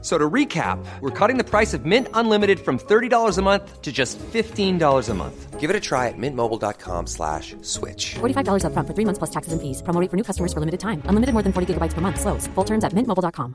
So 0.00 0.16
to 0.16 0.30
recap, 0.30 0.78
we're 1.00 1.10
cutting 1.10 1.38
the 1.38 1.44
price 1.44 1.74
of 1.74 1.84
Mint 1.84 2.06
Unlimited 2.14 2.60
from 2.60 2.78
$30 2.78 3.36
a 3.36 3.42
month 3.42 3.82
to 3.82 3.90
just 3.90 4.16
$15 4.32 5.08
a 5.08 5.14
month. 5.14 5.58
Give 5.58 5.70
it 5.70 5.74
a 5.74 5.80
try 5.80 6.06
at 6.06 6.14
mintmobile.com 6.16 7.08
slash 7.08 7.56
switch. 7.62 8.14
$45 8.20 8.62
upfront 8.62 8.86
for 8.86 8.94
three 8.94 9.04
months 9.04 9.18
plus 9.18 9.30
taxes 9.30 9.52
and 9.52 9.60
fees. 9.60 9.82
Promo 9.82 10.00
rate 10.00 10.08
for 10.08 10.16
new 10.16 10.22
customers 10.22 10.52
for 10.52 10.60
limited 10.60 10.78
time. 10.78 11.02
Unlimited 11.10 11.32
more 11.34 11.42
than 11.42 11.52
40 11.52 11.74
gigabytes 11.74 11.94
per 11.94 12.00
month. 12.00 12.20
Slows. 12.20 12.46
Full 12.54 12.64
terms 12.64 12.84
at 12.84 12.92
mintmobile.com. 12.94 13.54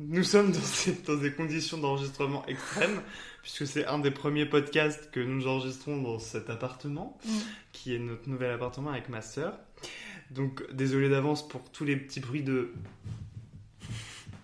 Nous 0.00 0.22
sommes 0.22 0.52
dans, 0.52 0.60
ces- 0.60 1.02
dans 1.04 1.16
des 1.16 1.32
conditions 1.32 1.76
d'enregistrement 1.78 2.46
extrêmes, 2.46 3.02
puisque 3.42 3.66
c'est 3.66 3.84
un 3.86 3.98
des 3.98 4.12
premiers 4.12 4.46
podcasts 4.46 5.10
que 5.10 5.18
nous 5.18 5.48
enregistrons 5.48 6.00
dans 6.00 6.20
cet 6.20 6.48
appartement, 6.50 7.18
qui 7.72 7.96
est 7.96 7.98
notre 7.98 8.28
nouvel 8.28 8.52
appartement 8.52 8.90
avec 8.90 9.08
ma 9.08 9.20
sœur. 9.22 9.58
Donc, 10.30 10.62
désolé 10.72 11.08
d'avance 11.08 11.46
pour 11.48 11.62
tous 11.72 11.84
les 11.84 11.96
petits 11.96 12.20
bruits 12.20 12.44
de 12.44 12.72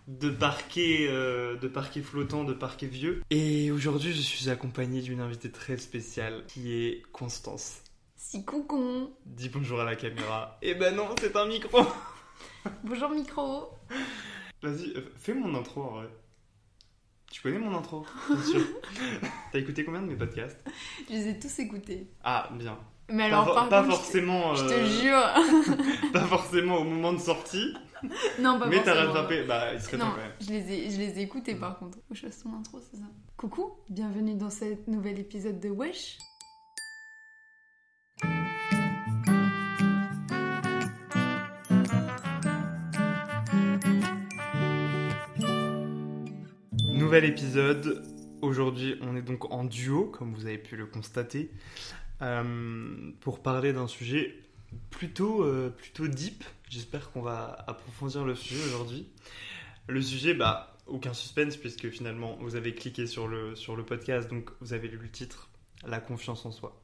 de 0.06 0.30
parquet, 0.30 1.06
euh, 1.08 1.56
de 1.56 1.68
parquet 1.68 2.02
flottant, 2.02 2.45
de 2.45 2.52
parquet 2.52 2.86
vieux. 2.86 3.22
Et 3.30 3.70
aujourd'hui, 3.70 4.12
je 4.12 4.20
suis 4.20 4.50
accompagné 4.50 5.00
d'une 5.00 5.20
invitée 5.20 5.50
très 5.50 5.76
spéciale, 5.76 6.45
qui 6.48 6.74
est 6.74 7.02
Constance. 7.12 7.82
Si 8.16 8.45
coucou 8.45 9.14
Dis 9.26 9.48
bonjour 9.48 9.80
à 9.80 9.84
la 9.84 9.96
caméra. 9.96 10.59
Eh 10.62 10.74
ben 10.74 10.95
non, 10.95 11.09
c'est 11.20 11.36
un 11.36 11.46
micro 11.46 11.80
Bonjour 12.84 13.10
micro 13.10 13.70
Vas-y, 14.62 14.96
euh, 14.96 15.12
fais 15.16 15.34
mon 15.34 15.54
intro 15.54 15.82
en 15.82 15.90
vrai. 15.96 16.09
Tu 17.30 17.42
connais 17.42 17.59
mon 17.59 17.76
intro 17.76 18.07
Bien 18.29 18.42
sûr. 18.42 18.60
T'as 19.52 19.59
écouté 19.59 19.84
combien 19.84 20.02
de 20.02 20.07
mes 20.07 20.16
podcasts? 20.16 20.62
Je 21.09 21.14
les 21.14 21.29
ai 21.29 21.38
tous 21.38 21.59
écoutés. 21.59 22.09
Ah, 22.23 22.48
bien. 22.54 22.79
Mais 23.10 23.29
Pas, 23.30 23.37
alors 23.43 23.55
par 23.55 23.69
pas 23.69 23.83
contre, 23.83 23.97
forcément. 23.97 24.55
je 24.55 24.65
te, 24.66 24.73
euh, 24.73 24.87
jure 24.87 26.10
Pas 26.13 26.21
forcément 26.24 26.79
au 26.79 26.85
moment 26.85 27.13
de 27.13 27.19
sortie, 27.19 27.74
Non, 28.41 28.59
pas 28.59 28.66
mais 28.66 28.83
t'as 28.83 28.95
forcément. 28.95 29.13
rattrapé. 29.13 29.43
Bah, 29.45 29.74
il 29.74 29.80
serait 29.80 29.99
temps 29.99 30.07
Non, 30.07 30.10
quand 30.13 30.23
même. 30.23 30.33
je 30.41 30.49
les 30.51 30.73
ai, 30.73 30.91
je 30.91 30.99
les 30.99 31.19
ai 31.19 31.23
écoutés 31.23 31.55
par 31.55 31.79
contre. 31.79 31.99
Faut 32.09 32.15
que 32.15 32.19
je 32.19 32.27
fasse 32.27 32.43
ton 32.43 32.55
intro, 32.59 32.80
c'est 32.91 32.97
ça 32.97 33.05
Coucou, 33.37 33.73
bienvenue 33.91 34.35
dans 34.35 34.51
ce 34.51 34.65
nouvel 34.91 35.19
épisode 35.19 35.60
de 35.60 35.69
Wesh. 35.69 36.16
Nouvel 46.93 47.25
épisode. 47.25 48.02
Aujourd'hui, 48.43 48.97
on 49.01 49.16
est 49.16 49.23
donc 49.23 49.51
en 49.52 49.65
duo, 49.65 50.05
comme 50.07 50.35
vous 50.35 50.47
avez 50.47 50.59
pu 50.59 50.77
le 50.77 50.87
constater, 50.87 51.51
pour 53.20 53.42
parler 53.42 53.72
d'un 53.72 53.86
sujet 53.88 54.34
plutôt, 54.90 55.42
euh, 55.44 55.70
plutôt 55.70 56.08
deep. 56.08 56.44
J'espère 56.70 57.10
qu'on 57.12 57.22
va 57.22 57.64
approfondir 57.66 58.24
le 58.24 58.34
sujet 58.34 58.62
aujourd'hui. 58.66 59.06
Le 59.86 60.00
sujet, 60.02 60.34
bah, 60.34 60.76
aucun 60.86 61.12
suspense, 61.14 61.56
puisque 61.56 61.88
finalement, 61.90 62.36
vous 62.40 62.56
avez 62.56 62.74
cliqué 62.74 63.06
sur 63.06 63.28
le, 63.28 63.54
sur 63.54 63.76
le 63.76 63.84
podcast, 63.84 64.28
donc 64.30 64.50
vous 64.60 64.72
avez 64.72 64.88
lu 64.88 64.98
le 65.00 65.08
titre 65.10 65.48
La 65.86 66.00
confiance 66.00 66.44
en 66.47 66.50
soi. 66.50 66.82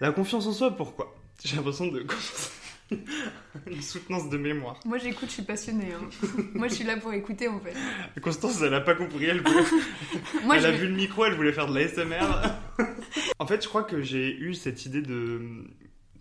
La 0.00 0.12
confiance 0.12 0.46
en 0.46 0.52
soi, 0.52 0.76
pourquoi? 0.76 1.14
J'ai 1.44 1.56
l'impression 1.56 1.86
de 1.88 2.06
une 3.66 3.82
soutenance 3.82 4.28
de 4.30 4.36
mémoire. 4.38 4.78
Moi 4.84 4.98
j'écoute, 4.98 5.28
je 5.28 5.34
suis 5.34 5.42
passionnée. 5.42 5.92
hein. 5.92 6.08
Moi 6.54 6.68
je 6.68 6.74
suis 6.74 6.84
là 6.84 6.96
pour 6.98 7.12
écouter 7.12 7.48
en 7.48 7.58
fait. 7.60 7.74
Constance, 8.20 8.60
elle 8.62 8.74
a 8.74 8.80
pas 8.80 8.94
compris, 8.94 9.24
elle 9.24 9.40
voulait 9.42 9.64
Moi 10.44 10.56
elle 10.56 10.62
je 10.62 10.66
a 10.66 10.70
vais- 10.70 10.78
vu 10.78 10.88
le 10.88 10.94
micro, 10.94 11.24
elle 11.24 11.34
voulait 11.34 11.52
faire 11.52 11.66
de 11.66 11.74
la 11.74 11.88
SMR. 11.88 12.52
en 13.38 13.46
fait, 13.46 13.62
je 13.62 13.68
crois 13.68 13.84
que 13.84 14.02
j'ai 14.02 14.36
eu 14.36 14.54
cette 14.54 14.86
idée 14.86 15.02
de, 15.02 15.64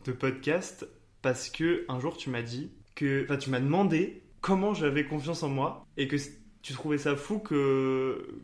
de 0.06 0.12
podcast 0.12 0.88
parce 1.22 1.50
que 1.50 1.86
un 1.88 2.00
jour 2.00 2.18
tu 2.18 2.30
m'as 2.30 2.42
dit 2.42 2.72
que, 2.94 3.24
enfin, 3.24 3.38
tu 3.38 3.50
m'as 3.50 3.60
demandé 3.60 4.24
comment 4.42 4.74
j'avais 4.74 5.06
confiance 5.06 5.44
en 5.44 5.50
moi 5.50 5.86
et 5.98 6.08
que 6.08 6.18
tu 6.62 6.74
trouvais 6.74 6.98
ça 6.98 7.16
fou 7.16 7.40
que 7.40 8.42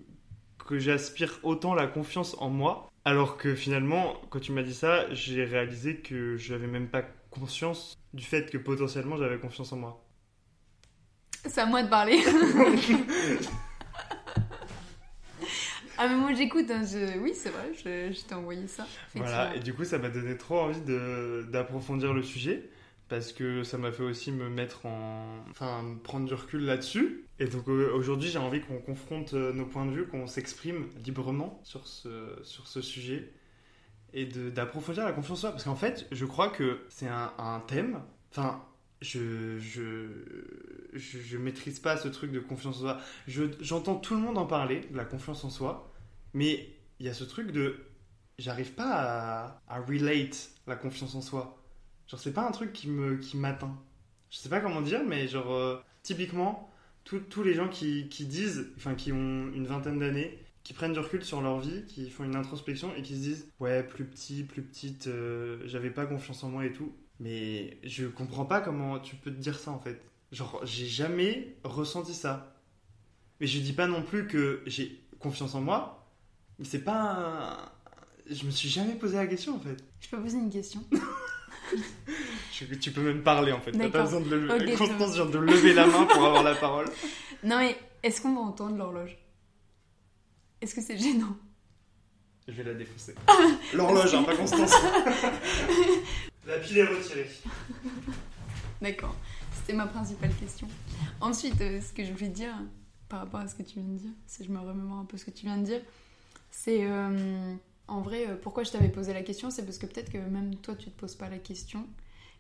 que 0.68 0.80
j'aspire 0.80 1.40
autant 1.44 1.74
la 1.74 1.88
confiance 1.88 2.36
en 2.40 2.50
moi, 2.50 2.90
alors 3.04 3.36
que 3.38 3.56
finalement, 3.56 4.16
quand 4.30 4.40
tu 4.40 4.52
m'as 4.52 4.64
dit 4.64 4.74
ça, 4.74 5.12
j'ai 5.14 5.44
réalisé 5.44 5.98
que 5.98 6.38
j'avais 6.38 6.68
même 6.68 6.88
pas 6.88 7.04
conscience 7.30 7.98
du 8.14 8.24
fait 8.24 8.50
que 8.50 8.58
potentiellement 8.58 9.18
j'avais 9.18 9.38
confiance 9.38 9.74
en 9.74 9.78
moi. 9.78 10.06
C'est 11.46 11.62
à 11.62 11.66
moi 11.66 11.84
de 11.84 11.90
parler. 11.90 12.22
ah 16.04 16.08
mais 16.08 16.16
moi 16.18 16.34
j'écoute, 16.34 16.70
hein, 16.72 16.84
je- 16.84 17.18
oui 17.20 17.34
c'est 17.36 17.50
vrai, 17.50 17.74
je, 17.74 18.12
je 18.14 18.26
t'ai 18.26 18.36
envoyé 18.36 18.68
ça. 18.68 18.88
Voilà, 19.16 19.56
et 19.56 19.60
du 19.60 19.74
coup, 19.74 19.84
ça 19.84 19.98
m'a 19.98 20.10
donné 20.10 20.38
trop 20.38 20.60
envie 20.60 20.82
d'approfondir 21.50 22.14
le 22.14 22.24
sujet 22.24 22.70
parce 23.10 23.34
que 23.34 23.64
ça 23.64 23.78
m'a 23.78 23.92
fait 23.92 24.04
aussi 24.04 24.32
me 24.32 24.50
mettre 24.50 24.86
en. 24.86 25.44
Enfin, 25.50 25.84
prendre 26.04 26.28
du 26.28 26.34
recul 26.34 26.62
là-dessus. 26.66 27.26
Et 27.40 27.46
donc 27.48 27.68
aujourd'hui, 27.68 28.30
j'ai 28.30 28.40
envie 28.40 28.62
qu'on 28.62 28.80
confronte 28.80 29.34
euh, 29.34 29.52
nos 29.54 29.66
points 29.66 29.86
de 29.86 29.92
vue, 29.92 30.08
qu'on 30.08 30.28
s'exprime 30.28 30.88
librement 31.04 31.60
sur 31.64 31.88
ce, 31.88 32.38
sur 32.44 32.68
ce 32.68 32.82
sujet 32.82 33.32
et 34.14 34.26
d'approfondir 34.26 35.06
la 35.06 35.14
confiance 35.14 35.40
en 35.40 35.42
soi. 35.42 35.52
Parce 35.52 35.64
qu'en 35.66 35.76
fait, 35.76 36.08
je 36.12 36.26
crois 36.26 36.50
que 36.50 36.82
c'est 36.90 37.08
un, 37.08 37.34
un 37.38 37.60
thème. 37.62 38.02
Enfin, 38.32 38.64
je, 39.02 39.58
je, 39.60 40.08
je, 40.94 41.20
je 41.20 41.38
maîtrise 41.38 41.80
pas 41.80 41.98
ce 41.98 42.08
truc 42.08 42.32
de 42.32 42.40
confiance 42.40 42.78
en 42.78 42.82
soi. 42.82 42.98
Je- 43.28 43.44
J'entends 43.62 43.96
tout 43.96 44.16
le 44.16 44.22
monde 44.22 44.38
en 44.38 44.46
parler, 44.46 44.82
de 44.92 44.98
la 44.98 45.06
confiance 45.06 45.44
en 45.44 45.50
soi, 45.50 45.91
mais 46.34 46.70
il 47.00 47.06
y 47.06 47.10
a 47.10 47.14
ce 47.14 47.24
truc 47.24 47.52
de 47.52 47.78
j'arrive 48.38 48.74
pas 48.74 49.62
à, 49.68 49.80
relate 49.80 50.52
la 50.68 50.76
confiance 50.76 51.16
en 51.16 51.22
soi. 51.22 51.58
Genre, 52.08 52.20
c'est 52.20 52.34
pas 52.34 52.48
un 52.48 52.52
truc 52.52 52.74
qui 52.74 52.90
me 52.90 53.18
qui 53.18 53.38
m'atteint. 53.38 53.78
Je 54.30 54.38
sais 54.38 54.50
pas 54.50 54.60
comment 54.60 54.82
dire, 54.82 55.02
mais 55.06 55.28
genre, 55.28 55.52
euh, 55.54 55.78
typiquement, 56.04 56.72
tous 57.04 57.20
tous 57.20 57.44
les 57.44 57.54
gens 57.54 57.70
qui, 57.70 58.10
qui 58.10 58.26
disent, 58.26 58.68
enfin, 58.78 58.96
qui 58.96 59.12
ont 59.12 59.52
une 59.54 59.68
vingtaine 59.68 60.00
d'années, 60.00 60.40
qui 60.64 60.74
prennent 60.74 60.94
du 60.94 61.00
recul 61.00 61.24
sur 61.24 61.42
leur 61.42 61.60
vie, 61.60 61.86
qui 61.86 62.10
font 62.10 62.24
une 62.24 62.36
introspection 62.36 62.94
et 62.96 63.02
qui 63.02 63.16
se 63.16 63.22
disent, 63.22 63.52
ouais, 63.60 63.84
plus 63.84 64.06
petit, 64.06 64.44
plus 64.44 64.62
petite, 64.62 65.08
euh, 65.08 65.62
j'avais 65.66 65.92
pas 65.92 66.06
confiance 66.06 66.44
en 66.44 66.50
moi 66.50 66.66
et 66.66 66.74
tout. 66.74 66.94
Mais 67.20 67.78
je 67.84 68.08
comprends 68.08 68.46
pas 68.46 68.62
comment 68.62 69.00
tu 69.00 69.16
peux 69.16 69.32
te 69.32 69.40
dire 69.40 69.60
ça 69.60 69.72
en 69.72 69.80
fait. 69.80 70.02
Genre, 70.32 70.62
j'ai 70.66 70.88
jamais 70.88 71.56
ressenti 71.64 72.14
ça. 72.14 72.56
Mais 73.40 73.48
je 73.48 73.60
dis 73.60 73.74
pas 73.74 73.88
non 73.88 74.04
plus 74.04 74.28
que 74.28 74.62
j'ai 74.66 75.02
confiance 75.20 75.56
en 75.56 75.62
moi, 75.62 76.01
mais 76.60 76.66
c'est 76.66 76.84
pas 76.84 77.02
un... 77.02 77.72
Je 78.30 78.46
me 78.46 78.52
suis 78.52 78.70
jamais 78.70 78.94
posé 78.94 79.18
la 79.18 79.28
question 79.28 79.56
en 79.56 79.60
fait. 79.60 79.78
Je 80.00 80.10
peux 80.10 80.22
poser 80.22 80.38
une 80.38 80.52
question 80.52 80.84
Tu, 82.52 82.80
tu 82.80 82.92
peux 82.92 83.02
même 83.02 83.24
parler 83.24 83.52
en 83.52 83.60
fait. 83.60 83.72
T'as 83.72 83.90
pas 83.90 84.04
besoin 84.04 84.22
de 84.22 84.36
lever. 84.36 84.74
Constance 84.76 85.16
vient 85.16 85.26
de 85.26 85.38
lever 85.40 85.74
la 85.74 85.88
main 85.88 86.06
pour 86.06 86.24
avoir 86.26 86.44
la 86.44 86.56
parole. 86.56 86.90
Non 87.44 87.58
mais 87.58 87.76
est-ce 88.04 88.22
qu'on 88.22 88.36
va 88.36 88.42
entendre 88.42 88.78
l'horloge? 88.78 89.18
Est-ce 90.62 90.76
que 90.76 90.82
c'est 90.82 90.98
gênant? 90.98 91.36
Je 92.48 92.54
vais 92.54 92.64
la 92.64 92.74
défoncer. 92.76 93.16
L'horloge, 93.74 94.14
hein, 94.14 94.24
pas 94.24 94.36
Constance. 94.36 94.74
la 96.48 96.60
pile 96.60 96.78
est 96.80 96.84
retirée. 96.84 97.30
D'accord, 98.82 99.16
c'était 99.54 99.74
ma 99.74 99.88
principale 99.88 100.34
question. 100.36 100.68
Ensuite, 101.20 101.60
euh, 101.62 101.82
ce 101.82 101.94
que 101.94 102.04
je 102.04 102.12
voulais 102.12 102.30
dire 102.30 102.54
par 103.10 103.20
rapport 103.20 103.40
à 103.40 103.48
ce 103.48 103.56
que 103.56 103.64
tu 103.64 103.80
viens 103.80 103.88
de 103.88 103.98
dire, 103.98 104.12
si 104.26 104.44
je 104.44 104.52
me 104.52 104.60
remémore 104.60 105.00
un 105.00 105.06
peu 105.06 105.18
ce 105.18 105.26
que 105.26 105.32
tu 105.32 105.46
viens 105.46 105.58
de 105.58 105.66
dire, 105.66 105.82
c'est 106.52 106.84
euh, 106.84 107.56
en 107.88 108.02
vrai, 108.02 108.28
euh, 108.28 108.36
pourquoi 108.36 108.64
je 108.64 108.72
t'avais 108.72 108.90
posé 108.90 109.14
la 109.14 109.24
question, 109.24 109.50
c'est 109.50 109.64
parce 109.64 109.78
que 109.78 109.86
peut-être 109.86 110.12
que 110.12 110.18
même 110.18 110.56
toi 110.56 110.76
tu 110.76 110.92
te 110.92 111.00
poses 111.00 111.16
pas 111.16 111.30
la 111.30 111.40
question, 111.40 111.88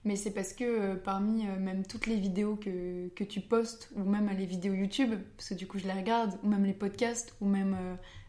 mais 0.03 0.17
c'est 0.17 0.31
parce 0.31 0.53
que 0.53 0.63
euh, 0.65 0.95
parmi 0.95 1.45
même 1.45 1.85
toutes 1.85 2.07
les 2.07 2.17
vidéos 2.17 2.57
que, 2.57 3.07
que 3.15 3.23
tu 3.23 3.39
postes, 3.39 3.89
ou 3.95 4.03
même 4.03 4.29
les 4.37 4.45
vidéos 4.45 4.73
YouTube, 4.73 5.15
parce 5.37 5.49
que 5.49 5.53
du 5.55 5.65
coup 5.65 5.79
je 5.79 5.87
les 5.87 5.93
regarde, 5.93 6.37
ou 6.43 6.49
même 6.49 6.65
les 6.65 6.73
podcasts, 6.73 7.33
ou 7.41 7.45
même 7.45 7.75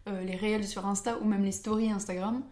les 0.06 0.36
réels 0.36 0.66
sur 0.66 0.86
Insta, 0.86 1.18
ou 1.20 1.24
même 1.24 1.44
les 1.44 1.52
stories 1.52 1.90
Instagram, 1.90 2.42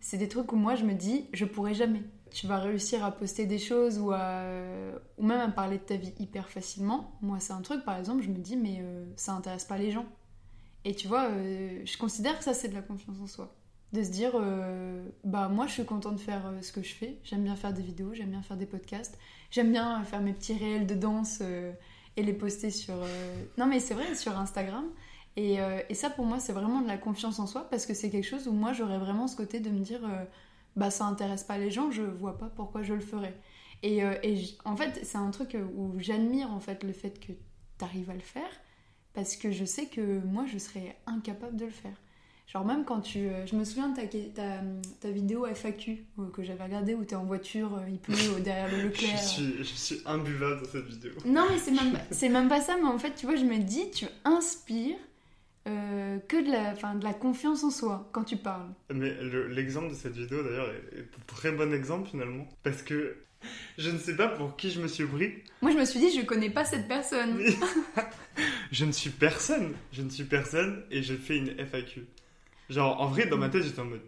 c'est 0.00 0.18
des 0.18 0.28
trucs 0.28 0.52
où 0.52 0.56
moi 0.56 0.74
je 0.74 0.84
me 0.84 0.94
dis, 0.94 1.26
je 1.32 1.44
pourrais 1.44 1.74
jamais. 1.74 2.02
Tu 2.30 2.46
vas 2.46 2.58
réussir 2.58 3.04
à 3.04 3.10
poster 3.10 3.46
des 3.46 3.58
choses 3.58 3.98
ou, 3.98 4.12
ou 4.12 5.26
même 5.26 5.40
à 5.40 5.48
parler 5.48 5.78
de 5.78 5.82
ta 5.82 5.96
vie 5.96 6.12
hyper 6.18 6.48
facilement. 6.48 7.18
Moi, 7.22 7.40
c'est 7.40 7.52
un 7.52 7.60
truc, 7.60 7.84
par 7.84 7.98
exemple, 7.98 8.22
je 8.22 8.28
me 8.28 8.38
dis, 8.38 8.56
mais 8.56 8.84
ça 9.16 9.32
intéresse 9.32 9.64
pas 9.64 9.78
les 9.78 9.90
gens. 9.90 10.06
Et 10.84 10.94
tu 10.94 11.08
vois, 11.08 11.28
euh, 11.28 11.82
je 11.84 11.98
considère 11.98 12.38
que 12.38 12.44
ça, 12.44 12.54
c'est 12.54 12.68
de 12.68 12.74
la 12.74 12.82
confiance 12.82 13.16
en 13.20 13.26
soi. 13.26 13.54
De 13.92 14.02
se 14.02 14.10
dire, 14.10 14.32
euh, 14.34 15.04
bah 15.24 15.48
moi, 15.48 15.66
je 15.66 15.72
suis 15.72 15.84
contente 15.84 16.14
de 16.14 16.20
faire 16.20 16.46
euh, 16.46 16.62
ce 16.62 16.72
que 16.72 16.82
je 16.82 16.94
fais. 16.94 17.18
J'aime 17.24 17.44
bien 17.44 17.56
faire 17.56 17.72
des 17.72 17.82
vidéos, 17.82 18.14
j'aime 18.14 18.30
bien 18.30 18.42
faire 18.42 18.56
des 18.56 18.66
podcasts. 18.66 19.18
J'aime 19.50 19.72
bien 19.72 20.02
faire 20.04 20.20
mes 20.20 20.32
petits 20.32 20.54
réels 20.54 20.86
de 20.86 20.94
danse 20.94 21.42
et 22.16 22.22
les 22.22 22.32
poster 22.32 22.70
sur... 22.70 22.94
Non, 23.58 23.66
mais 23.66 23.80
c'est 23.80 23.94
vrai, 23.94 24.14
sur 24.14 24.38
Instagram. 24.38 24.84
Et, 25.36 25.56
et 25.88 25.94
ça, 25.94 26.08
pour 26.08 26.24
moi, 26.24 26.38
c'est 26.38 26.52
vraiment 26.52 26.82
de 26.82 26.86
la 26.86 26.96
confiance 26.96 27.40
en 27.40 27.48
soi 27.48 27.68
parce 27.68 27.84
que 27.84 27.92
c'est 27.92 28.10
quelque 28.10 28.28
chose 28.28 28.46
où 28.46 28.52
moi, 28.52 28.72
j'aurais 28.72 28.98
vraiment 28.98 29.26
ce 29.26 29.34
côté 29.34 29.58
de 29.58 29.68
me 29.68 29.80
dire, 29.80 30.02
bah 30.76 30.90
ça 30.90 31.04
intéresse 31.06 31.42
pas 31.42 31.58
les 31.58 31.72
gens, 31.72 31.90
je 31.90 32.02
vois 32.02 32.38
pas 32.38 32.46
pourquoi 32.46 32.84
je 32.84 32.94
le 32.94 33.00
ferais. 33.00 33.36
Et, 33.82 34.02
et 34.22 34.56
en 34.64 34.76
fait, 34.76 35.00
c'est 35.02 35.18
un 35.18 35.32
truc 35.32 35.56
où 35.76 35.94
j'admire 35.98 36.52
en 36.52 36.60
fait 36.60 36.84
le 36.84 36.92
fait 36.92 37.18
que 37.18 37.32
tu 37.32 37.84
arrives 37.84 38.10
à 38.10 38.14
le 38.14 38.20
faire 38.20 38.52
parce 39.14 39.36
que 39.36 39.50
je 39.52 39.64
sais 39.64 39.86
que 39.86 40.20
moi, 40.24 40.44
je 40.52 40.58
serais 40.58 40.96
incapable 41.06 41.56
de 41.56 41.64
le 41.66 41.70
faire. 41.70 41.92
Genre 42.46 42.64
même 42.64 42.84
quand 42.84 43.00
tu... 43.00 43.18
euh, 43.28 43.46
Je 43.46 43.54
me 43.54 43.64
souviens 43.64 43.90
de 43.90 43.96
ta, 43.96 44.06
ta, 44.06 44.60
ta 45.00 45.10
vidéo 45.10 45.46
FAQ 45.46 46.04
euh, 46.18 46.28
que 46.32 46.42
j'avais 46.42 46.64
regardée 46.64 46.94
où 46.94 47.04
tu 47.04 47.12
es 47.12 47.16
en 47.16 47.24
voiture, 47.24 47.76
euh, 47.76 47.88
il 47.88 47.98
pleut 47.98 48.40
derrière 48.42 48.68
le 48.70 48.78
Je 48.82 48.86
Leclerc. 48.88 49.18
suis, 49.18 49.54
je 49.58 49.62
suis 49.62 50.00
imbuvable 50.04 50.62
dans 50.62 50.68
cette 50.68 50.86
vidéo. 50.86 51.12
Non, 51.24 51.46
mais 51.48 51.58
c'est 51.58 51.70
même, 51.70 51.96
c'est 52.10 52.28
même 52.28 52.48
pas 52.48 52.60
ça, 52.60 52.76
mais 52.76 52.88
en 52.88 52.98
fait, 52.98 53.14
tu 53.14 53.26
vois, 53.26 53.36
je 53.36 53.44
me 53.44 53.58
dis, 53.58 53.90
tu 53.92 54.06
inspires 54.24 54.96
euh, 55.68 56.18
que 56.26 56.44
de 56.44 56.50
la, 56.50 56.72
enfin, 56.72 56.94
de 56.94 57.04
la 57.04 57.12
confiance 57.14 57.62
en 57.64 57.70
soi 57.70 58.08
quand 58.12 58.24
tu 58.24 58.36
parles. 58.36 58.70
Mais 58.92 59.14
le- 59.22 59.46
l'exemple 59.48 59.90
de 59.90 59.94
cette 59.94 60.14
vidéo 60.16 60.42
d'ailleurs 60.42 60.70
est, 60.70 60.98
est 60.98 61.02
un 61.02 61.22
très 61.26 61.52
bon 61.52 61.72
exemple 61.72 62.08
finalement. 62.08 62.48
Parce 62.62 62.82
que 62.82 63.16
je 63.78 63.90
ne 63.90 63.98
sais 63.98 64.16
pas 64.16 64.28
pour 64.28 64.56
qui 64.56 64.70
je 64.70 64.80
me 64.80 64.88
suis 64.88 65.06
pris. 65.06 65.34
Moi, 65.62 65.70
je 65.72 65.76
me 65.78 65.84
suis 65.84 65.98
dit, 66.00 66.10
je 66.10 66.24
connais 66.24 66.50
pas 66.50 66.64
cette 66.64 66.86
personne. 66.88 67.40
je 68.72 68.84
ne 68.84 68.92
suis 68.92 69.10
personne. 69.10 69.74
Je 69.92 70.02
ne 70.02 70.10
suis 70.10 70.24
personne 70.24 70.82
et 70.90 71.02
j'ai 71.02 71.16
fait 71.16 71.36
une 71.36 71.58
FAQ. 71.58 72.06
Genre 72.68 73.00
en 73.00 73.08
vrai 73.08 73.26
dans 73.26 73.36
ma 73.36 73.48
tête 73.48 73.64
j'étais 73.64 73.80
en 73.80 73.84
mode 73.86 74.02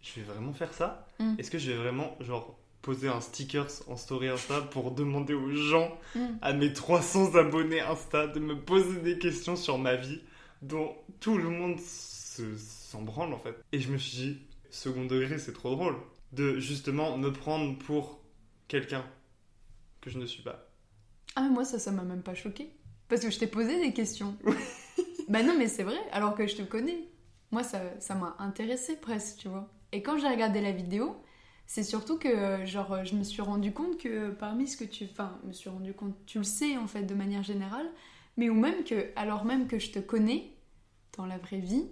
je 0.00 0.20
vais 0.20 0.26
vraiment 0.26 0.52
faire 0.54 0.72
ça? 0.72 1.06
Mm. 1.18 1.34
Est-ce 1.38 1.50
que 1.50 1.58
je 1.58 1.70
vais 1.72 1.76
vraiment 1.76 2.16
genre 2.20 2.56
poser 2.80 3.08
un 3.08 3.20
stickers 3.20 3.68
en 3.88 3.96
story 3.96 4.28
Insta 4.28 4.62
pour 4.62 4.92
demander 4.92 5.34
aux 5.34 5.50
gens 5.52 5.98
Mm. 6.14 6.20
à 6.40 6.52
mes 6.54 6.72
300 6.72 7.34
abonnés 7.34 7.80
Insta 7.80 8.26
de 8.28 8.40
me 8.40 8.54
poser 8.58 9.00
des 9.00 9.18
questions 9.18 9.56
sur 9.56 9.76
ma 9.76 9.96
vie 9.96 10.20
dont 10.62 10.96
tout 11.20 11.36
le 11.36 11.50
monde 11.50 11.78
se- 11.80 12.56
s'en 12.56 13.02
branle 13.02 13.34
en 13.34 13.38
fait? 13.38 13.56
Et 13.72 13.80
je 13.80 13.90
me 13.90 13.98
suis 13.98 14.16
dit, 14.16 14.38
second 14.70 15.04
degré, 15.04 15.38
c'est 15.38 15.52
trop 15.52 15.70
drôle 15.74 15.96
de 16.32 16.58
justement 16.60 17.18
me 17.18 17.30
prendre 17.32 17.76
pour 17.78 18.17
quelqu'un 18.68 19.04
que 20.00 20.10
je 20.10 20.18
ne 20.18 20.26
suis 20.26 20.42
pas. 20.42 20.68
Ah, 21.34 21.42
mais 21.42 21.50
moi, 21.50 21.64
ça, 21.64 21.78
ça 21.78 21.90
m'a 21.90 22.02
même 22.02 22.22
pas 22.22 22.34
choqué. 22.34 22.70
Parce 23.08 23.22
que 23.22 23.30
je 23.30 23.38
t'ai 23.38 23.46
posé 23.46 23.80
des 23.80 23.92
questions. 23.92 24.36
bah 25.28 25.42
non, 25.42 25.54
mais 25.58 25.66
c'est 25.66 25.82
vrai, 25.82 25.98
alors 26.12 26.34
que 26.34 26.46
je 26.46 26.56
te 26.56 26.62
connais. 26.62 27.08
Moi, 27.50 27.62
ça 27.62 27.80
ça 28.00 28.14
m'a 28.14 28.36
intéressé 28.38 28.96
presque, 28.96 29.38
tu 29.38 29.48
vois. 29.48 29.72
Et 29.92 30.02
quand 30.02 30.18
j'ai 30.18 30.28
regardé 30.28 30.60
la 30.60 30.72
vidéo, 30.72 31.16
c'est 31.66 31.82
surtout 31.82 32.18
que, 32.18 32.28
euh, 32.28 32.66
genre, 32.66 33.04
je 33.04 33.14
me 33.14 33.24
suis 33.24 33.42
rendu 33.42 33.72
compte 33.72 33.98
que 33.98 34.30
parmi 34.30 34.68
ce 34.68 34.76
que 34.76 34.84
tu... 34.84 35.04
Enfin, 35.04 35.38
je 35.42 35.48
me 35.48 35.52
suis 35.52 35.70
rendu 35.70 35.94
compte, 35.94 36.14
tu 36.26 36.38
le 36.38 36.44
sais, 36.44 36.76
en 36.76 36.86
fait, 36.86 37.02
de 37.04 37.14
manière 37.14 37.42
générale, 37.42 37.86
mais 38.36 38.50
ou 38.50 38.54
même 38.54 38.84
que, 38.84 39.10
alors 39.16 39.44
même 39.44 39.66
que 39.66 39.78
je 39.78 39.90
te 39.90 39.98
connais, 39.98 40.52
dans 41.16 41.26
la 41.26 41.38
vraie 41.38 41.60
vie, 41.60 41.86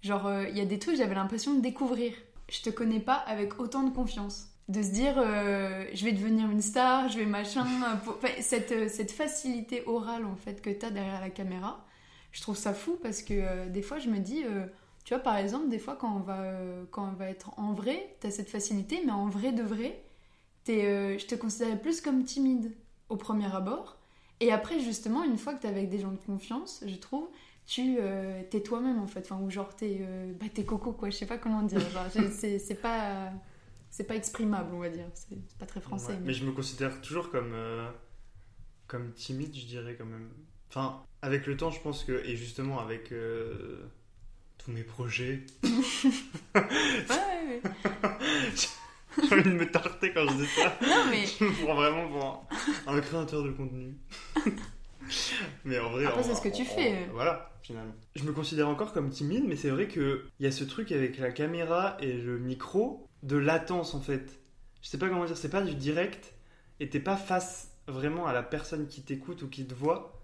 genre, 0.00 0.26
euh, 0.26 0.48
il 0.48 0.56
y 0.56 0.60
a 0.60 0.64
des 0.64 0.78
trucs, 0.78 0.96
j'avais 0.96 1.14
l'impression 1.14 1.54
de 1.54 1.60
découvrir. 1.60 2.12
Je 2.50 2.62
te 2.62 2.70
connais 2.70 3.00
pas 3.00 3.14
avec 3.14 3.58
autant 3.60 3.82
de 3.84 3.90
confiance. 3.90 4.51
De 4.68 4.80
se 4.82 4.90
dire, 4.90 5.14
euh, 5.18 5.84
je 5.92 6.04
vais 6.04 6.12
devenir 6.12 6.48
une 6.50 6.62
star, 6.62 7.08
je 7.08 7.18
vais 7.18 7.26
machin. 7.26 7.66
euh, 7.66 7.96
pour- 7.96 8.14
enfin, 8.14 8.28
cette, 8.40 8.72
euh, 8.72 8.88
cette 8.88 9.10
facilité 9.12 9.82
orale, 9.86 10.24
en 10.24 10.36
fait, 10.36 10.62
que 10.62 10.70
tu 10.70 10.86
as 10.86 10.90
derrière 10.90 11.20
la 11.20 11.30
caméra, 11.30 11.84
je 12.30 12.40
trouve 12.40 12.56
ça 12.56 12.72
fou 12.72 12.96
parce 13.02 13.22
que 13.22 13.34
euh, 13.34 13.68
des 13.68 13.82
fois, 13.82 13.98
je 13.98 14.08
me 14.08 14.18
dis, 14.18 14.44
euh, 14.44 14.64
tu 15.04 15.14
vois, 15.14 15.22
par 15.22 15.36
exemple, 15.36 15.68
des 15.68 15.78
fois, 15.80 15.96
quand 15.96 16.14
on 16.16 16.20
va, 16.20 16.52
quand 16.90 17.08
on 17.08 17.12
va 17.12 17.28
être 17.28 17.50
en 17.58 17.72
vrai, 17.72 18.14
tu 18.20 18.28
as 18.28 18.30
cette 18.30 18.48
facilité, 18.48 19.00
mais 19.04 19.12
en 19.12 19.26
vrai 19.28 19.52
de 19.52 19.62
vrai, 19.64 20.00
t'es, 20.64 21.18
je 21.18 21.26
te 21.26 21.34
considérais 21.34 21.76
plus 21.78 22.00
comme 22.00 22.24
timide 22.24 22.70
au 23.08 23.16
premier 23.16 23.52
abord. 23.54 23.96
Et 24.40 24.52
après, 24.52 24.78
justement, 24.80 25.24
une 25.24 25.38
fois 25.38 25.54
que 25.54 25.60
tu 25.60 25.66
es 25.66 25.70
avec 25.70 25.88
des 25.90 25.98
gens 25.98 26.12
de 26.12 26.16
confiance, 26.24 26.82
je 26.86 26.94
trouve, 26.96 27.28
tu 27.66 27.96
t'es 28.50 28.60
toi-même 28.60 29.00
en 29.02 29.06
fait. 29.08 29.20
Enfin, 29.30 29.40
ou 29.42 29.50
genre, 29.50 29.74
t'es, 29.74 30.00
bah, 30.40 30.46
t'es 30.54 30.64
coco, 30.64 30.92
quoi. 30.92 31.10
Je 31.10 31.16
sais 31.16 31.26
pas 31.26 31.38
comment 31.38 31.62
dire. 31.62 31.80
C'est 32.30 32.80
pas. 32.80 33.32
C'est 33.94 34.04
pas 34.04 34.16
exprimable, 34.16 34.74
on 34.74 34.78
va 34.78 34.88
dire. 34.88 35.04
C'est, 35.12 35.36
pas 35.58 35.66
très 35.66 35.80
français. 35.82 36.12
Ouais, 36.14 36.18
mais- 36.20 36.26
Mais 36.28 36.32
je 36.32 36.44
me 36.46 36.52
considère 36.52 36.98
toujours 37.02 37.30
comme, 37.30 37.52
euh, 37.52 37.86
comme 38.86 39.12
timide, 39.12 39.54
je 39.54 39.66
dirais 39.66 39.94
quand 39.98 40.06
même. 40.06 40.30
Enfin, 40.70 41.02
avec 41.20 41.46
le 41.46 41.56
temps, 41.58 41.70
je 41.70 41.78
pense 41.80 42.02
que, 42.02 42.24
et 42.24 42.34
justement 42.34 42.80
avec 42.80 43.12
euh, 43.12 43.82
tous 44.56 44.72
mes 44.72 44.82
projets, 44.82 45.44
Ouais, 45.62 46.60
ouais, 46.60 47.60
ouais. 47.62 48.10
j'ai 49.22 49.34
envie 49.34 49.42
de 49.42 49.50
me 49.50 49.70
tarter 49.70 50.12
quand 50.14 50.26
je 50.26 50.36
dis 50.36 50.46
ça. 50.46 50.74
Non, 50.82 51.04
mais. 51.10 51.26
Je 51.26 51.44
me 51.44 51.52
prends 51.64 51.74
vraiment 51.74 52.08
pour 52.08 52.48
un, 52.86 52.96
un 52.96 53.00
créateur 53.02 53.42
de 53.42 53.50
contenu. 53.50 53.94
mais 55.66 55.78
en 55.78 55.90
vrai. 55.90 56.06
Après, 56.06 56.22
c'est 56.22 56.34
ce 56.34 56.40
que 56.40 56.48
tu 56.48 56.64
fais. 56.64 57.06
Voilà, 57.12 57.52
finalement. 57.62 57.94
Je 58.16 58.22
me 58.24 58.32
considère 58.32 58.68
encore 58.70 58.94
comme 58.94 59.10
timide, 59.10 59.44
mais 59.46 59.56
c'est 59.56 59.68
vrai 59.70 59.86
qu'il 59.88 60.20
y 60.40 60.46
a 60.46 60.50
ce 60.50 60.64
truc 60.64 60.92
avec 60.92 61.18
la 61.18 61.30
caméra 61.30 61.98
et 62.00 62.14
le 62.14 62.38
micro 62.38 63.06
de 63.22 63.36
latence 63.36 63.94
en 63.94 64.00
fait. 64.00 64.40
Je 64.82 64.88
sais 64.88 64.98
pas 64.98 65.08
comment 65.08 65.24
dire, 65.24 65.36
c'est 65.36 65.48
pas 65.50 65.62
du 65.62 65.74
direct 65.74 66.34
et 66.80 66.88
t'es 66.88 67.00
pas 67.00 67.16
face 67.16 67.70
vraiment 67.86 68.26
à 68.26 68.32
la 68.32 68.42
personne 68.42 68.86
qui 68.88 69.02
t'écoute 69.02 69.42
ou 69.42 69.48
qui 69.48 69.64
te 69.66 69.74
voit. 69.74 70.20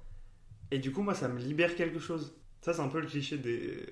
Et 0.70 0.78
du 0.78 0.92
coup, 0.92 1.02
moi, 1.02 1.14
ça 1.14 1.28
me 1.28 1.38
libère 1.38 1.74
quelque 1.76 1.98
chose. 1.98 2.34
Ça, 2.60 2.72
c'est 2.74 2.80
un 2.80 2.88
peu 2.88 3.00
le 3.00 3.06
cliché 3.06 3.38
des, 3.38 3.86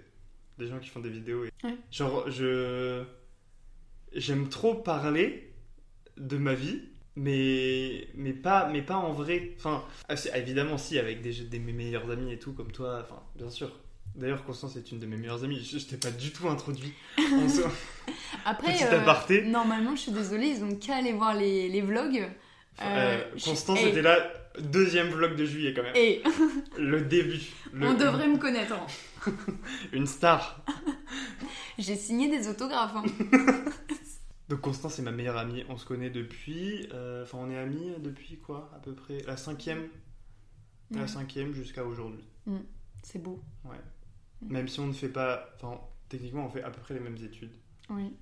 des 0.59 0.67
gens 0.67 0.79
qui 0.79 0.89
font 0.89 1.01
des 1.01 1.09
vidéos. 1.11 1.45
et- 1.45 1.51
Ouais. 1.65 1.77
Genre, 1.91 2.31
je. 2.31 3.05
J'aime 4.13 4.49
trop 4.49 4.75
parler 4.75 5.53
de 6.17 6.37
ma 6.39 6.55
vie, 6.55 6.81
mais, 7.17 8.09
mais, 8.15 8.33
pas, 8.33 8.69
mais 8.71 8.83
pas 8.83 8.97
en 8.97 9.13
vrai. 9.13 9.55
Enfin, 9.59 9.85
ah, 10.09 10.17
si, 10.17 10.29
évidemment, 10.35 10.79
si, 10.79 10.99
avec 10.99 11.23
des, 11.23 11.33
des 11.45 11.59
mes 11.59 11.73
meilleurs 11.73 12.11
amis 12.11 12.33
et 12.33 12.39
tout, 12.39 12.53
comme 12.53 12.73
toi, 12.73 13.03
enfin, 13.05 13.23
bien 13.37 13.51
sûr. 13.51 13.71
D'ailleurs, 14.15 14.45
Constance 14.45 14.77
est 14.77 14.91
une 14.93 14.99
de 14.99 15.07
mes 15.07 15.17
meilleures 15.17 15.45
amies. 15.45 15.63
Je, 15.63 15.79
je 15.79 15.87
t'ai 15.87 15.97
pas 15.99 16.11
du 16.11 16.31
tout 16.33 16.49
introduit. 16.49 16.93
En 17.19 17.49
soi. 17.49 17.71
Après, 18.49 18.73
Petit 18.75 18.85
euh, 18.85 19.01
aparté. 19.01 19.43
normalement, 19.43 19.97
je 19.97 20.03
suis 20.03 20.13
désolée, 20.13 20.47
ils 20.47 20.63
ont 20.65 20.77
qu'à 20.77 20.97
aller 20.97 21.13
voir 21.13 21.35
les, 21.35 21.69
les 21.69 21.81
vlogs. 21.81 22.23
Euh, 22.81 22.83
Euh, 22.83 23.25
je- 23.37 23.45
Constance 23.45 23.81
et- 23.81 23.89
était 23.89 24.03
là, 24.03 24.19
deuxième 24.61 25.09
vlog 25.09 25.35
de 25.35 25.45
juillet 25.45 25.75
quand 25.75 25.83
même. 25.83 25.97
Et 25.97 26.23
Le 26.79 27.01
début. 27.03 27.41
Le- 27.73 27.89
on 27.89 27.95
devrait 27.95 28.29
me 28.29 28.39
connaître. 28.39 28.75
hein. 28.75 28.87
Une 29.93 30.07
star. 30.07 30.65
J'ai 31.79 31.97
signé 31.97 32.29
des 32.29 32.49
autographes. 32.49 32.95
hein. 32.95 33.03
Donc 34.49 34.61
Constance 34.61 34.99
est 34.99 35.03
ma 35.03 35.11
meilleure 35.11 35.37
amie. 35.39 35.65
On 35.69 35.77
se 35.77 35.85
connaît 35.85 36.11
depuis. 36.11 36.89
euh, 36.93 37.25
Enfin, 37.25 37.39
on 37.41 37.51
est 37.51 37.59
amis 37.59 37.93
depuis 37.99 38.37
quoi 38.39 38.71
À 38.75 38.79
peu 38.79 38.95
près? 38.95 39.19
La 39.27 39.37
cinquième? 39.37 39.89
La 40.93 41.01
Ouais. 41.03 41.09
cinquième 41.09 41.53
jusqu'à 41.53 41.85
aujourd'hui. 41.85 42.25
C'est 43.03 43.21
beau. 43.21 43.43
Ouais. 43.65 43.81
Même 44.43 44.69
si 44.69 44.79
on 44.81 44.87
ne 44.87 44.93
fait 44.93 45.09
pas. 45.09 45.49
Enfin, 45.57 45.81
techniquement, 46.09 46.47
on 46.47 46.49
fait 46.51 46.63
à 46.63 46.71
peu 46.71 46.81
près 46.81 46.95
les 46.95 47.01
mêmes 47.01 47.17
études. 47.17 47.55
Oui. 47.91 48.15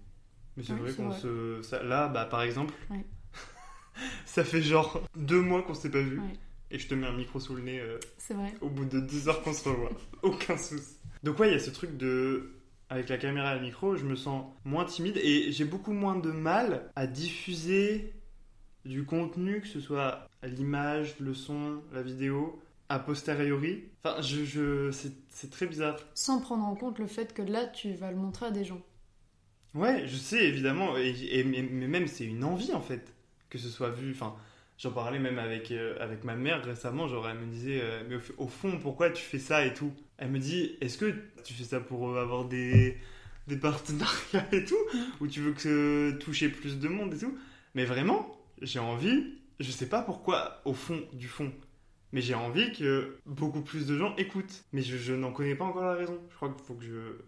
Mais 0.56 0.62
c'est 0.62 0.72
vrai 0.74 0.92
qu'on 0.92 1.12
se. 1.12 1.60
ça- 1.62 1.82
là, 1.82 2.08
bah, 2.08 2.24
par 2.26 2.42
exemple, 2.42 2.72
Ouais. 2.90 3.04
ça 4.26 4.44
fait 4.44 4.62
genre 4.62 5.02
deux 5.16 5.40
mois 5.40 5.62
qu'on 5.62 5.74
s'est 5.74 5.90
pas 5.90 6.00
vu. 6.00 6.18
Ouais. 6.20 6.32
Et 6.70 6.78
je 6.78 6.88
te 6.88 6.94
mets 6.94 7.06
un 7.06 7.12
micro 7.16 7.38
sous 7.40 7.54
le 7.54 7.62
nez 7.62 7.80
euh, 7.80 7.98
vrai. 8.30 8.52
au 8.60 8.68
bout 8.68 8.84
de 8.84 8.98
deux 9.00 9.28
heures 9.28 9.42
qu'on 9.42 9.52
se 9.52 9.68
revoit. 9.68 9.90
Aucun 10.22 10.56
souci. 10.56 10.96
Donc, 11.22 11.38
ouais, 11.38 11.48
il 11.50 11.52
y 11.52 11.56
a 11.56 11.60
ce 11.60 11.70
truc 11.70 11.96
de. 11.96 12.50
Avec 12.90 13.08
la 13.08 13.16
caméra 13.16 13.54
et 13.54 13.58
le 13.58 13.64
micro, 13.64 13.96
je 13.96 14.04
me 14.04 14.14
sens 14.14 14.44
moins 14.64 14.84
timide 14.84 15.16
et 15.16 15.50
j'ai 15.52 15.64
beaucoup 15.64 15.92
moins 15.92 16.16
de 16.16 16.30
mal 16.30 16.90
à 16.96 17.06
diffuser 17.06 18.12
du 18.84 19.04
contenu, 19.04 19.62
que 19.62 19.66
ce 19.66 19.80
soit 19.80 20.28
l'image, 20.42 21.16
le 21.18 21.32
son, 21.32 21.80
la 21.92 22.02
vidéo, 22.02 22.60
a 22.90 22.98
posteriori. 22.98 23.84
Enfin, 24.04 24.20
je, 24.20 24.44
je, 24.44 24.90
c'est 25.30 25.50
très 25.50 25.66
bizarre. 25.66 25.96
Sans 26.14 26.40
prendre 26.40 26.64
en 26.64 26.74
compte 26.74 26.98
le 26.98 27.06
fait 27.06 27.32
que 27.32 27.40
là, 27.42 27.66
tu 27.66 27.94
vas 27.94 28.10
le 28.10 28.18
montrer 28.18 28.46
à 28.46 28.50
des 28.50 28.64
gens. 28.66 28.82
Ouais, 29.74 30.06
je 30.06 30.16
sais 30.16 30.44
évidemment, 30.46 30.96
et, 30.96 31.10
et- 31.30 31.44
mais, 31.44 31.62
mais 31.62 31.88
même 31.88 32.06
c'est 32.06 32.24
une 32.24 32.44
envie 32.44 32.72
en 32.72 32.80
fait 32.80 33.12
que 33.50 33.58
ce 33.58 33.68
soit 33.68 33.90
vu. 33.90 34.12
Enfin, 34.12 34.34
j'en 34.78 34.92
parlais 34.92 35.18
même 35.18 35.38
avec 35.38 35.70
euh, 35.72 35.96
avec 36.00 36.22
ma 36.24 36.36
mère 36.36 36.64
récemment. 36.64 37.08
Genre, 37.08 37.28
elle 37.28 37.38
me 37.38 37.46
disait, 37.46 37.80
euh, 37.82 38.02
mais 38.08 38.16
au, 38.38 38.46
fond, 38.48 38.78
pourquoi 38.80 39.10
tu 39.10 39.22
fais 39.22 39.38
ça 39.38 39.64
et 39.66 39.74
tout? 39.74 39.92
Elle 40.16 40.30
me 40.30 40.38
dit, 40.38 40.76
est-ce 40.80 40.96
que 40.98 41.12
tu 41.44 41.54
fais 41.54 41.64
ça 41.64 41.80
pour 41.80 42.08
euh, 42.10 42.22
avoir 42.22 42.44
des 42.46 42.96
des 43.48 43.56
partenariats 43.56 44.46
et 44.52 44.64
tout, 44.64 44.76
ou 45.20 45.26
tu 45.26 45.40
veux 45.40 45.52
que 45.52 46.12
toucher 46.18 46.48
plus 46.48 46.78
de 46.78 46.88
monde 46.88 47.12
et 47.14 47.18
tout? 47.18 47.36
Mais 47.74 47.84
vraiment, 47.84 48.38
j'ai 48.62 48.78
envie. 48.78 49.34
Je 49.60 49.70
sais 49.70 49.88
pas 49.88 50.02
pourquoi 50.02 50.60
au 50.64 50.74
fond 50.74 51.00
du 51.12 51.28
fond. 51.28 51.52
Mais 52.12 52.20
j'ai 52.22 52.34
envie 52.34 52.72
que 52.72 53.18
beaucoup 53.26 53.62
plus 53.62 53.86
de 53.86 53.96
gens 53.98 54.14
écoutent. 54.16 54.64
Mais 54.72 54.82
je, 54.82 54.96
je 54.96 55.14
n'en 55.14 55.32
connais 55.32 55.54
pas 55.56 55.64
encore 55.64 55.84
la 55.84 55.94
raison. 55.94 56.18
Je 56.30 56.36
crois 56.36 56.50
qu'il 56.50 56.64
faut 56.64 56.74
que 56.74 56.84
je 56.84 57.18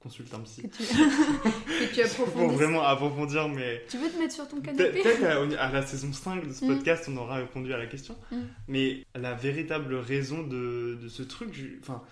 consulte 0.00 0.32
un 0.34 0.40
psy. 0.40 0.62
Que 0.62 0.68
tu, 0.68 0.82
que 1.94 2.08
tu 2.08 2.30
Pour 2.32 2.48
vraiment 2.50 2.82
approfondir, 2.82 3.48
mais. 3.48 3.84
Tu 3.88 3.98
veux 3.98 4.08
te 4.10 4.18
mettre 4.18 4.34
sur 4.34 4.48
ton 4.48 4.60
canapé 4.60 5.02
Peut-être 5.02 5.22
à, 5.24 5.62
à 5.62 5.70
la 5.72 5.82
saison 5.86 6.12
5 6.12 6.46
de 6.48 6.52
ce 6.52 6.64
Mm. 6.64 6.68
podcast, 6.68 7.08
on 7.12 7.16
aura 7.18 7.36
répondu 7.36 7.72
à 7.74 7.78
la 7.78 7.86
question. 7.86 8.16
Mm. 8.32 8.36
Mais 8.68 9.04
la 9.14 9.34
véritable 9.34 9.94
raison 9.94 10.42
de, 10.42 10.98
de 11.02 11.08
ce 11.08 11.22
truc, 11.22 11.50
enfin, 11.82 12.02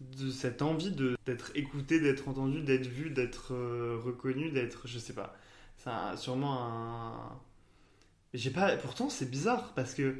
de 0.00 0.30
cette 0.30 0.60
envie 0.60 0.90
d'être 1.24 1.52
écouté, 1.54 2.00
d'être 2.00 2.28
entendu, 2.28 2.60
d'être 2.62 2.86
vu, 2.86 3.10
d'être 3.10 3.54
euh, 3.54 3.96
reconnu, 4.04 4.50
d'être. 4.50 4.86
Je 4.88 4.98
sais 4.98 5.14
pas. 5.14 5.36
C'est 5.78 5.90
un- 5.90 6.16
sûrement 6.16 6.66
un. 6.68 7.38
J'ai 8.34 8.50
pas. 8.50 8.76
Pourtant, 8.76 9.08
c'est 9.08 9.30
bizarre 9.30 9.72
parce 9.74 9.94
que 9.94 10.16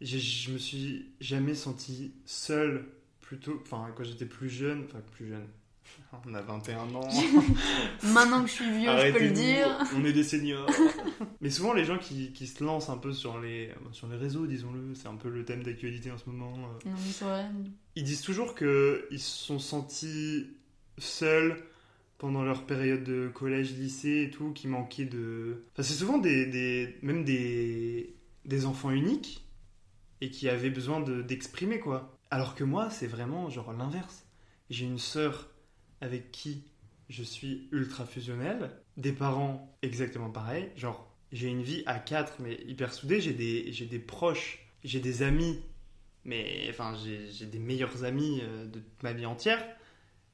je 0.00 0.52
me 0.52 0.58
suis 0.58 1.10
jamais 1.20 1.54
senti 1.56 2.12
seul 2.24 2.86
plutôt. 3.20 3.60
Enfin, 3.62 3.88
quand 3.96 4.04
j'étais 4.04 4.26
plus 4.26 4.48
jeune. 4.48 4.84
Enfin, 4.88 5.00
plus 5.12 5.28
jeune. 5.28 5.46
On 6.26 6.34
a 6.34 6.40
21 6.40 6.78
ans. 6.94 7.08
Maintenant 8.02 8.42
que 8.42 8.48
je 8.48 8.52
suis 8.54 8.70
vieux, 8.78 8.90
je 8.90 9.12
peux 9.12 9.24
le 9.24 9.30
dire. 9.30 9.78
On 9.96 10.04
est 10.04 10.12
des 10.12 10.22
seniors. 10.24 10.68
Mais 11.40 11.50
souvent, 11.50 11.72
les 11.74 11.84
gens 11.84 11.98
qui, 11.98 12.32
qui 12.32 12.46
se 12.46 12.64
lancent 12.64 12.88
un 12.88 12.96
peu 12.96 13.12
sur 13.12 13.38
les, 13.40 13.70
sur 13.92 14.08
les 14.08 14.16
réseaux, 14.16 14.46
disons-le, 14.46 14.94
c'est 14.94 15.08
un 15.08 15.16
peu 15.16 15.28
le 15.28 15.44
thème 15.44 15.62
d'actualité 15.62 16.10
en 16.10 16.18
ce 16.18 16.28
moment. 16.30 16.52
euh, 16.56 16.88
Non, 16.88 16.96
mais 16.96 17.12
c'est 17.12 17.24
vrai. 17.24 17.44
Ils 17.96 18.04
disent 18.04 18.22
toujours 18.22 18.54
qu'ils 18.54 19.18
se 19.18 19.44
sont 19.46 19.58
sentis 19.58 20.46
seuls 20.98 21.62
pendant 22.16 22.42
leur 22.42 22.64
période 22.66 23.04
de 23.04 23.28
collège, 23.32 23.72
lycée 23.74 24.22
et 24.28 24.30
tout, 24.30 24.52
qui 24.52 24.66
manquaient 24.66 25.04
de... 25.04 25.62
Enfin, 25.72 25.82
c'est 25.82 25.94
souvent 25.94 26.18
des, 26.18 26.46
des- 26.46 26.96
même 27.02 27.24
des, 27.24 28.16
des 28.44 28.66
enfants 28.66 28.90
uniques 28.90 29.44
et 30.20 30.30
qui 30.30 30.48
avaient 30.48 30.70
besoin 30.70 31.00
de- 31.00 31.22
d'exprimer, 31.22 31.78
quoi. 31.78 32.16
Alors 32.30 32.54
que 32.56 32.64
moi, 32.64 32.90
c'est 32.90 33.06
vraiment 33.06 33.48
genre 33.50 33.72
l'inverse. 33.72 34.24
J'ai 34.70 34.84
une 34.84 34.98
sœur 34.98 35.48
avec 36.00 36.30
qui 36.30 36.64
je 37.08 37.22
suis 37.22 37.68
ultra 37.72 38.04
fusionnel, 38.06 38.70
des 38.96 39.12
parents 39.12 39.76
exactement 39.82 40.30
pareil, 40.30 40.70
genre 40.76 41.10
j'ai 41.32 41.48
une 41.48 41.62
vie 41.62 41.82
à 41.86 41.98
quatre 41.98 42.34
mais 42.40 42.60
hyper 42.66 42.92
soudée, 42.92 43.20
j'ai 43.20 43.32
des, 43.32 43.72
j'ai 43.72 43.86
des 43.86 43.98
proches, 43.98 44.66
j'ai 44.84 45.00
des 45.00 45.22
amis 45.22 45.60
mais 46.24 46.66
enfin 46.68 46.94
j'ai 46.94 47.46
des 47.46 47.58
meilleurs 47.58 48.04
amis 48.04 48.40
euh, 48.42 48.66
de 48.66 48.82
ma 49.02 49.12
vie 49.12 49.26
entière. 49.26 49.64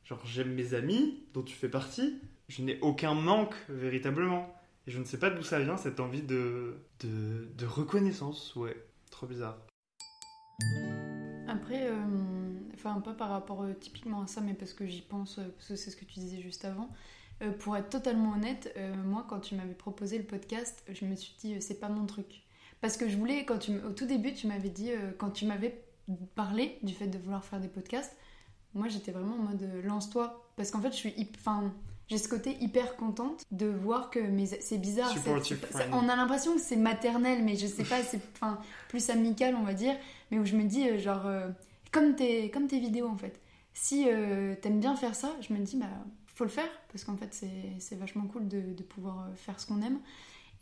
Genre 0.04 0.20
j'aime 0.26 0.52
mes 0.52 0.74
amis 0.74 1.24
dont 1.32 1.42
tu 1.42 1.54
fais 1.54 1.68
partie. 1.68 2.20
Je 2.48 2.62
n'ai 2.62 2.78
aucun 2.80 3.14
manque 3.14 3.54
véritablement. 3.68 4.54
Et 4.86 4.90
je 4.90 4.98
ne 4.98 5.04
sais 5.04 5.18
pas 5.18 5.30
d'où 5.30 5.42
ça 5.42 5.60
vient 5.60 5.76
cette 5.76 6.00
envie 6.00 6.22
de, 6.22 6.76
de, 7.00 7.48
de 7.56 7.66
reconnaissance. 7.66 8.54
Ouais, 8.56 8.76
trop 9.10 9.26
bizarre. 9.26 9.56
Après, 11.48 11.88
euh, 11.88 12.43
enfin, 12.84 13.00
pas 13.00 13.12
par 13.12 13.30
rapport 13.30 13.62
euh, 13.62 13.72
typiquement 13.74 14.22
à 14.22 14.26
ça, 14.26 14.40
mais 14.40 14.54
parce 14.54 14.72
que 14.72 14.86
j'y 14.86 15.00
pense, 15.00 15.38
euh, 15.38 15.48
parce 15.56 15.68
que 15.68 15.76
c'est 15.76 15.90
ce 15.90 15.96
que 15.96 16.04
tu 16.04 16.20
disais 16.20 16.40
juste 16.40 16.64
avant. 16.64 16.88
Euh, 17.42 17.50
pour 17.50 17.76
être 17.76 17.90
totalement 17.90 18.32
honnête, 18.32 18.76
moi, 19.04 19.26
quand 19.28 19.40
tu 19.40 19.54
m'avais 19.56 19.74
proposé 19.74 20.18
le 20.18 20.24
podcast, 20.24 20.84
je 20.88 21.04
me 21.04 21.16
suis 21.16 21.34
dit, 21.40 21.60
c'est 21.60 21.80
pas 21.80 21.88
mon 21.88 22.06
truc. 22.06 22.44
Parce 22.80 22.96
que 22.96 23.08
je 23.08 23.16
voulais, 23.16 23.44
quand 23.44 23.58
tu, 23.58 23.72
au 23.78 23.90
tout 23.90 24.06
début, 24.06 24.34
tu 24.34 24.46
m'avais 24.46 24.68
dit, 24.68 24.90
quand 25.18 25.30
tu 25.30 25.46
m'avais 25.46 25.82
parlé 26.36 26.78
du 26.82 26.94
fait 26.94 27.08
de 27.08 27.18
vouloir 27.18 27.44
faire 27.44 27.58
des 27.58 27.68
podcasts, 27.68 28.16
moi 28.74 28.88
j'étais 28.88 29.10
vraiment 29.10 29.34
en 29.34 29.50
mode 29.50 29.68
lance-toi. 29.84 30.48
Parce 30.56 30.70
qu'en 30.70 30.80
fait, 30.80 30.92
je 30.92 30.96
suis. 30.96 31.14
Enfin, 31.40 31.72
j'ai 32.08 32.18
ce 32.18 32.28
côté 32.28 32.56
hyper 32.60 32.96
contente 32.96 33.42
de 33.50 33.66
voir 33.66 34.10
que 34.10 34.18
mes... 34.18 34.46
c'est 34.46 34.78
bizarre. 34.78 35.10
on 35.92 36.08
a 36.08 36.16
l'impression 36.16 36.54
que 36.54 36.60
c'est 36.60 36.76
maternel, 36.76 37.42
mais 37.42 37.56
je 37.56 37.66
sais 37.66 37.84
pas, 37.84 38.02
c'est 38.02 38.20
enfin, 38.34 38.60
plus 38.88 39.08
amical, 39.10 39.54
on 39.54 39.62
va 39.64 39.72
dire. 39.72 39.94
Mais 40.30 40.38
où 40.38 40.44
je 40.44 40.54
me 40.54 40.64
dis, 40.64 40.98
genre, 40.98 41.26
euh, 41.26 41.48
comme, 41.94 42.14
tes, 42.16 42.50
comme 42.50 42.66
tes 42.66 42.78
vidéos 42.80 43.08
en 43.08 43.16
fait. 43.16 43.40
Si 43.72 44.06
euh, 44.08 44.54
t'aimes 44.60 44.80
bien 44.80 44.96
faire 44.96 45.14
ça, 45.14 45.34
je 45.40 45.52
me 45.54 45.58
dis, 45.60 45.76
bah, 45.76 45.86
faut 46.26 46.44
le 46.44 46.50
faire. 46.50 46.68
Parce 46.92 47.04
qu'en 47.04 47.16
fait, 47.16 47.32
c'est 47.78 47.96
vachement 47.96 48.26
cool 48.26 48.46
de, 48.48 48.60
de 48.72 48.82
pouvoir 48.82 49.16
euh, 49.28 49.34
faire 49.34 49.58
ce 49.60 49.66
qu'on 49.66 49.82
aime. 49.82 49.98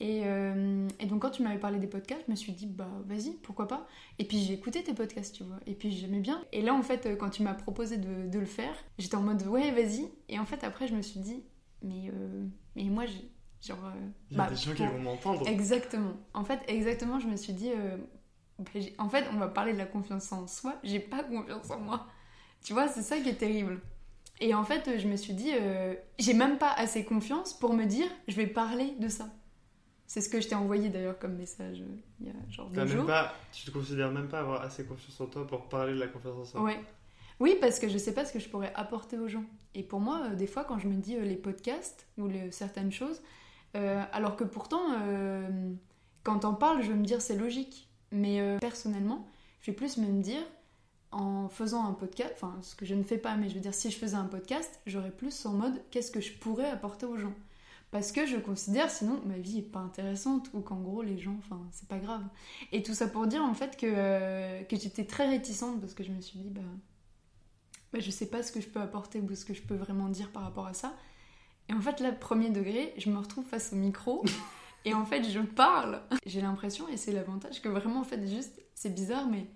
Et, 0.00 0.22
euh, 0.24 0.88
et 0.98 1.06
donc, 1.06 1.22
quand 1.22 1.30
tu 1.30 1.42
m'avais 1.42 1.58
parlé 1.60 1.78
des 1.78 1.86
podcasts, 1.86 2.22
je 2.26 2.30
me 2.32 2.36
suis 2.36 2.52
dit, 2.52 2.66
bah, 2.66 2.88
vas-y, 3.06 3.34
pourquoi 3.42 3.68
pas. 3.68 3.86
Et 4.18 4.24
puis, 4.24 4.38
j'ai 4.38 4.54
écouté 4.54 4.82
tes 4.82 4.94
podcasts, 4.94 5.34
tu 5.36 5.44
vois. 5.44 5.60
Et 5.66 5.74
puis, 5.74 5.92
j'aimais 5.92 6.20
bien. 6.20 6.42
Et 6.52 6.62
là, 6.62 6.74
en 6.74 6.82
fait, 6.82 7.16
quand 7.18 7.30
tu 7.30 7.42
m'as 7.42 7.54
proposé 7.54 7.98
de, 7.98 8.28
de 8.28 8.38
le 8.38 8.46
faire, 8.46 8.74
j'étais 8.98 9.14
en 9.16 9.22
mode, 9.22 9.46
ouais, 9.46 9.70
vas-y. 9.72 10.08
Et 10.28 10.38
en 10.38 10.44
fait, 10.46 10.64
après, 10.64 10.88
je 10.88 10.94
me 10.96 11.02
suis 11.02 11.20
dit, 11.20 11.44
mais, 11.82 12.10
euh, 12.12 12.46
mais 12.76 12.84
moi, 12.84 13.06
j'ai. 13.06 13.30
Genre. 13.60 13.78
euh, 13.84 13.90
Il 14.30 14.38
y 14.38 14.40
a 14.40 14.44
bah, 14.44 14.50
des 14.50 14.56
gens 14.56 14.74
qui 14.74 14.84
vont 14.84 14.98
m'entendre. 14.98 15.46
Exactement. 15.46 16.14
En 16.34 16.44
fait, 16.44 16.60
exactement, 16.66 17.20
je 17.20 17.28
me 17.28 17.36
suis 17.36 17.52
dit, 17.52 17.70
euh, 17.70 17.96
en 18.98 19.08
fait, 19.08 19.24
on 19.32 19.36
va 19.38 19.48
parler 19.48 19.72
de 19.72 19.78
la 19.78 19.86
confiance 19.86 20.30
en 20.32 20.46
soi. 20.46 20.74
J'ai 20.82 21.00
pas 21.00 21.22
confiance 21.24 21.70
en 21.70 21.80
moi. 21.80 22.06
Tu 22.62 22.72
vois, 22.72 22.88
c'est 22.88 23.02
ça 23.02 23.18
qui 23.18 23.28
est 23.28 23.34
terrible. 23.34 23.80
Et 24.40 24.54
en 24.54 24.64
fait, 24.64 24.98
je 24.98 25.06
me 25.08 25.16
suis 25.16 25.34
dit, 25.34 25.50
euh, 25.52 25.94
j'ai 26.18 26.34
même 26.34 26.58
pas 26.58 26.72
assez 26.72 27.04
confiance 27.04 27.52
pour 27.58 27.74
me 27.74 27.84
dire, 27.84 28.06
je 28.28 28.34
vais 28.36 28.46
parler 28.46 28.94
de 28.98 29.08
ça. 29.08 29.28
C'est 30.06 30.20
ce 30.20 30.28
que 30.28 30.40
je 30.40 30.48
t'ai 30.48 30.54
envoyé 30.54 30.88
d'ailleurs 30.90 31.18
comme 31.18 31.34
message 31.36 31.80
euh, 31.80 31.96
il 32.20 32.26
y 32.26 32.30
a 32.30 32.34
genre 32.50 32.68
deux 32.68 32.86
jours. 32.86 33.06
pas, 33.06 33.32
tu 33.52 33.64
te 33.64 33.70
considères 33.70 34.10
même 34.10 34.28
pas 34.28 34.40
avoir 34.40 34.62
assez 34.62 34.84
confiance 34.84 35.18
en 35.20 35.26
toi 35.26 35.46
pour 35.46 35.68
parler 35.68 35.94
de 35.94 35.98
la 35.98 36.06
confiance 36.08 36.36
en 36.38 36.44
soi. 36.44 36.62
Ouais. 36.62 36.78
Oui, 37.40 37.56
parce 37.60 37.78
que 37.78 37.88
je 37.88 37.96
sais 37.98 38.12
pas 38.12 38.24
ce 38.24 38.32
que 38.32 38.38
je 38.38 38.48
pourrais 38.48 38.72
apporter 38.74 39.18
aux 39.18 39.26
gens. 39.28 39.44
Et 39.74 39.82
pour 39.82 40.00
moi, 40.00 40.22
euh, 40.30 40.34
des 40.34 40.46
fois, 40.46 40.64
quand 40.64 40.78
je 40.78 40.86
me 40.88 40.94
dis 40.96 41.16
les 41.18 41.36
podcasts 41.36 42.06
ou 42.18 42.28
les- 42.28 42.50
certaines 42.52 42.92
choses, 42.92 43.22
alors 43.74 44.36
que 44.36 44.44
pourtant, 44.44 44.82
quand 46.22 46.40
t'en 46.40 46.54
parles, 46.54 46.82
je 46.82 46.88
vais 46.88 46.98
me 46.98 47.04
dire 47.04 47.20
c'est 47.22 47.36
logique. 47.36 47.88
Mais 48.12 48.40
euh, 48.40 48.58
personnellement, 48.58 49.26
je 49.62 49.70
vais 49.70 49.76
plus 49.76 49.96
me 49.96 50.22
dire, 50.22 50.42
en 51.10 51.48
faisant 51.48 51.84
un 51.84 51.92
podcast, 51.92 52.32
enfin, 52.34 52.58
ce 52.62 52.74
que 52.74 52.86
je 52.86 52.94
ne 52.94 53.02
fais 53.02 53.18
pas, 53.18 53.36
mais 53.36 53.48
je 53.48 53.54
veux 53.54 53.60
dire, 53.60 53.74
si 53.74 53.90
je 53.90 53.96
faisais 53.96 54.16
un 54.16 54.24
podcast, 54.24 54.80
j'aurais 54.86 55.10
plus 55.10 55.46
en 55.46 55.52
mode 55.52 55.82
qu'est-ce 55.90 56.10
que 56.10 56.20
je 56.20 56.32
pourrais 56.32 56.68
apporter 56.68 57.06
aux 57.06 57.16
gens? 57.16 57.34
Parce 57.90 58.10
que 58.10 58.26
je 58.26 58.38
considère 58.38 58.90
sinon 58.90 59.20
ma 59.26 59.36
vie 59.36 59.58
est 59.58 59.70
pas 59.70 59.80
intéressante 59.80 60.48
ou 60.54 60.60
qu'en 60.60 60.80
gros 60.80 61.02
les 61.02 61.18
gens, 61.18 61.36
enfin 61.40 61.60
c'est 61.72 61.86
pas 61.86 61.98
grave. 61.98 62.24
Et 62.72 62.82
tout 62.82 62.94
ça 62.94 63.06
pour 63.06 63.26
dire 63.26 63.42
en 63.42 63.52
fait 63.52 63.76
que, 63.76 63.86
euh, 63.86 64.62
que 64.62 64.76
j'étais 64.76 65.04
très 65.04 65.28
réticente 65.28 65.78
parce 65.78 65.92
que 65.92 66.02
je 66.02 66.10
me 66.10 66.22
suis 66.22 66.38
dit 66.38 66.48
bah, 66.48 66.62
bah 67.92 68.00
je 68.00 68.10
sais 68.10 68.30
pas 68.30 68.42
ce 68.42 68.50
que 68.50 68.62
je 68.62 68.68
peux 68.68 68.80
apporter 68.80 69.20
ou 69.20 69.34
ce 69.34 69.44
que 69.44 69.52
je 69.52 69.60
peux 69.60 69.74
vraiment 69.74 70.08
dire 70.08 70.30
par 70.30 70.42
rapport 70.42 70.66
à 70.66 70.72
ça. 70.72 70.96
Et 71.68 71.74
en 71.74 71.82
fait 71.82 72.00
là 72.00 72.12
premier 72.12 72.48
degré, 72.48 72.94
je 72.96 73.10
me 73.10 73.18
retrouve 73.18 73.44
face 73.44 73.74
au 73.74 73.76
micro 73.76 74.24
et 74.84 74.94
en 74.94 75.04
fait 75.04 75.22
je 75.28 75.40
parle. 75.40 76.00
J'ai 76.26 76.40
l'impression 76.40 76.88
et 76.88 76.96
c'est 76.96 77.12
l'avantage 77.12 77.60
que 77.62 77.68
vraiment 77.68 78.00
en 78.00 78.04
fait 78.04 78.26
juste 78.28 78.60
c'est 78.74 78.94
bizarre 78.94 79.26
mais 79.28 79.46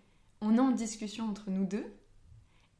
on 0.41 0.57
est 0.57 0.61
en 0.61 0.71
discussion 0.71 1.25
entre 1.29 1.51
nous 1.51 1.65
deux 1.65 1.85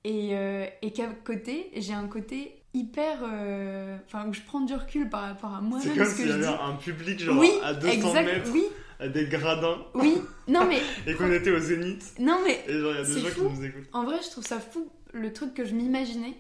et, 0.05 0.31
euh, 0.37 0.67
et 0.83 0.93
qu'à 0.93 1.07
côté 1.25 1.71
j'ai 1.77 1.93
un 1.93 2.07
côté 2.07 2.63
hyper 2.75 3.21
euh, 3.25 3.97
enfin 4.07 4.29
où 4.29 4.33
je 4.33 4.41
prends 4.43 4.61
du 4.61 4.75
recul 4.75 5.09
par 5.09 5.23
rapport 5.23 5.55
à 5.55 5.61
C'est 5.61 5.67
moi-même 5.67 5.97
comme 5.97 6.05
ce 6.07 6.11
que 6.11 6.17
s'il 6.17 6.29
y 6.29 6.33
avait 6.33 6.47
un 6.47 6.75
public 6.77 7.19
genre 7.21 7.39
oui, 7.39 7.51
à 7.63 7.75
200 7.75 7.93
exact, 7.93 8.25
mètres, 8.27 8.51
oui, 8.53 8.65
à 9.01 9.09
des 9.09 9.27
gradins, 9.27 9.79
oui. 9.95 10.17
Non 10.49 10.67
mais, 10.67 10.81
et 11.07 11.15
qu'on 11.15 11.33
était 11.33 11.51
au 11.51 11.59
zénith. 11.59 12.15
non 12.21 12.39
mais, 12.45 12.63
Et 12.69 12.79
genre 12.79 12.93
il 12.93 12.97
y 12.97 13.01
a 13.01 13.05
des 13.05 13.13
C'est 13.13 13.21
gens 13.21 13.29
fou. 13.29 13.49
qui 13.49 13.55
nous 13.59 13.65
écoutent. 13.65 13.89
en 13.93 14.05
vrai, 14.05 14.17
je 14.25 14.31
trouve 14.31 14.45
ça 14.47 14.61
fou 14.61 14.89
le 15.13 15.33
truc 15.33 15.55
que 15.55 15.65
je 15.65 15.75
m'imaginais 15.75 16.35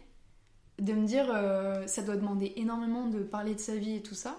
de 0.78 0.92
me 0.92 1.06
dire 1.06 1.26
euh, 1.34 1.86
ça 1.86 2.02
doit 2.02 2.16
demander 2.16 2.52
énormément 2.56 3.06
de 3.06 3.20
parler 3.20 3.54
de 3.54 3.60
sa 3.60 3.74
vie 3.76 3.96
et 3.96 4.02
tout 4.02 4.14
ça. 4.14 4.36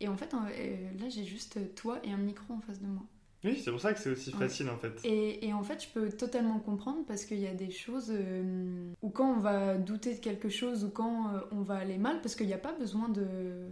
Et 0.00 0.08
en 0.08 0.16
fait, 0.16 0.32
euh, 0.34 0.90
là, 0.98 1.08
j'ai 1.08 1.24
juste 1.24 1.74
toi 1.74 1.98
et 2.04 2.12
un 2.12 2.16
micro 2.18 2.54
en 2.54 2.60
face 2.60 2.80
de 2.80 2.86
moi. 2.86 3.02
Oui, 3.44 3.60
c'est 3.62 3.70
pour 3.70 3.80
ça 3.80 3.92
que 3.94 4.00
c'est 4.00 4.10
aussi 4.10 4.30
Ouais. 4.30 4.38
facile 4.40 4.68
en 4.70 4.76
fait. 4.76 5.00
Et, 5.04 5.46
et 5.46 5.52
en 5.52 5.62
fait, 5.62 5.82
je 5.84 5.88
peux 5.88 6.08
totalement 6.10 6.58
comprendre 6.58 7.04
parce 7.06 7.24
qu'il 7.24 7.38
y 7.38 7.46
a 7.46 7.54
des 7.54 7.70
choses 7.70 8.10
euh, 8.10 8.92
où 9.02 9.10
quand 9.10 9.30
on 9.34 9.38
va 9.38 9.76
douter 9.78 10.14
de 10.14 10.20
quelque 10.20 10.48
chose 10.48 10.84
ou 10.84 10.90
quand 10.90 11.32
euh, 11.34 11.40
on 11.52 11.62
va 11.62 11.76
aller 11.76 11.96
mal, 11.98 12.20
parce 12.22 12.34
qu'il 12.34 12.46
n'y 12.46 12.54
a 12.54 12.58
pas 12.58 12.72
besoin 12.72 13.08
de, 13.08 13.68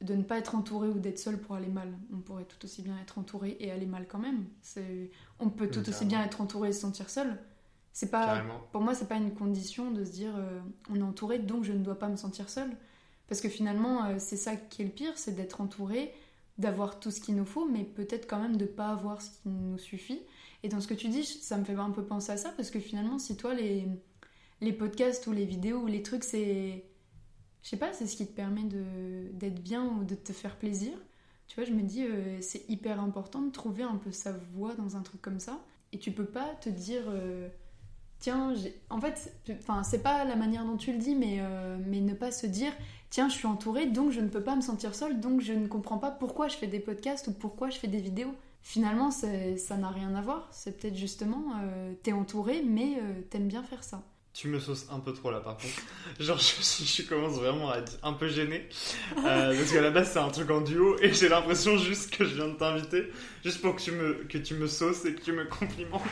de 0.00 0.14
ne 0.14 0.22
pas 0.22 0.38
être 0.38 0.54
entouré 0.54 0.88
ou 0.88 0.98
d'être 1.00 1.18
seul 1.18 1.38
pour 1.38 1.54
aller 1.54 1.68
mal. 1.68 1.92
On 2.14 2.18
pourrait 2.18 2.44
tout 2.44 2.64
aussi 2.64 2.82
bien 2.82 2.96
être 3.02 3.18
entouré 3.18 3.56
et 3.60 3.70
aller 3.70 3.86
mal 3.86 4.06
quand 4.08 4.18
même. 4.18 4.46
On 5.38 5.50
peut 5.50 5.68
tout 5.68 5.80
Oui, 5.80 5.88
aussi 5.90 6.06
bien 6.06 6.24
être 6.24 6.40
entouré 6.40 6.70
et 6.70 6.72
se 6.72 6.80
sentir 6.80 7.10
seul. 7.10 7.36
C'est 7.92 8.10
pas, 8.10 8.24
Carrément. 8.26 8.60
pour 8.72 8.80
moi, 8.80 8.94
c'est 8.94 9.08
pas 9.08 9.16
une 9.16 9.34
condition 9.34 9.90
de 9.92 10.04
se 10.04 10.10
dire 10.12 10.34
euh, 10.36 10.60
on 10.90 10.96
est 10.96 11.02
entouré 11.02 11.38
donc 11.38 11.62
je 11.64 11.72
ne 11.72 11.78
dois 11.84 11.98
pas 11.98 12.08
me 12.08 12.16
sentir 12.16 12.48
seul. 12.48 12.70
Parce 13.28 13.40
que 13.40 13.48
finalement, 13.48 14.04
euh, 14.06 14.16
c'est 14.18 14.36
ça 14.36 14.56
qui 14.56 14.82
est 14.82 14.84
le 14.86 14.90
pire, 14.90 15.12
c'est 15.16 15.34
d'être 15.34 15.60
entouré, 15.60 16.12
d'avoir 16.58 17.00
tout 17.00 17.10
ce 17.10 17.20
qu'il 17.20 17.36
nous 17.36 17.44
faut, 17.46 17.66
mais 17.68 17.84
peut-être 17.84 18.26
quand 18.28 18.40
même 18.40 18.56
de 18.56 18.66
pas 18.66 18.88
avoir 18.90 19.22
ce 19.22 19.30
qui 19.30 19.48
nous 19.48 19.78
suffit. 19.78 20.20
Et 20.62 20.68
dans 20.68 20.80
ce 20.80 20.88
que 20.88 20.94
tu 20.94 21.08
dis, 21.08 21.24
ça 21.24 21.56
me 21.58 21.64
fait 21.64 21.74
un 21.74 21.90
peu 21.90 22.04
penser 22.04 22.32
à 22.32 22.36
ça, 22.36 22.50
parce 22.56 22.70
que 22.70 22.80
finalement, 22.80 23.18
si 23.18 23.36
toi, 23.36 23.54
les, 23.54 23.86
les 24.60 24.72
podcasts 24.72 25.26
ou 25.26 25.32
les 25.32 25.44
vidéos 25.46 25.80
ou 25.80 25.86
les 25.86 26.02
trucs, 26.02 26.24
c'est. 26.24 26.84
Je 27.62 27.68
sais 27.70 27.76
pas, 27.78 27.92
c'est 27.92 28.06
ce 28.06 28.16
qui 28.16 28.26
te 28.26 28.32
permet 28.32 28.62
d'être 28.64 29.62
bien 29.62 29.84
ou 29.86 30.04
de 30.04 30.14
te 30.14 30.32
faire 30.32 30.56
plaisir. 30.58 30.92
Tu 31.48 31.56
vois, 31.56 31.64
je 31.64 31.72
me 31.72 31.82
dis, 31.82 32.04
euh, 32.04 32.38
c'est 32.40 32.68
hyper 32.68 33.00
important 33.00 33.42
de 33.42 33.50
trouver 33.50 33.82
un 33.82 33.96
peu 33.96 34.12
sa 34.12 34.32
voie 34.32 34.74
dans 34.74 34.96
un 34.96 35.02
truc 35.02 35.22
comme 35.22 35.40
ça. 35.40 35.64
Et 35.92 35.98
tu 35.98 36.12
peux 36.12 36.26
pas 36.26 36.54
te 36.60 36.68
dire. 36.68 37.04
euh, 37.08 37.48
Tiens, 38.24 38.54
en 38.88 39.02
fait, 39.02 39.34
c'est 39.82 40.02
pas 40.02 40.24
la 40.24 40.34
manière 40.34 40.64
dont 40.64 40.78
tu 40.78 40.92
le 40.92 40.96
dis, 40.96 41.14
mais, 41.14 41.40
euh, 41.40 41.76
mais 41.86 42.00
ne 42.00 42.14
pas 42.14 42.32
se 42.32 42.46
dire, 42.46 42.72
tiens, 43.10 43.28
je 43.28 43.34
suis 43.34 43.46
entourée, 43.46 43.84
donc 43.84 44.12
je 44.12 44.20
ne 44.22 44.28
peux 44.28 44.42
pas 44.42 44.56
me 44.56 44.62
sentir 44.62 44.94
seule, 44.94 45.20
donc 45.20 45.42
je 45.42 45.52
ne 45.52 45.66
comprends 45.66 45.98
pas 45.98 46.10
pourquoi 46.10 46.48
je 46.48 46.56
fais 46.56 46.66
des 46.66 46.80
podcasts 46.80 47.28
ou 47.28 47.34
pourquoi 47.34 47.68
je 47.68 47.76
fais 47.76 47.86
des 47.86 48.00
vidéos. 48.00 48.34
Finalement, 48.62 49.10
ça 49.10 49.76
n'a 49.76 49.90
rien 49.90 50.14
à 50.14 50.22
voir. 50.22 50.48
C'est 50.52 50.80
peut-être 50.80 50.96
justement, 50.96 51.52
euh, 51.64 51.92
t'es 52.02 52.12
entouré, 52.14 52.62
mais 52.62 52.96
euh, 52.96 53.20
t'aimes 53.28 53.46
bien 53.46 53.62
faire 53.62 53.84
ça. 53.84 54.02
Tu 54.36 54.48
me 54.48 54.58
sauces 54.58 54.86
un 54.90 54.98
peu 54.98 55.12
trop 55.12 55.30
là 55.30 55.38
par 55.38 55.56
contre. 55.56 55.74
Genre 56.18 56.36
je, 56.38 56.84
je 56.84 57.02
commence 57.08 57.34
vraiment 57.36 57.70
à 57.70 57.78
être 57.78 57.92
un 58.02 58.14
peu 58.14 58.26
gêné. 58.28 58.68
Euh, 59.18 59.56
parce 59.56 59.70
qu'à 59.72 59.80
la 59.80 59.90
base 59.90 60.10
c'est 60.12 60.18
un 60.18 60.28
truc 60.28 60.50
en 60.50 60.60
duo 60.60 60.96
et 61.00 61.12
j'ai 61.14 61.28
l'impression 61.28 61.78
juste 61.78 62.10
que 62.16 62.24
je 62.24 62.34
viens 62.34 62.48
de 62.48 62.54
t'inviter. 62.54 63.04
Juste 63.44 63.60
pour 63.60 63.76
que 63.76 63.80
tu, 63.80 63.92
me, 63.92 64.14
que 64.28 64.38
tu 64.38 64.54
me 64.54 64.66
sauces 64.66 65.04
et 65.04 65.14
que 65.14 65.20
tu 65.22 65.30
me 65.32 65.44
complimentes. 65.44 66.02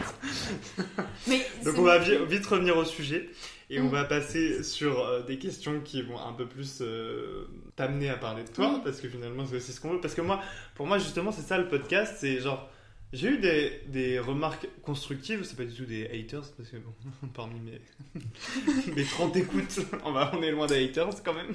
Mais 1.26 1.44
Donc 1.64 1.78
on 1.78 1.82
va 1.82 1.98
vi- 1.98 2.24
vite 2.28 2.46
revenir 2.46 2.76
au 2.76 2.84
sujet. 2.84 3.28
Et 3.70 3.80
on 3.80 3.84
Mm. 3.84 3.90
va 3.90 4.04
passer 4.04 4.62
sur 4.62 5.00
euh, 5.00 5.22
des 5.22 5.38
questions 5.38 5.80
qui 5.80 6.02
vont 6.02 6.20
un 6.20 6.32
peu 6.34 6.46
plus 6.46 6.78
euh, 6.82 7.46
t'amener 7.74 8.08
à 8.10 8.16
parler 8.16 8.44
de 8.44 8.50
toi. 8.50 8.70
Oui. 8.74 8.80
Parce 8.84 9.00
que 9.00 9.08
finalement 9.08 9.46
c'est 9.46 9.56
aussi 9.56 9.72
ce 9.72 9.80
qu'on 9.80 9.94
veut. 9.94 10.00
Parce 10.00 10.14
que 10.14 10.20
moi, 10.20 10.40
pour 10.76 10.86
moi 10.86 10.98
justement 10.98 11.32
c'est 11.32 11.42
ça 11.42 11.58
le 11.58 11.66
podcast. 11.68 12.16
C'est 12.20 12.38
genre 12.40 12.70
J'ai 13.12 13.28
eu 13.28 13.38
des, 13.38 13.82
des 13.88 14.18
remarques 14.18 14.66
constructives, 14.82 15.44
c'est 15.44 15.56
pas 15.56 15.64
du 15.64 15.74
tout 15.74 15.84
des 15.84 16.06
haters, 16.06 16.50
parce 16.56 16.70
que 16.70 16.78
bon, 16.78 16.94
parmi 17.34 17.60
mes, 17.60 17.80
mes 18.96 19.04
30 19.04 19.36
écoutes, 19.36 19.80
on, 20.04 20.12
va, 20.12 20.30
on 20.34 20.42
est 20.42 20.50
loin 20.50 20.66
des 20.66 20.82
haters 20.84 21.22
quand 21.22 21.34
même. 21.34 21.54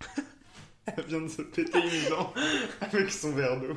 Elle 0.96 1.04
vient 1.04 1.20
de 1.20 1.28
se 1.28 1.42
péter 1.42 1.78
une 1.78 2.10
dent 2.10 2.32
avec 2.80 3.10
son 3.10 3.32
verre 3.32 3.60
d'eau. 3.60 3.76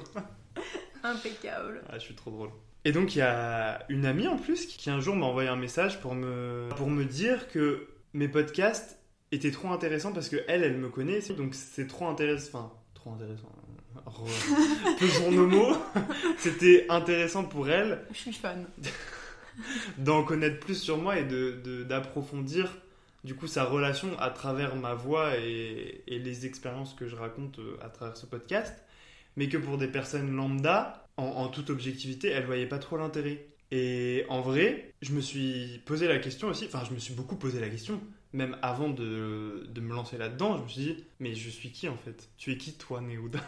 Impeccable. 1.03 1.81
Ah, 1.89 1.97
je 1.97 2.03
suis 2.03 2.15
trop 2.15 2.31
drôle. 2.31 2.49
Et 2.85 2.91
donc, 2.91 3.15
il 3.15 3.19
y 3.19 3.21
a 3.23 3.83
une 3.89 4.05
amie 4.05 4.27
en 4.27 4.37
plus 4.37 4.65
qui, 4.65 4.77
qui 4.77 4.89
un 4.89 5.01
jour 5.01 5.15
m'a 5.15 5.25
envoyé 5.25 5.49
un 5.49 5.55
message 5.55 5.99
pour 5.99 6.15
me, 6.15 6.69
pour 6.77 6.89
me 6.89 7.03
dire 7.03 7.49
que 7.49 7.87
mes 8.13 8.27
podcasts 8.27 8.99
étaient 9.31 9.51
trop 9.51 9.69
intéressants 9.69 10.13
parce 10.13 10.29
que 10.29 10.37
elle, 10.47 10.63
elle 10.63 10.77
me 10.77 10.89
connaît, 10.89 11.19
donc 11.35 11.55
c'est 11.55 11.87
trop 11.87 12.07
intéressant. 12.07 12.59
Enfin, 12.59 12.73
trop 12.93 13.11
intéressant. 13.11 13.47
Re- 13.47 13.68
Pesons 14.99 15.31
nos 15.31 15.47
mots. 15.47 15.77
C'était 16.37 16.85
intéressant 16.89 17.43
pour 17.43 17.69
elle 17.69 18.05
Je 18.11 18.17
suis 18.17 18.33
fan. 18.33 18.65
d'en 19.97 20.23
connaître 20.23 20.59
plus 20.59 20.81
sur 20.81 20.97
moi 20.97 21.17
et 21.19 21.25
de, 21.25 21.59
de- 21.63 21.83
d'approfondir 21.83 22.77
du 23.25 23.35
coup 23.35 23.47
sa 23.47 23.65
relation 23.65 24.17
à 24.19 24.29
travers 24.29 24.75
ma 24.77 24.93
voix 24.93 25.37
et, 25.37 26.01
et 26.07 26.19
les 26.19 26.45
expériences 26.45 26.93
que 26.93 27.07
je 27.07 27.15
raconte 27.17 27.59
euh, 27.59 27.77
à 27.81 27.89
travers 27.89 28.15
ce 28.15 28.25
podcast, 28.25 28.73
mais 29.35 29.49
que 29.49 29.57
pour 29.57 29.77
des 29.77 29.87
personnes 29.89 30.33
lambda, 30.33 31.05
en, 31.17 31.23
en 31.25 31.47
toute 31.49 31.69
objectivité, 31.69 32.29
elle 32.29 32.45
voyait 32.45 32.67
pas 32.67 32.79
trop 32.79 32.95
l'intérêt. 32.95 33.45
Et 33.71 34.25
en 34.29 34.39
vrai, 34.41 34.93
je 35.01 35.11
me 35.11 35.19
suis 35.21 35.81
posé 35.85 36.07
la 36.07 36.17
question 36.19 36.47
aussi, 36.47 36.65
enfin 36.65 36.83
je 36.87 36.93
me 36.93 36.99
suis 36.99 37.13
beaucoup 37.13 37.35
posé 37.35 37.59
la 37.59 37.67
question, 37.69 37.99
même 38.31 38.55
avant 38.61 38.89
de, 38.89 39.65
de 39.67 39.81
me 39.81 39.93
lancer 39.93 40.17
là-dedans, 40.17 40.57
je 40.57 40.63
me 40.63 40.67
suis 40.69 40.81
dit, 40.81 41.03
mais 41.19 41.35
je 41.35 41.49
suis 41.49 41.71
qui 41.71 41.89
en 41.89 41.97
fait? 41.97 42.29
Tu 42.37 42.53
es 42.53 42.57
qui 42.57 42.73
toi, 42.73 43.01
Néouda 43.01 43.39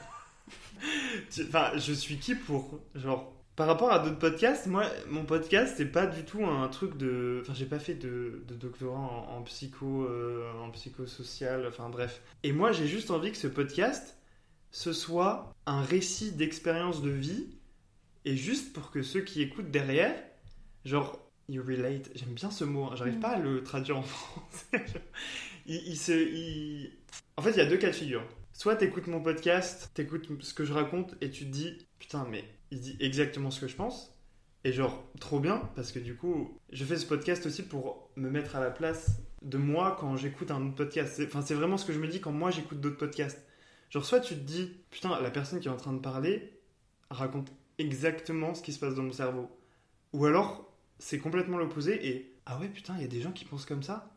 Enfin, 1.47 1.71
je 1.77 1.93
suis 1.93 2.17
qui 2.17 2.35
pour, 2.35 2.79
genre, 2.95 3.33
par 3.55 3.67
rapport 3.67 3.91
à 3.91 3.99
d'autres 3.99 4.17
podcasts, 4.17 4.65
moi, 4.67 4.85
mon 5.09 5.23
podcast, 5.25 5.75
c'est 5.77 5.85
pas 5.91 6.07
du 6.07 6.23
tout 6.23 6.43
un 6.45 6.67
truc 6.69 6.97
de. 6.97 7.39
Enfin, 7.43 7.53
j'ai 7.53 7.65
pas 7.65 7.79
fait 7.79 7.93
de, 7.95 8.43
de 8.47 8.55
doctorat 8.55 8.97
en, 8.97 9.37
en 9.37 9.41
psycho, 9.43 10.05
euh, 10.05 10.51
en 10.63 10.71
psychosocial, 10.71 11.65
enfin 11.67 11.89
bref. 11.89 12.21
Et 12.43 12.51
moi, 12.53 12.71
j'ai 12.71 12.87
juste 12.87 13.11
envie 13.11 13.31
que 13.31 13.37
ce 13.37 13.47
podcast, 13.47 14.17
ce 14.71 14.93
soit 14.93 15.53
un 15.65 15.81
récit 15.81 16.31
d'expérience 16.31 17.01
de 17.01 17.11
vie, 17.11 17.47
et 18.25 18.35
juste 18.37 18.73
pour 18.73 18.89
que 18.91 19.03
ceux 19.03 19.21
qui 19.21 19.41
écoutent 19.41 19.69
derrière, 19.71 20.15
genre, 20.85 21.19
you 21.49 21.61
relate. 21.67 22.09
J'aime 22.15 22.33
bien 22.33 22.49
ce 22.51 22.63
mot, 22.63 22.85
hein, 22.85 22.95
j'arrive 22.95 23.17
Mm. 23.17 23.21
pas 23.21 23.29
à 23.35 23.39
le 23.39 23.63
traduire 23.63 23.97
en 23.97 24.01
français. 24.03 24.85
il, 25.67 25.75
il 25.87 25.97
se. 25.97 26.11
il- 26.13 26.91
En 27.37 27.41
fait, 27.41 27.51
il 27.51 27.57
y 27.57 27.61
a 27.61 27.65
deux 27.65 27.77
cas 27.77 27.87
de 27.87 27.95
figure. 27.95 28.23
Soit 28.61 28.75
t'écoutes 28.75 29.07
mon 29.07 29.19
podcast, 29.19 29.89
t'écoutes 29.95 30.29
ce 30.43 30.53
que 30.53 30.65
je 30.65 30.71
raconte 30.71 31.15
et 31.19 31.31
tu 31.31 31.45
te 31.45 31.49
dis 31.49 31.79
putain 31.97 32.27
mais 32.29 32.45
il 32.69 32.79
dit 32.79 32.95
exactement 32.99 33.49
ce 33.49 33.59
que 33.59 33.67
je 33.67 33.75
pense 33.75 34.15
et 34.63 34.71
genre 34.71 35.03
trop 35.19 35.39
bien 35.39 35.67
parce 35.75 35.91
que 35.91 35.97
du 35.97 36.15
coup 36.15 36.55
je 36.71 36.85
fais 36.85 36.97
ce 36.97 37.07
podcast 37.07 37.47
aussi 37.47 37.63
pour 37.63 38.11
me 38.17 38.29
mettre 38.29 38.55
à 38.55 38.59
la 38.59 38.69
place 38.69 39.19
de 39.41 39.57
moi 39.57 39.97
quand 39.99 40.15
j'écoute 40.15 40.51
un 40.51 40.63
autre 40.63 40.75
podcast. 40.75 41.19
Enfin 41.25 41.41
c'est 41.41 41.55
vraiment 41.55 41.75
ce 41.75 41.85
que 41.85 41.91
je 41.91 41.97
me 41.97 42.07
dis 42.07 42.21
quand 42.21 42.31
moi 42.31 42.51
j'écoute 42.51 42.79
d'autres 42.79 42.99
podcasts. 42.99 43.43
Genre 43.89 44.05
soit 44.05 44.19
tu 44.19 44.35
te 44.35 44.41
dis 44.41 44.71
putain 44.91 45.19
la 45.19 45.31
personne 45.31 45.59
qui 45.59 45.67
est 45.67 45.71
en 45.71 45.75
train 45.75 45.93
de 45.93 45.99
parler 45.99 46.53
raconte 47.09 47.51
exactement 47.79 48.53
ce 48.53 48.61
qui 48.61 48.73
se 48.73 48.79
passe 48.79 48.93
dans 48.93 49.01
mon 49.01 49.11
cerveau 49.11 49.49
ou 50.13 50.23
alors 50.27 50.71
c'est 50.99 51.17
complètement 51.17 51.57
l'opposé 51.57 52.07
et 52.07 52.35
ah 52.45 52.59
ouais 52.59 52.69
putain 52.69 52.93
il 52.97 53.01
y 53.01 53.05
a 53.05 53.07
des 53.07 53.21
gens 53.21 53.31
qui 53.31 53.43
pensent 53.43 53.65
comme 53.65 53.81
ça 53.81 54.13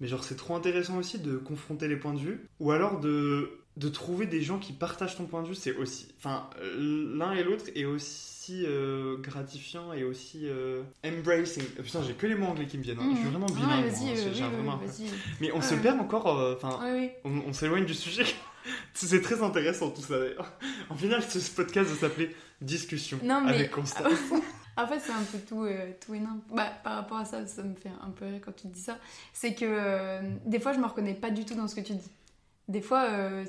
mais 0.00 0.08
genre 0.08 0.24
c'est 0.24 0.36
trop 0.36 0.56
intéressant 0.56 0.98
aussi 0.98 1.18
de 1.18 1.38
confronter 1.38 1.88
les 1.88 1.96
points 1.96 2.12
de 2.12 2.20
vue 2.20 2.46
ou 2.60 2.70
alors 2.70 3.00
de 3.00 3.57
de 3.78 3.88
trouver 3.88 4.26
des 4.26 4.42
gens 4.42 4.58
qui 4.58 4.72
partagent 4.72 5.16
ton 5.16 5.24
point 5.24 5.42
de 5.42 5.48
vue 5.48 5.54
c'est 5.54 5.74
aussi 5.76 6.08
enfin 6.18 6.48
l'un 6.78 7.32
et 7.32 7.42
l'autre 7.44 7.66
est 7.74 7.84
aussi 7.84 8.64
euh, 8.66 9.16
gratifiant 9.18 9.92
et 9.92 10.04
aussi 10.04 10.40
euh, 10.48 10.82
embracing. 11.06 11.62
Putain 11.82 12.02
j'ai 12.02 12.14
que 12.14 12.26
les 12.26 12.34
mots 12.34 12.46
anglais 12.46 12.66
qui 12.66 12.76
me 12.78 12.82
viennent 12.82 12.98
hein. 13.00 13.10
je 13.14 13.18
suis 13.20 13.28
vraiment 13.28 13.46
Ah, 13.50 13.54
bilingue 13.54 13.84
vas-y, 13.92 14.04
moi, 14.04 14.14
euh, 14.16 14.30
oui, 14.32 14.40
vraiment- 14.56 14.80
mais 15.40 15.52
on 15.52 15.60
se 15.62 15.74
Ouais. 15.74 15.80
perd 15.80 16.00
encore 16.00 16.38
euh, 16.40 16.54
enfin 16.56 16.78
Oui, 16.92 17.10
on, 17.24 17.38
on 17.48 17.52
s'éloigne 17.52 17.84
du 17.84 17.94
sujet. 17.94 18.24
C'est 18.94 19.22
très 19.22 19.42
intéressant 19.42 19.90
tout 19.90 20.02
ça 20.02 20.18
d'ailleurs. 20.18 20.52
En 20.90 20.94
final 20.96 21.22
ce 21.22 21.38
podcast 21.52 21.88
va 21.90 21.96
s'appeler 22.08 22.34
discussion 22.60 23.18
Non, 23.22 23.40
mais- 23.42 23.52
avec 23.54 23.70
Constance. 23.70 24.12
En 24.80 24.86
fait, 24.86 25.00
c'est 25.00 25.10
un 25.10 25.24
peu 25.32 25.38
tout, 25.40 25.64
euh, 25.64 25.90
tout 26.00 26.14
et 26.14 26.20
Bah, 26.54 26.70
par 26.84 26.94
rapport 26.94 27.16
à 27.18 27.24
ça, 27.24 27.44
ça 27.48 27.64
me 27.64 27.74
fait 27.74 27.90
un 28.00 28.10
peu 28.10 28.26
rire 28.26 28.40
quand 28.44 28.54
tu 28.54 28.68
dis 28.68 28.78
ça. 28.80 28.96
C'est 29.32 29.52
que 29.52 29.64
euh, 29.66 30.20
des 30.46 30.60
fois, 30.60 30.72
je 30.72 30.78
me 30.78 30.86
reconnais 30.86 31.14
pas 31.14 31.30
du 31.30 31.44
tout 31.44 31.56
dans 31.56 31.66
ce 31.66 31.74
que 31.74 31.80
tu 31.80 31.94
dis. 31.94 32.08
Des 32.68 32.82
fois, 32.82 33.04
euh, 33.04 33.44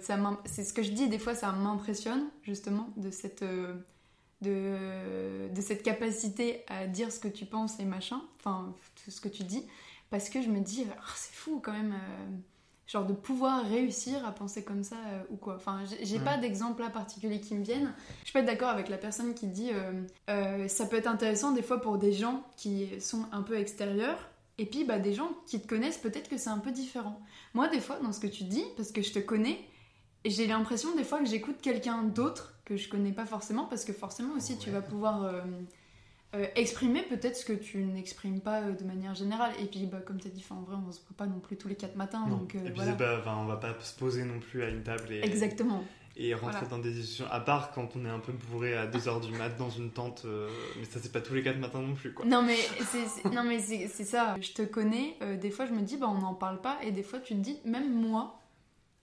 c'est 0.46 0.64
ce 0.64 0.74
que 0.74 0.82
je 0.82 0.92
dis, 0.92 1.10
des 1.10 1.20
fois, 1.20 1.36
ça 1.36 1.52
m'impressionne, 1.52 2.28
justement, 2.44 2.90
de 2.96 3.12
cette, 3.12 3.42
euh, 3.44 3.74
de, 4.42 5.54
de 5.54 5.62
cette 5.62 5.84
capacité 5.84 6.64
à 6.68 6.88
dire 6.88 7.12
ce 7.12 7.20
que 7.20 7.28
tu 7.28 7.46
penses 7.46 7.80
et 7.80 7.86
machin, 7.86 8.22
enfin, 8.40 8.74
tout 9.04 9.12
ce 9.12 9.20
que 9.20 9.28
tu 9.28 9.44
dis, 9.44 9.66
parce 10.10 10.30
que 10.30 10.42
je 10.42 10.50
me 10.50 10.60
dis, 10.62 10.86
ah, 10.98 11.04
c'est 11.16 11.34
fou 11.36 11.60
quand 11.62 11.74
même, 11.74 11.92
euh, 11.94 12.38
genre 12.88 13.06
de 13.06 13.14
pouvoir 13.14 13.66
réussir 13.66 14.26
à 14.26 14.32
penser 14.32 14.64
comme 14.64 14.84
ça 14.84 14.96
ou 15.30 15.36
quoi. 15.36 15.56
Enfin, 15.58 15.82
j'ai 16.02 16.18
Ouais. 16.18 16.24
pas 16.24 16.38
d'exemple 16.38 16.82
là 16.82 16.90
particulier 16.90 17.40
qui 17.42 17.54
me 17.56 17.64
viennent. 17.64 17.94
Je 18.26 18.32
peux 18.34 18.40
être 18.40 18.46
d'accord 18.48 18.70
avec 18.70 18.90
la 18.90 18.98
personne 18.98 19.36
qui 19.36 19.46
dit, 19.48 19.70
ça 20.28 20.86
peut 20.88 20.96
être 20.96 21.06
intéressant 21.08 21.52
des 21.52 21.62
fois 21.62 21.82
pour 21.82 22.00
des 22.00 22.14
gens 22.14 22.44
qui 22.58 23.00
sont 23.00 23.26
un 23.32 23.44
peu 23.44 23.58
extérieurs. 23.60 24.18
Et 24.60 24.66
puis 24.66 24.84
bah, 24.84 25.00
des 25.00 25.14
gens 25.14 25.32
qui 25.48 25.60
te 25.62 25.68
connaissent, 25.68 25.98
peut-être 25.98 26.30
que 26.30 26.38
c'est 26.38 26.50
un 26.50 26.60
peu 26.60 26.72
différent. 26.72 27.20
Moi, 27.54 27.70
des 27.70 27.80
fois, 27.80 27.98
dans 28.04 28.12
ce 28.12 28.20
que 28.20 28.28
tu 28.28 28.44
dis, 28.44 28.64
parce 28.76 28.92
que 28.92 29.02
je 29.02 29.12
te 29.12 29.20
connais, 29.20 29.58
j'ai 30.26 30.48
l'impression 30.48 30.94
des 30.96 31.06
fois 31.06 31.20
que 31.20 31.26
j'écoute 31.26 31.56
quelqu'un 31.62 32.04
d'autre 32.04 32.54
que 32.66 32.76
je 32.76 32.90
connais 32.90 33.14
pas 33.14 33.26
forcément, 33.26 33.66
parce 33.66 33.86
que 33.86 33.94
forcément 33.94 34.36
aussi 34.36 34.58
tu 34.60 34.70
vas 34.70 34.82
pouvoir 34.82 35.24
euh, 35.24 35.42
euh, 36.36 36.46
exprimer 36.56 37.02
peut-être 37.04 37.38
ce 37.38 37.46
que 37.46 37.54
tu 37.54 37.80
n'exprimes 37.80 38.42
pas 38.42 38.62
euh, 38.62 38.74
de 38.74 38.84
manière 38.84 39.16
générale. 39.16 39.54
Et 39.62 39.66
puis, 39.66 39.86
bah, 39.86 40.02
comme 40.06 40.20
tu 40.20 40.28
as 40.28 40.32
dit, 40.32 40.46
en 40.50 40.62
vrai, 40.62 40.76
on 40.76 40.92
se 40.92 41.00
voit 41.00 41.18
pas 41.18 41.26
non 41.26 41.40
plus 41.40 41.56
tous 41.56 41.70
les 41.70 41.76
quatre 41.76 41.96
matins. 41.96 42.26
Non. 42.28 42.38
Donc, 42.38 42.56
et 42.56 42.60
puis 42.60 42.74
voilà. 42.76 43.20
enfin, 43.20 43.38
on 43.38 43.46
va 43.46 43.58
pas 43.58 43.74
se 43.80 43.98
poser 43.98 44.26
non 44.26 44.40
plus 44.40 44.62
à 44.62 44.70
une 44.70 44.84
table 44.84 45.12
et, 45.12 45.22
Exactement. 45.24 45.86
Et 46.18 46.34
rentrer 46.34 46.52
Voilà. 46.60 46.68
dans 46.68 46.80
des 46.80 46.92
discussions, 46.92 47.26
à 47.32 47.40
part 47.40 47.72
quand 47.72 47.96
on 47.96 48.06
est 48.06 48.10
un 48.10 48.20
peu 48.20 48.32
bourré 48.34 48.76
à 48.76 48.88
2h 48.88 49.22
du 49.22 49.32
mat 49.38 49.50
dans 49.58 49.70
une 49.70 49.92
tente, 49.92 50.24
euh, 50.26 50.50
mais 50.78 50.86
ça 50.86 51.00
c'est 51.02 51.12
pas 51.12 51.22
tous 51.22 51.34
les 51.34 51.44
4 51.44 51.58
matins 51.58 51.82
non 51.82 51.96
plus 51.96 52.14
quoi. 52.14 52.26
Non 52.26 52.42
mais 52.42 52.58
c'est 52.92 53.06
c'est- 53.08 53.26
non 53.32 53.44
mais 53.44 53.60
c'est 53.60 53.88
c'est 53.88 54.04
ça. 54.06 54.36
Je 54.42 54.52
te 54.52 54.62
connais. 54.64 55.16
euh, 55.22 55.38
des 55.38 55.52
fois 55.52 55.66
je 55.66 55.72
me 55.72 55.82
dis 55.82 55.98
bah 55.98 56.08
on 56.10 56.20
n'en 56.20 56.34
parle 56.34 56.60
pas 56.62 56.78
et 56.84 56.92
des 56.92 57.04
fois 57.04 57.20
tu 57.20 57.34
te 57.36 57.40
dis 57.40 57.60
même 57.66 57.94
moi. 57.94 58.36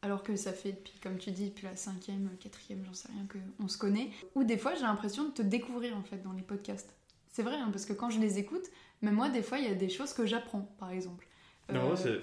Alors 0.03 0.23
que 0.23 0.37
ça 0.37 0.53
fait 0.53 0.73
depuis 0.73 0.92
comme 1.03 1.16
tu 1.19 1.31
dis 1.31 1.49
depuis 1.49 1.64
la 1.64 1.75
cinquième, 1.75 2.31
quatrième, 2.38 2.85
j'en 2.87 2.92
sais 2.95 3.09
rien 3.09 3.27
que 3.29 3.38
on 3.59 3.66
se 3.66 3.79
connaît. 3.79 4.11
Ou 4.35 4.45
des 4.45 4.59
fois 4.59 4.75
j'ai 4.75 4.83
l'impression 4.83 5.25
de 5.25 5.31
te 5.31 5.42
découvrir 5.42 5.97
en 5.97 6.03
fait 6.03 6.23
dans 6.23 6.33
les 6.33 6.42
podcasts. 6.42 6.95
C'est 7.33 7.42
vrai 7.42 7.55
hein, 7.57 7.71
parce 7.73 7.87
que 7.87 7.92
quand 7.92 8.11
je 8.11 8.21
les 8.21 8.38
écoute, 8.38 8.64
même 9.03 9.14
moi 9.14 9.31
des 9.31 9.42
fois 9.42 9.59
il 9.59 9.64
y 9.64 9.71
a 9.71 9.75
des 9.75 9.88
choses 9.88 10.12
que 10.12 10.25
j'apprends 10.27 10.71
par 10.79 10.90
exemple. 10.90 11.27
Non, 11.72 11.90
Euh, 11.92 11.96
c'est- 11.96 12.20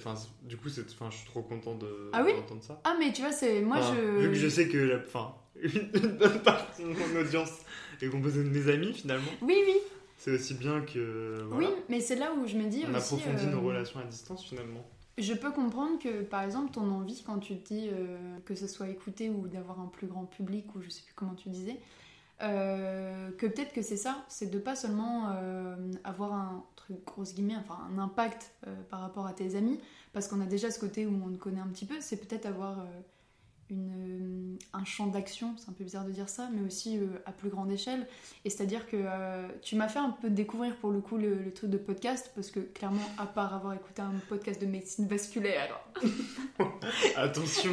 du 0.47 0.55
coup, 0.57 0.69
c'est- 0.69 0.85
enfin, 0.89 1.09
je 1.11 1.17
suis 1.17 1.25
trop 1.25 1.41
content 1.41 1.75
de 1.75 2.09
Ah 2.13 2.23
oui 2.23 2.31
d'entendre 2.33 2.63
ça. 2.63 2.79
Ah 2.85 2.95
mais 2.97 3.11
tu 3.11 3.21
vois 3.21 3.31
c'est 3.33 3.61
moi 3.61 3.77
Enfin, 3.79 3.95
je. 3.95 4.19
Vu 4.19 4.27
que 4.29 4.35
je 4.35 4.47
sais 4.47 4.67
que 4.69 4.77
la, 4.77 4.97
enfin, 4.99 5.33
une, 5.61 5.69
une 5.93 6.17
bonne 6.17 6.39
partie 6.41 6.83
de 6.83 6.87
mon 6.87 7.19
audience 7.21 7.51
est 8.01 8.07
composée 8.07 8.43
de 8.43 8.49
mes 8.49 8.69
amis 8.71 8.93
finalement, 8.93 9.31
Oui 9.41 9.57
oui 9.65 9.75
c'est 10.17 10.31
aussi 10.31 10.53
bien 10.53 10.79
que 10.81 11.43
voilà, 11.49 11.67
oui 11.67 11.73
mais 11.89 11.99
c'est 11.99 12.15
là 12.15 12.31
où 12.33 12.47
je 12.47 12.55
me 12.57 12.69
dis 12.69 12.83
on 12.87 12.95
aussi. 12.95 13.13
approfondit 13.15 13.45
euh, 13.47 13.51
nos 13.51 13.61
relations 13.61 13.99
à 13.99 14.03
distance 14.05 14.45
finalement. 14.45 14.85
Je 15.19 15.33
peux 15.35 15.51
comprendre 15.51 15.99
que, 15.99 16.23
par 16.23 16.41
exemple, 16.41 16.71
ton 16.71 16.89
envie, 16.89 17.21
quand 17.23 17.37
tu 17.37 17.55
te 17.57 17.67
dis 17.71 17.87
euh, 17.91 18.17
que 18.45 18.55
ce 18.55 18.65
soit 18.65 18.89
écouté 18.89 19.29
ou 19.29 19.47
d'avoir 19.47 19.79
un 19.79 19.85
plus 19.85 20.07
grand 20.07 20.25
public, 20.25 20.73
ou 20.73 20.81
je 20.81 20.89
sais 20.89 21.03
plus 21.03 21.13
comment 21.15 21.35
tu 21.35 21.49
disais, 21.49 21.75
euh, 22.41 23.31
que 23.37 23.45
peut-être 23.45 23.73
que 23.73 23.81
c'est 23.81 23.97
ça, 23.97 24.25
c'est 24.27 24.49
de 24.49 24.59
pas 24.59 24.75
seulement 24.75 25.29
euh, 25.31 25.75
avoir 26.03 26.33
un 26.33 26.65
truc, 26.75 27.03
grosse 27.05 27.33
guillemets, 27.33 27.55
enfin 27.57 27.77
un 27.93 27.97
impact 27.99 28.51
euh, 28.67 28.75
par 28.89 29.01
rapport 29.01 29.25
à 29.27 29.33
tes 29.33 29.55
amis, 29.55 29.79
parce 30.11 30.27
qu'on 30.27 30.41
a 30.41 30.45
déjà 30.45 30.71
ce 30.71 30.79
côté 30.79 31.05
où 31.05 31.21
on 31.25 31.31
te 31.31 31.37
connaît 31.37 31.61
un 31.61 31.67
petit 31.67 31.85
peu, 31.85 31.95
c'est 32.01 32.17
peut-être 32.17 32.45
avoir 32.45 32.85
une, 33.73 34.55
euh, 34.55 34.57
un 34.73 34.85
champ 34.85 35.07
d'action, 35.07 35.53
c'est 35.57 35.69
un 35.69 35.73
peu 35.73 35.83
bizarre 35.83 36.05
de 36.05 36.11
dire 36.11 36.29
ça, 36.29 36.49
mais 36.53 36.61
aussi 36.61 36.97
euh, 36.97 37.07
à 37.25 37.31
plus 37.31 37.49
grande 37.49 37.71
échelle. 37.71 38.07
Et 38.45 38.49
c'est-à-dire 38.49 38.87
que 38.87 38.97
euh, 38.97 39.47
tu 39.61 39.75
m'as 39.75 39.87
fait 39.87 39.99
un 39.99 40.11
peu 40.11 40.29
découvrir 40.29 40.75
pour 40.77 40.91
le 40.91 41.01
coup 41.01 41.17
le, 41.17 41.35
le 41.35 41.53
truc 41.53 41.69
de 41.69 41.77
podcast, 41.77 42.31
parce 42.35 42.51
que 42.51 42.59
clairement, 42.59 43.07
à 43.17 43.25
part 43.25 43.53
avoir 43.53 43.73
écouté 43.73 44.01
un 44.01 44.13
podcast 44.29 44.61
de 44.61 44.67
médecine 44.67 45.07
vasculaire, 45.07 45.79
Attention, 47.15 47.71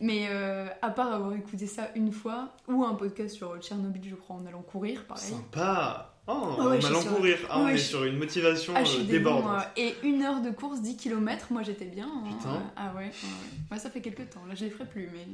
mais 0.00 0.26
euh, 0.30 0.66
à 0.82 0.90
part 0.90 1.12
avoir 1.12 1.32
écouté 1.34 1.66
ça 1.66 1.90
une 1.94 2.12
fois, 2.12 2.54
ou 2.68 2.84
un 2.84 2.94
podcast 2.94 3.34
sur 3.34 3.58
Tchernobyl, 3.60 4.02
je 4.08 4.14
crois, 4.14 4.36
en 4.36 4.46
allant 4.46 4.62
courir, 4.62 5.06
pareil. 5.06 5.30
sympa. 5.30 6.15
Oh, 6.28 6.56
Ah 6.58 6.68
ouais, 6.68 6.76
on 6.78 6.80
je 6.80 6.92
suis 6.94 7.08
courir. 7.08 7.38
Ah, 7.48 7.60
on 7.60 7.68
est 7.68 7.76
je- 7.76 7.82
sur 7.84 8.04
une 8.04 8.16
motivation 8.18 8.72
Ah, 8.76 8.82
je 8.82 8.98
euh, 8.98 9.04
débordante. 9.04 9.62
euh, 9.62 9.80
et 9.80 9.94
une 10.02 10.22
heure 10.22 10.40
de 10.42 10.50
course, 10.50 10.80
10 10.80 10.96
km, 10.96 11.52
moi 11.52 11.62
j'étais 11.62 11.84
bien. 11.84 12.06
hein. 12.08 12.24
Putain. 12.36 12.62
Ah 12.74 12.92
ouais, 12.94 13.02
ouais, 13.02 13.06
ouais. 13.06 13.58
Moi, 13.70 13.78
ça 13.78 13.90
fait 13.90 14.00
quelques 14.00 14.28
temps, 14.30 14.44
là 14.46 14.54
je 14.56 14.64
les 14.64 14.70
ferai 14.70 14.86
plus. 14.86 15.08
Mais... 15.12 15.26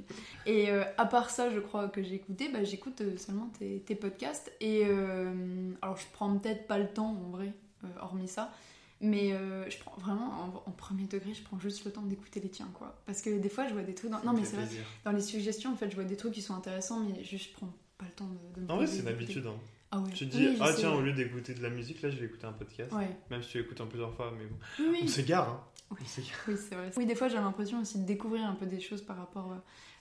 Et 0.53 0.71
euh, 0.71 0.85
à 0.99 1.07
part 1.07 1.31
ça, 1.31 1.51
je 1.51 1.61
crois 1.61 1.89
que 1.89 2.03
j'ai 2.03 2.15
écouté, 2.17 2.51
bah, 2.53 2.63
j'écoute 2.65 3.01
euh, 3.01 3.17
seulement 3.17 3.51
tes, 3.59 3.81
tes 3.81 3.95
podcasts. 3.95 4.53
Et 4.61 4.83
euh, 4.85 5.73
alors 5.81 5.97
je 5.97 6.05
prends 6.13 6.37
peut-être 6.37 6.67
pas 6.67 6.77
le 6.79 6.89
temps 6.89 7.17
en 7.27 7.31
vrai, 7.31 7.53
hormis 8.01 8.29
ça. 8.29 8.53
Mais 9.01 9.31
je 9.69 9.79
prends 9.79 9.99
vraiment 10.01 10.31
en, 10.65 10.69
en 10.69 10.71
premier 10.73 11.07
degré, 11.07 11.35
je 11.35 11.43
prends 11.43 11.59
juste 11.59 11.85
le 11.85 11.91
temps 11.91 12.03
d'écouter 12.03 12.39
les 12.39 12.49
tiens 12.51 12.69
quoi. 12.75 12.95
Parce 13.05 13.21
que 13.21 13.31
des 13.37 13.49
fois 13.49 13.67
je 13.67 13.73
vois 13.73 13.83
des 13.83 13.95
trucs 13.97 14.11
dans... 14.13 14.23
Non 14.23 14.33
mais 14.33 14.45
c'est 14.45 14.55
vrai, 14.57 14.69
dans 15.05 15.11
les 15.11 15.21
suggestions 15.21 15.73
en 15.73 15.77
fait 15.77 15.91
je 15.91 15.97
vois 15.97 16.05
des 16.05 16.17
trucs 16.17 16.33
qui 16.35 16.41
sont 16.43 16.55
intéressants 16.55 17.01
mais 17.01 17.25
juste 17.25 17.49
je 17.51 17.53
prends 17.57 17.73
pas 17.99 18.05
le 18.05 18.13
temps 18.13 18.29
de, 18.55 18.61
de 18.61 18.65
me 18.67 18.71
En 18.71 18.77
vrai, 18.77 18.87
c'est 18.87 19.01
une 19.03 19.09
habitude. 19.09 19.45
hein. 19.49 19.57
Ah. 19.93 20.03
Tu 20.15 20.27
te 20.29 20.37
dis, 20.37 20.49
Oui, 20.49 20.59
ah 20.61 20.73
tiens, 20.77 20.93
au 20.93 21.01
lieu 21.01 21.13
d'écouter 21.13 21.55
de 21.55 21.63
la 21.63 21.71
musique, 21.71 22.03
là, 22.03 22.11
je 22.11 22.17
vais 22.17 22.27
écouter 22.27 22.47
un 22.47 22.53
podcast. 22.53 22.91
Ouais. 22.93 23.15
Même 23.31 23.43
si 23.43 23.51
tu 23.51 23.59
l'écoutes 23.59 23.81
en 23.81 23.87
plusieurs 23.87 24.15
fois, 24.15 24.33
mais 24.37 24.47
bon. 24.47 24.57
Oui, 24.79 24.87
oui. 24.91 25.01
On 25.05 25.09
s'égare, 25.09 25.49
hein. 25.49 25.65
Oui. 25.91 25.99
On 26.03 26.07
s'égare. 26.07 26.39
Oui, 26.49 26.55
c'est 26.57 26.75
vrai. 26.75 26.91
Oui, 26.97 27.07
des 27.07 27.15
fois, 27.15 27.29
j'ai 27.29 27.37
l'impression 27.37 27.81
aussi 27.81 27.99
de 27.99 28.05
découvrir 28.07 28.45
un 28.47 28.55
peu 28.55 28.67
des 28.67 28.81
choses 28.81 29.03
par 29.03 29.19
rapport 29.19 29.53
euh, 29.53 29.57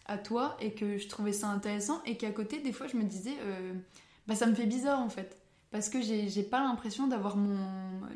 à 0.05 0.17
toi 0.17 0.57
et 0.61 0.73
que 0.73 0.97
je 0.97 1.07
trouvais 1.07 1.33
ça 1.33 1.49
intéressant 1.49 2.01
et 2.05 2.17
qu'à 2.17 2.31
côté, 2.31 2.59
des 2.61 2.71
fois, 2.71 2.87
je 2.87 2.95
me 2.97 3.03
disais, 3.03 3.35
euh, 3.41 3.73
bah, 4.27 4.35
ça 4.35 4.47
me 4.47 4.55
fait 4.55 4.65
bizarre 4.65 4.99
en 4.99 5.09
fait. 5.09 5.37
Parce 5.71 5.87
que 5.89 6.01
j'ai 6.01 6.27
j'ai 6.27 6.43
pas 6.43 6.59
l'impression 6.61 7.07
d'avoir 7.07 7.37
mon 7.37 7.57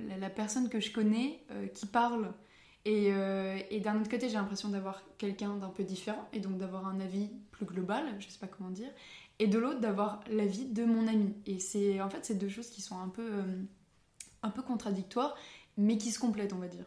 la, 0.10 0.18
la 0.18 0.30
personne 0.30 0.68
que 0.70 0.80
je 0.82 0.92
connais 0.92 1.40
euh, 1.52 1.68
qui 1.68 1.86
parle. 1.86 2.34
Et, 2.84 3.12
euh, 3.12 3.58
et 3.72 3.80
d'un 3.80 4.00
autre 4.00 4.12
côté, 4.12 4.28
j'ai 4.30 4.36
l'impression 4.36 4.70
d'avoir 4.70 5.02
quelqu'un 5.18 5.56
d'un 5.56 5.70
peu 5.70 5.84
différent 5.84 6.30
et 6.34 6.40
donc 6.40 6.58
d'avoir 6.58 6.86
un 6.86 7.00
avis 7.00 7.30
plus 7.52 7.66
global, 7.66 8.04
je 8.20 8.28
sais 8.30 8.38
pas 8.38 8.46
comment 8.48 8.70
dire. 8.70 8.90
Et 9.40 9.48
de 9.48 9.60
l'autre, 9.60 9.80
d'avoir 9.80 10.22
l'avis 10.30 10.66
de 10.66 10.86
mon 10.86 11.08
ami. 11.08 11.34
Et 11.46 11.60
c'est 11.60 12.02
en 12.02 12.10
fait, 12.10 12.24
c'est 12.24 12.36
deux 12.36 12.50
choses 12.50 12.70
qui 12.70 12.82
sont 12.82 12.98
un 12.98 13.10
peu, 13.10 13.28
euh, 13.34 13.64
un 14.44 14.50
peu 14.50 14.62
contradictoires, 14.62 15.36
mais 15.78 15.98
qui 15.98 16.12
se 16.12 16.20
complètent, 16.20 16.54
on 16.54 16.58
va 16.58 16.68
dire. 16.68 16.86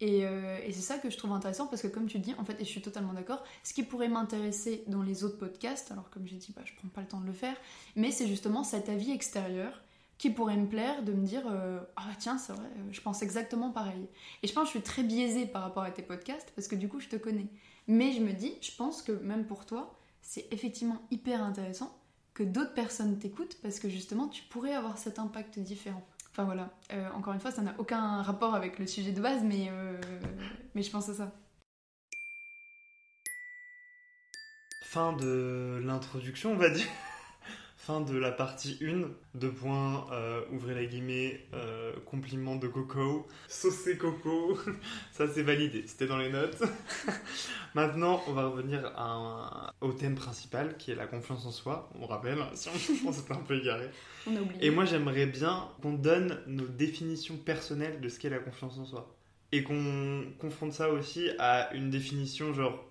Et, 0.00 0.26
euh, 0.26 0.58
et 0.62 0.72
c'est 0.72 0.82
ça 0.82 0.98
que 0.98 1.08
je 1.08 1.16
trouve 1.16 1.32
intéressant 1.32 1.66
parce 1.66 1.80
que 1.80 1.88
comme 1.88 2.06
tu 2.06 2.18
dis, 2.18 2.34
en 2.36 2.44
fait, 2.44 2.60
et 2.60 2.64
je 2.64 2.68
suis 2.68 2.82
totalement 2.82 3.14
d'accord, 3.14 3.42
ce 3.62 3.72
qui 3.72 3.82
pourrait 3.82 4.08
m'intéresser 4.08 4.84
dans 4.88 5.02
les 5.02 5.24
autres 5.24 5.38
podcasts, 5.38 5.90
alors 5.90 6.10
comme 6.10 6.26
j'ai 6.26 6.36
dit, 6.36 6.52
bah, 6.54 6.62
je 6.66 6.74
prends 6.74 6.88
pas 6.88 7.00
le 7.00 7.06
temps 7.06 7.20
de 7.20 7.26
le 7.26 7.32
faire, 7.32 7.56
mais 7.94 8.10
c'est 8.10 8.26
justement 8.26 8.62
cet 8.62 8.90
avis 8.90 9.10
extérieur 9.10 9.80
qui 10.18 10.30
pourrait 10.30 10.56
me 10.56 10.66
plaire 10.66 11.02
de 11.02 11.12
me 11.12 11.26
dire 11.26 11.42
euh, 11.46 11.78
ah 11.96 12.08
tiens 12.18 12.38
c'est 12.38 12.52
vrai 12.52 12.68
je 12.90 13.00
pense 13.00 13.22
exactement 13.22 13.70
pareil 13.70 14.08
et 14.42 14.46
je 14.46 14.52
pense 14.52 14.64
que 14.64 14.68
je 14.68 14.78
suis 14.78 14.82
très 14.82 15.02
biaisée 15.02 15.46
par 15.46 15.62
rapport 15.62 15.82
à 15.82 15.90
tes 15.90 16.02
podcasts 16.02 16.50
parce 16.54 16.68
que 16.68 16.74
du 16.74 16.88
coup 16.88 17.00
je 17.00 17.08
te 17.08 17.16
connais 17.16 17.46
mais 17.86 18.12
je 18.12 18.20
me 18.20 18.32
dis 18.32 18.54
je 18.62 18.70
pense 18.74 19.02
que 19.02 19.12
même 19.12 19.44
pour 19.44 19.66
toi 19.66 19.94
c'est 20.26 20.52
effectivement 20.52 21.00
hyper 21.12 21.40
intéressant 21.42 21.96
que 22.34 22.42
d'autres 22.42 22.74
personnes 22.74 23.16
t'écoutent 23.18 23.56
parce 23.62 23.78
que 23.78 23.88
justement 23.88 24.26
tu 24.26 24.42
pourrais 24.42 24.74
avoir 24.74 24.98
cet 24.98 25.20
impact 25.20 25.60
différent. 25.60 26.04
Enfin 26.32 26.44
voilà. 26.44 26.70
Euh, 26.92 27.08
encore 27.12 27.32
une 27.32 27.40
fois 27.40 27.52
ça 27.52 27.62
n'a 27.62 27.74
aucun 27.78 28.22
rapport 28.22 28.54
avec 28.54 28.80
le 28.80 28.86
sujet 28.88 29.12
de 29.12 29.20
base 29.20 29.42
mais 29.44 29.68
euh, 29.70 29.98
mais 30.74 30.82
je 30.82 30.90
pense 30.90 31.08
à 31.08 31.14
ça. 31.14 31.32
Fin 34.82 35.12
de 35.12 35.80
l'introduction, 35.84 36.52
on 36.52 36.56
va 36.56 36.70
dire. 36.70 36.86
Fin 37.86 38.00
de 38.00 38.16
la 38.16 38.32
partie 38.32 38.78
1. 38.82 39.08
Deux 39.34 39.52
points, 39.52 40.06
euh, 40.10 40.40
ouvrez 40.50 40.74
les 40.74 40.88
guillemets, 40.88 41.46
euh, 41.54 41.92
compliment 42.04 42.56
de 42.56 42.66
Coco, 42.66 43.28
saucé 43.46 43.96
Coco. 43.96 44.58
Ça, 45.12 45.28
c'est 45.32 45.42
validé, 45.42 45.84
c'était 45.86 46.08
dans 46.08 46.16
les 46.18 46.30
notes. 46.30 46.60
Maintenant, 47.74 48.22
on 48.26 48.32
va 48.32 48.46
revenir 48.48 48.92
à 48.96 49.12
un- 49.12 49.86
au 49.86 49.92
thème 49.92 50.16
principal 50.16 50.76
qui 50.78 50.90
est 50.90 50.94
la 50.96 51.06
confiance 51.06 51.46
en 51.46 51.52
soi. 51.52 51.88
On 52.00 52.06
rappelle, 52.06 52.40
hein, 52.40 52.50
si 52.54 52.68
on, 52.68 52.72
on 53.08 53.12
s'était 53.12 53.32
un 53.34 53.36
peu 53.36 53.56
égaré. 53.60 53.88
on 54.26 54.34
a 54.36 54.40
oublié 54.40 54.66
Et 54.66 54.70
moi, 54.70 54.84
j'aimerais 54.84 55.26
bien 55.26 55.68
qu'on 55.80 55.92
donne 55.92 56.40
nos 56.48 56.66
définitions 56.66 57.36
personnelles 57.36 58.00
de 58.00 58.08
ce 58.08 58.18
qu'est 58.18 58.30
la 58.30 58.38
confiance 58.40 58.78
en 58.78 58.84
soi. 58.84 59.14
Et 59.52 59.62
qu'on 59.62 60.24
confronte 60.40 60.72
ça 60.72 60.90
aussi 60.90 61.30
à 61.38 61.72
une 61.72 61.88
définition, 61.90 62.52
genre, 62.52 62.84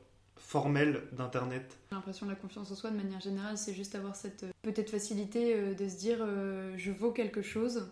d'Internet. 1.11 1.77
J'ai 1.89 1.95
l'impression 1.95 2.25
que 2.25 2.31
la 2.31 2.37
confiance 2.37 2.71
en 2.71 2.75
soi, 2.75 2.89
de 2.89 2.95
manière 2.95 3.19
générale, 3.19 3.57
c'est 3.57 3.73
juste 3.73 3.95
avoir 3.95 4.15
cette 4.15 4.43
euh, 4.43 4.51
peut-être 4.61 4.89
facilité 4.89 5.53
euh, 5.53 5.73
de 5.73 5.87
se 5.87 5.97
dire 5.97 6.19
euh, 6.21 6.73
je 6.77 6.91
vaux 6.91 7.11
quelque 7.11 7.41
chose 7.41 7.91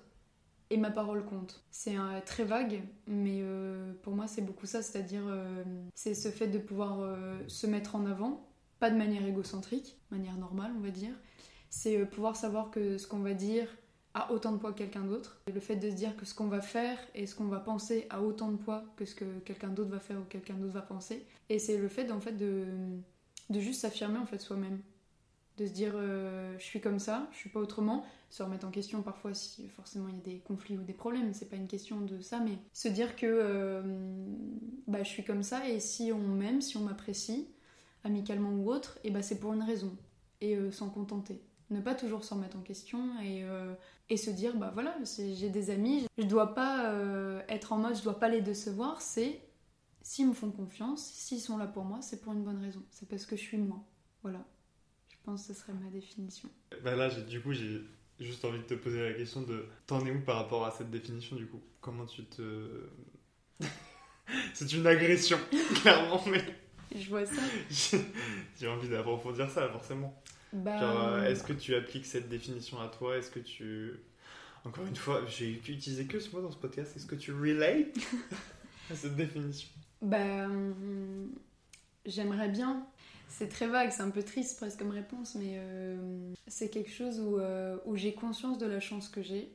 et 0.69 0.77
ma 0.77 0.89
parole 0.89 1.25
compte. 1.25 1.63
C'est 1.71 1.97
très 2.25 2.45
vague, 2.45 2.81
mais 3.05 3.43
pour 4.01 4.15
moi, 4.15 4.25
c'est 4.25 4.41
beaucoup 4.41 4.65
ça, 4.65 4.81
c'est-à-dire 4.81 5.21
c'est 5.93 6.15
ce 6.15 6.29
fait 6.29 6.47
de 6.47 6.57
pouvoir 6.57 7.15
se 7.45 7.67
mettre 7.67 7.95
en 7.95 8.07
avant, 8.07 8.49
pas 8.79 8.89
de 8.89 8.97
manière 8.97 9.23
égocentrique, 9.23 9.99
manière 10.09 10.35
normale, 10.35 10.71
on 10.75 10.79
va 10.79 10.89
dire. 10.89 11.13
C'est 11.69 12.03
pouvoir 12.07 12.35
savoir 12.35 12.71
que 12.71 12.97
ce 12.97 13.05
qu'on 13.05 13.19
va 13.19 13.35
dire 13.35 13.67
a 14.13 14.31
autant 14.31 14.51
de 14.51 14.57
poids 14.57 14.73
que 14.73 14.77
quelqu'un 14.79 15.03
d'autre. 15.03 15.41
Le 15.51 15.59
fait 15.59 15.75
de 15.75 15.89
se 15.89 15.95
dire 15.95 16.15
que 16.15 16.25
ce 16.25 16.33
qu'on 16.33 16.47
va 16.47 16.61
faire 16.61 16.97
et 17.15 17.25
ce 17.25 17.35
qu'on 17.35 17.45
va 17.45 17.59
penser 17.59 18.05
a 18.09 18.21
autant 18.21 18.51
de 18.51 18.57
poids 18.57 18.83
que 18.95 19.05
ce 19.05 19.15
que 19.15 19.25
quelqu'un 19.45 19.69
d'autre 19.69 19.89
va 19.89 19.99
faire 19.99 20.19
ou 20.19 20.23
quelqu'un 20.23 20.53
d'autre 20.53 20.73
va 20.73 20.81
penser. 20.81 21.25
Et 21.49 21.59
c'est 21.59 21.77
le 21.77 21.87
fait 21.87 22.11
en 22.11 22.19
fait 22.19 22.33
de, 22.33 22.65
de 23.49 23.59
juste 23.59 23.81
s'affirmer 23.81 24.19
en 24.19 24.25
fait 24.25 24.39
soi-même. 24.39 24.79
De 25.57 25.67
se 25.67 25.71
dire 25.71 25.93
euh, 25.95 26.55
je 26.57 26.63
suis 26.63 26.81
comme 26.81 26.97
ça, 26.97 27.27
je 27.31 27.37
suis 27.37 27.49
pas 27.49 27.59
autrement, 27.59 28.05
se 28.31 28.41
remettre 28.41 28.65
en 28.65 28.71
question 28.71 29.03
parfois 29.03 29.35
si 29.35 29.67
forcément 29.67 30.07
il 30.07 30.15
y 30.15 30.17
a 30.17 30.21
des 30.21 30.39
conflits 30.39 30.77
ou 30.77 30.81
des 30.81 30.93
problèmes, 30.93 31.31
c'est 31.33 31.49
pas 31.49 31.57
une 31.57 31.67
question 31.67 32.01
de 32.01 32.21
ça, 32.21 32.39
mais 32.39 32.57
se 32.73 32.87
dire 32.87 33.15
que 33.15 33.27
euh, 33.27 33.83
bah, 34.87 35.03
je 35.03 35.09
suis 35.09 35.23
comme 35.23 35.43
ça 35.43 35.69
et 35.69 35.79
si 35.79 36.11
on 36.11 36.17
m'aime, 36.17 36.59
si 36.59 36.75
on 36.77 36.81
m'apprécie, 36.81 37.47
amicalement 38.03 38.49
ou 38.49 38.71
autre, 38.71 38.97
et 39.03 39.11
bah 39.11 39.21
c'est 39.21 39.39
pour 39.39 39.53
une 39.53 39.61
raison 39.61 39.95
et 40.41 40.57
euh, 40.57 40.71
s'en 40.71 40.89
contenter. 40.89 41.39
Ne 41.69 41.81
pas 41.81 41.93
toujours 41.93 42.23
s'en 42.23 42.35
remettre 42.37 42.57
en 42.57 42.61
question 42.61 43.19
et, 43.21 43.43
et 44.09 44.17
se 44.17 44.29
dire 44.29 44.55
bah 44.55 44.71
voilà, 44.73 44.95
j'ai 45.17 45.49
des 45.49 45.69
amis, 45.69 46.05
je 46.17 46.23
dois 46.23 46.53
pas 46.53 46.91
euh, 46.91 47.41
être 47.47 47.73
en 47.73 47.77
mode 47.77 47.95
je 47.95 48.03
dois 48.03 48.19
pas 48.19 48.29
les 48.29 48.41
décevoir, 48.41 49.01
c'est 49.01 49.41
s'ils 50.01 50.27
me 50.27 50.33
font 50.33 50.51
confiance, 50.51 51.03
s'ils 51.03 51.39
sont 51.39 51.57
là 51.57 51.65
pour 51.65 51.85
moi, 51.85 52.01
c'est 52.01 52.21
pour 52.21 52.33
une 52.33 52.43
bonne 52.43 52.61
raison, 52.61 52.83
c'est 52.91 53.07
parce 53.07 53.25
que 53.25 53.35
je 53.35 53.41
suis 53.41 53.57
moi. 53.57 53.83
Voilà. 54.21 54.45
Je 55.09 55.15
pense 55.23 55.47
que 55.47 55.53
ce 55.53 55.59
serait 55.59 55.73
ma 55.73 55.89
définition. 55.89 56.49
Bah 56.83 56.95
là, 56.95 57.09
du 57.09 57.41
coup, 57.41 57.53
j'ai 57.53 57.81
juste 58.19 58.43
envie 58.43 58.59
de 58.59 58.63
te 58.63 58.73
poser 58.73 59.01
la 59.01 59.13
question 59.13 59.41
de 59.41 59.65
t'en 59.87 60.05
es 60.05 60.11
où 60.11 60.19
par 60.21 60.35
rapport 60.35 60.65
à 60.65 60.71
cette 60.71 60.91
définition, 60.91 61.35
du 61.35 61.47
coup? 61.47 61.61
Comment 61.79 62.05
tu 62.05 62.25
te... 62.25 62.89
C'est 64.53 64.71
une 64.73 64.85
agression, 64.85 65.37
clairement, 65.81 66.21
mais 66.27 66.43
Je 66.93 67.09
vois 67.09 67.25
ça. 67.25 67.41
j'ai 68.59 68.67
envie 68.67 68.89
d'approfondir 68.89 69.49
ça, 69.49 69.69
forcément. 69.69 70.21
Bah, 70.53 70.79
Genre, 70.79 71.07
euh, 71.07 71.23
est-ce 71.25 71.43
que 71.43 71.53
tu 71.53 71.75
appliques 71.75 72.05
cette 72.05 72.29
définition 72.29 72.79
à 72.79 72.87
toi? 72.87 73.17
Est-ce 73.17 73.31
que 73.31 73.39
tu... 73.39 73.93
Encore 74.65 74.85
une 74.85 74.95
fois, 74.95 75.25
j'ai 75.27 75.51
utilisé 75.51 76.05
que 76.05 76.19
ce 76.19 76.33
mot 76.33 76.41
dans 76.41 76.51
ce 76.51 76.57
podcast. 76.57 76.95
Est-ce 76.95 77.05
que 77.05 77.15
tu 77.15 77.33
relate 77.33 77.97
à 78.91 78.95
cette 78.95 79.15
définition? 79.15 79.67
Bah, 80.01 80.45
hum, 80.45 81.31
j'aimerais 82.05 82.49
bien. 82.49 82.85
C'est 83.29 83.49
très 83.49 83.67
vague, 83.67 83.89
c'est 83.91 84.03
un 84.03 84.11
peu 84.11 84.21
triste 84.21 84.57
presque 84.57 84.77
comme 84.77 84.91
réponse, 84.91 85.33
mais 85.35 85.55
euh, 85.55 86.33
c'est 86.47 86.69
quelque 86.69 86.91
chose 86.91 87.19
où, 87.19 87.39
euh, 87.39 87.77
où 87.85 87.95
j'ai 87.95 88.13
conscience 88.13 88.59
de 88.59 88.67
la 88.67 88.79
chance 88.79 89.09
que 89.09 89.23
j'ai 89.23 89.51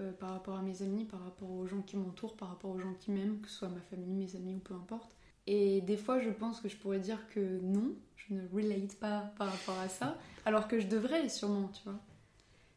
euh, 0.00 0.12
par 0.12 0.32
rapport 0.32 0.56
à 0.56 0.62
mes 0.62 0.82
amis, 0.82 1.04
par 1.06 1.24
rapport 1.24 1.50
aux 1.50 1.66
gens 1.66 1.80
qui 1.80 1.96
m'entourent, 1.96 2.36
par 2.36 2.50
rapport 2.50 2.70
aux 2.70 2.78
gens 2.78 2.92
qui 2.92 3.10
m'aiment, 3.10 3.40
que 3.40 3.48
ce 3.48 3.54
soit 3.54 3.68
ma 3.68 3.80
famille, 3.80 4.12
mes 4.12 4.36
amis 4.36 4.54
ou 4.54 4.58
peu 4.58 4.74
importe. 4.74 5.16
Et 5.52 5.80
des 5.80 5.96
fois, 5.96 6.20
je 6.20 6.30
pense 6.30 6.60
que 6.60 6.68
je 6.68 6.76
pourrais 6.76 7.00
dire 7.00 7.18
que 7.34 7.58
non, 7.60 7.96
je 8.14 8.34
ne 8.34 8.42
relate 8.54 8.94
pas 9.00 9.32
par 9.36 9.50
rapport 9.50 9.76
à 9.80 9.88
ça, 9.88 10.16
alors 10.44 10.68
que 10.68 10.78
je 10.78 10.86
devrais 10.86 11.28
sûrement, 11.28 11.66
tu 11.74 11.82
vois. 11.82 11.98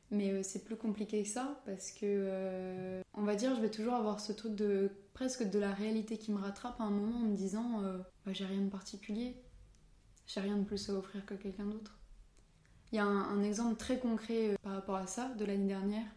Mais 0.10 0.32
euh, 0.32 0.42
c'est 0.42 0.64
plus 0.66 0.76
compliqué 0.76 1.22
que 1.22 1.30
ça 1.30 1.62
parce 1.68 1.92
que, 1.92 2.00
euh, 2.04 3.04
on 3.14 3.22
va 3.22 3.36
dire, 3.36 3.56
je 3.56 3.62
vais 3.62 3.70
toujours 3.70 3.94
avoir 3.94 4.20
ce 4.20 4.32
truc 4.32 4.56
de 4.56 4.90
presque 5.14 5.48
de 5.48 5.60
la 5.60 5.72
réalité 5.72 6.18
qui 6.18 6.32
me 6.32 6.40
rattrape 6.40 6.82
à 6.82 6.86
un 6.86 6.90
moment 6.90 7.18
en 7.18 7.30
me 7.30 7.36
disant 7.36 7.84
euh, 7.84 8.00
bah, 8.26 8.34
j'ai 8.34 8.46
rien 8.46 8.62
de 8.62 8.70
particulier, 8.70 9.38
j'ai 10.26 10.40
rien 10.40 10.58
de 10.58 10.64
plus 10.64 10.90
à 10.90 10.94
offrir 10.94 11.24
que 11.28 11.36
quelqu'un 11.36 11.66
d'autre. 11.66 12.00
Il 12.92 12.96
y 12.96 13.00
a 13.00 13.06
un, 13.06 13.44
exemple 13.44 13.76
très 13.76 14.00
concret 14.00 14.58
par 14.64 14.74
rapport 14.74 14.96
à 14.96 15.06
ça 15.06 15.30
de 15.30 15.46
l'année 15.46 15.68
dernière 15.68 16.08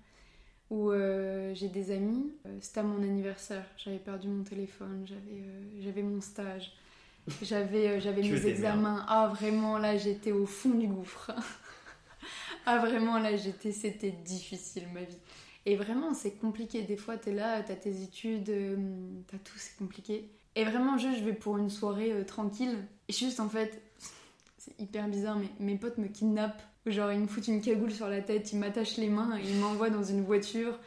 où 0.71 0.91
euh, 0.91 1.55
j'ai 1.55 1.69
des 1.69 1.91
amis, 1.91 2.33
euh, 2.47 2.57
c'était 2.61 2.81
à 2.81 2.83
mon 2.83 3.03
anniversaire, 3.03 3.65
j'avais 3.77 3.99
perdu 3.99 4.29
mon 4.29 4.43
téléphone, 4.43 5.05
j'avais 5.07 5.43
euh, 5.43 5.81
j'avais 5.81 6.03
mon 6.03 6.21
stage, 6.21 6.73
j'avais 7.43 8.01
j'avais 8.01 8.23
mes 8.23 8.47
examens. 8.47 9.05
Ah 9.09 9.29
vraiment 9.29 9.79
là 9.79 9.97
j'étais 9.97 10.33
au 10.33 10.47
fond 10.47 10.71
du 10.71 10.89
gouffre. 10.89 11.33
ah 12.67 12.79
vraiment 12.79 13.19
là 13.19 13.37
j'étais 13.37 13.73
c'était 13.73 14.11
difficile 14.11 14.85
ma 14.93 15.03
vie. 15.03 15.19
Et 15.67 15.77
vraiment 15.77 16.15
c'est 16.15 16.33
compliqué, 16.33 16.83
des 16.83 16.97
fois 16.97 17.17
t'es 17.17 17.33
là, 17.33 17.63
t'as 17.63 17.75
tes 17.75 18.03
études, 18.03 18.51
t'as 19.29 19.39
tout, 19.39 19.59
c'est 19.59 19.77
compliqué. 19.77 20.31
Et 20.57 20.65
vraiment 20.65 20.97
juste 20.97 21.19
je 21.19 21.25
vais 21.25 21.35
pour 21.35 21.59
une 21.59 21.71
soirée 21.71 22.13
euh, 22.13 22.25
tranquille, 22.25 22.79
et 23.09 23.13
juste 23.13 23.41
en 23.41 23.49
fait, 23.49 23.83
c'est 24.57 24.81
hyper 24.81 25.07
bizarre 25.07 25.39
mais 25.39 25.51
mes 25.61 25.77
potes 25.77 25.99
me 25.99 26.09
kidnappent 26.09 26.63
Genre, 26.87 27.12
ils 27.12 27.20
me 27.20 27.27
foutent 27.27 27.49
une 27.49 27.61
cagoule 27.61 27.90
sur 27.90 28.09
la 28.09 28.20
tête, 28.20 28.53
ils 28.53 28.59
m'attachent 28.59 28.96
les 28.96 29.09
mains 29.09 29.38
ils 29.42 29.59
m'envoient 29.59 29.90
dans 29.90 30.05
une 30.05 30.22
voiture 30.22 30.79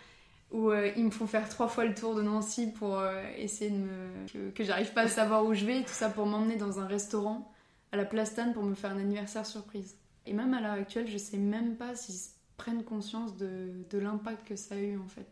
où 0.51 0.71
euh, 0.71 0.91
ils 0.95 1.05
me 1.05 1.11
font 1.11 1.27
faire 1.27 1.47
trois 1.49 1.67
fois 1.67 1.85
le 1.85 1.93
tour 1.93 2.15
de 2.15 2.21
Nancy 2.21 2.71
pour 2.71 2.97
euh, 2.97 3.21
essayer 3.37 3.69
de 3.69 3.77
me. 3.77 4.51
que, 4.51 4.63
j'arrive 4.63 4.93
pas 4.93 5.01
à 5.01 5.07
savoir 5.07 5.45
où 5.45 5.53
je 5.53 5.65
vais, 5.65 5.83
tout 5.83 5.93
ça 5.93 6.09
pour 6.09 6.25
m'emmener 6.25 6.55
dans 6.55 6.79
un 6.79 6.87
restaurant 6.87 7.51
à 7.91 7.97
la 7.97 8.05
Plastane 8.05 8.53
pour 8.53 8.63
me 8.63 8.75
faire 8.75 8.91
un 8.91 8.99
anniversaire 8.99 9.45
surprise. 9.45 9.97
Et 10.25 10.33
même 10.33 10.53
à 10.53 10.61
l'heure 10.61 10.73
actuelle, 10.73 11.07
je 11.07 11.17
sais 11.17 11.37
même 11.37 11.75
pas 11.75 11.95
s'ils 11.95 12.31
prennent 12.57 12.83
conscience 12.83 13.37
de, 13.37 13.69
de 13.89 13.97
l'impact 13.97 14.47
que 14.47 14.55
ça 14.55 14.75
a 14.75 14.79
eu 14.79 14.97
en 14.97 15.07
fait. 15.07 15.27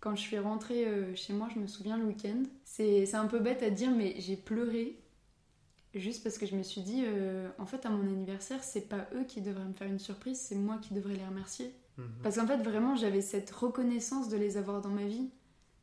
Quand 0.00 0.14
je 0.14 0.20
suis 0.20 0.38
rentrée 0.38 0.86
euh, 0.86 1.14
chez 1.16 1.32
moi, 1.32 1.48
je 1.52 1.58
me 1.58 1.66
souviens 1.66 1.96
le 1.96 2.04
week-end, 2.04 2.42
c'est 2.64 3.14
un 3.14 3.26
peu 3.26 3.40
bête 3.40 3.62
à 3.62 3.70
dire, 3.70 3.90
mais 3.90 4.14
j'ai 4.18 4.36
pleuré 4.36 4.96
Juste 5.94 6.22
parce 6.22 6.36
que 6.38 6.46
je 6.46 6.54
me 6.54 6.62
suis 6.62 6.82
dit, 6.82 7.02
euh, 7.06 7.48
en 7.58 7.66
fait, 7.66 7.86
à 7.86 7.90
mon 7.90 8.02
anniversaire, 8.02 8.62
c'est 8.62 8.88
pas 8.88 9.08
eux 9.14 9.24
qui 9.26 9.40
devraient 9.40 9.64
me 9.64 9.72
faire 9.72 9.88
une 9.88 9.98
surprise, 9.98 10.38
c'est 10.38 10.54
moi 10.54 10.78
qui 10.82 10.92
devrais 10.94 11.14
les 11.14 11.24
remercier. 11.24 11.72
Mhm. 11.96 12.04
Parce 12.22 12.36
qu'en 12.36 12.46
fait, 12.46 12.58
vraiment, 12.58 12.94
j'avais 12.94 13.22
cette 13.22 13.50
reconnaissance 13.50 14.28
de 14.28 14.36
les 14.36 14.56
avoir 14.56 14.80
dans 14.82 14.90
ma 14.90 15.04
vie. 15.04 15.30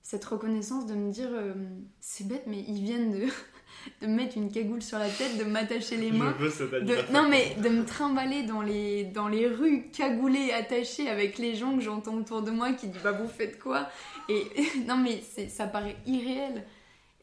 Cette 0.03 0.23
reconnaissance 0.25 0.85
de 0.85 0.93
me 0.93 1.11
dire, 1.11 1.29
euh, 1.31 1.53
c'est 1.99 2.27
bête, 2.27 2.43
mais 2.47 2.63
ils 2.67 2.83
viennent 2.83 3.11
de. 3.19 3.25
de 4.01 4.07
me 4.07 4.15
mettre 4.15 4.37
une 4.37 4.51
cagoule 4.51 4.81
sur 4.81 4.97
la 4.97 5.09
tête, 5.09 5.37
de 5.37 5.43
m'attacher 5.43 5.97
les 5.97 6.09
Je 6.09 6.13
mains. 6.15 6.31
veux 6.39 6.49
cet 6.49 6.71
De, 6.71 7.11
non 7.13 7.27
mais 7.29 7.55
de 7.61 7.69
me 7.69 7.85
trimballer 7.85 8.43
dans 8.43 8.61
les, 8.61 9.03
dans 9.03 9.27
les 9.27 9.47
rues 9.47 9.89
cagoulées, 9.91 10.51
attachées 10.51 11.09
avec 11.09 11.37
les 11.37 11.55
gens 11.55 11.75
que 11.75 11.81
j'entends 11.83 12.15
autour 12.15 12.41
de 12.41 12.51
moi 12.51 12.71
qui 12.73 12.87
disent 12.87 13.01
bah 13.03 13.11
vous 13.11 13.27
faites 13.27 13.59
quoi? 13.59 13.87
Et 14.29 14.43
non 14.87 14.97
mais 14.97 15.21
ça 15.49 15.67
paraît 15.67 15.97
irréel. 16.07 16.63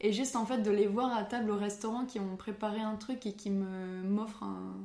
Et 0.03 0.11
juste 0.13 0.35
en 0.35 0.45
fait 0.45 0.59
de 0.59 0.69
les 0.69 0.85
voir 0.85 1.15
à 1.15 1.23
table 1.23 1.49
au 1.49 1.57
restaurant 1.57 2.05
qui 2.05 2.19
ont 2.19 2.35
préparé 2.35 2.81
un 2.81 2.95
truc 2.95 3.25
et 3.25 3.33
qui 3.33 3.49
me 3.49 4.03
m'offrent 4.03 4.43
un- 4.43 4.75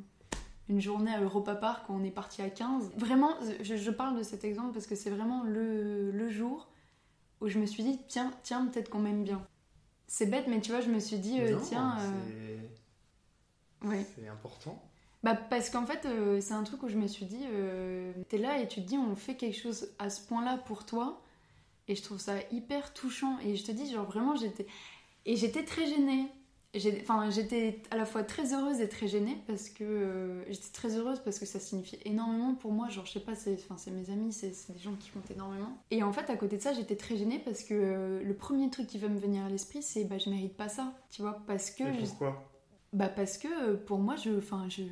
une 0.69 0.81
journée 0.81 1.13
à 1.13 1.21
Europa 1.21 1.55
Park 1.55 1.89
où 1.89 1.95
on 1.95 2.05
est 2.05 2.11
parti 2.11 2.41
à 2.41 2.51
15. 2.51 2.91
Vraiment, 2.97 3.31
je, 3.63 3.77
je 3.77 3.91
parle 3.91 4.17
de 4.17 4.23
cet 4.23 4.45
exemple 4.45 4.73
parce 4.75 4.87
que 4.87 4.95
c'est 4.95 5.11
vraiment 5.11 5.43
le, 5.43 6.11
le 6.13 6.29
jour 6.29 6.69
où 7.41 7.49
je 7.49 7.59
me 7.59 7.67
suis 7.67 7.83
dit 7.83 7.99
tiens, 8.09 8.33
tiens 8.43 8.67
peut-être 8.67 8.91
qu'on 8.91 8.99
m'aime 9.01 9.25
bien. 9.25 9.45
C'est 10.07 10.27
bête 10.27 10.47
mais 10.47 10.61
tu 10.61 10.71
vois 10.71 10.81
je 10.81 10.91
me 10.91 11.01
suis 11.01 11.19
dit 11.19 11.41
euh, 11.41 11.53
Non, 11.53 11.61
tiens... 11.63 11.97
euh, 12.01 12.59
c'est- 13.83 13.89
ouais. 13.89 14.07
C'est 14.15 14.29
important. 14.29 14.81
Bah 15.25 15.35
parce 15.35 15.69
qu'en 15.69 15.85
fait, 15.85 16.07
euh, 16.07 16.41
c'est 16.41 16.55
un 16.55 16.63
truc 16.63 16.83
où 16.85 16.89
je 16.89 16.97
me 16.97 17.09
suis 17.09 17.27
dit, 17.27 17.43
euh, 17.51 18.13
t'es 18.29 18.39
là 18.39 18.59
et 18.61 18.69
tu 18.69 18.81
te 18.83 18.87
dis, 18.87 18.97
on 18.97 19.17
fait 19.17 19.35
quelque 19.35 19.59
chose 19.61 19.89
à 19.99 20.11
ce 20.11 20.21
point-là 20.27 20.59
pour 20.59 20.87
toi. 20.87 21.21
Et 21.89 21.97
je 21.97 22.03
trouve 22.03 22.21
ça 22.21 22.35
hyper 22.53 22.93
touchant. 22.95 23.37
Et 23.45 23.57
je 23.57 23.65
te 23.65 23.73
dis, 23.73 23.91
genre 23.91 24.05
vraiment, 24.07 24.37
j'étais... 24.37 24.67
Et 25.29 25.37
j'étais 25.37 25.63
très 25.63 25.87
gênée. 25.87 26.27
Enfin, 27.01 27.29
j'étais 27.31 27.83
à 27.91 27.97
la 27.97 28.05
fois 28.05 28.23
très 28.23 28.53
heureuse 28.55 28.81
et 28.81 28.89
très 28.89 29.09
gênée 29.09 29.37
parce 29.47 29.69
que... 29.69 29.85
euh, 29.85 30.45
j'étais 30.51 30.73
très 30.73 30.97
heureuse 30.97 31.21
parce 31.25 31.39
que 31.39 31.47
ça 31.47 31.61
signifie 31.61 31.99
énormément 32.05 32.55
pour 32.55 32.73
moi. 32.73 32.89
Genre, 32.89 33.07
je 33.07 33.13
sais 33.13 33.21
pas, 33.21 33.35
c'est 33.35 33.59
mes 33.91 34.11
amis, 34.11 34.33
c'est 34.33 34.53
des 34.73 34.79
gens 34.79 34.95
qui 34.99 35.11
comptent 35.11 35.31
énormément. 35.31 35.77
Et 35.91 36.03
en 36.03 36.13
fait, 36.13 36.31
à 36.31 36.37
côté 36.37 36.57
de 36.57 36.63
ça, 36.63 36.73
j'étais 36.73 36.97
très 36.97 37.17
gênée 37.17 37.41
parce 37.45 37.63
que 37.63 37.75
euh, 37.75 38.23
le 38.23 38.35
premier 38.35 38.71
truc 38.71 38.87
qui 38.87 38.99
va 38.99 39.09
me 39.09 39.19
venir 39.19 39.45
à 39.45 39.49
l'esprit, 39.49 39.83
c'est, 39.83 40.05
bah, 40.05 40.19
je 40.19 40.31
mérite 40.31 40.57
pas 40.57 40.69
ça. 40.69 40.93
Tu 41.11 41.23
vois, 41.23 41.43
parce 41.47 41.71
que... 41.71 41.85
Et 41.85 42.01
je- 42.01 42.07
pourquoi? 42.07 42.45
Bah 42.95 43.09
parce 43.09 43.37
que 43.37 43.49
euh, 43.49 43.77
pour 43.77 43.99
moi, 43.99 44.17
je, 44.17 44.31
enfin, 44.39 44.67
je, 44.71 44.83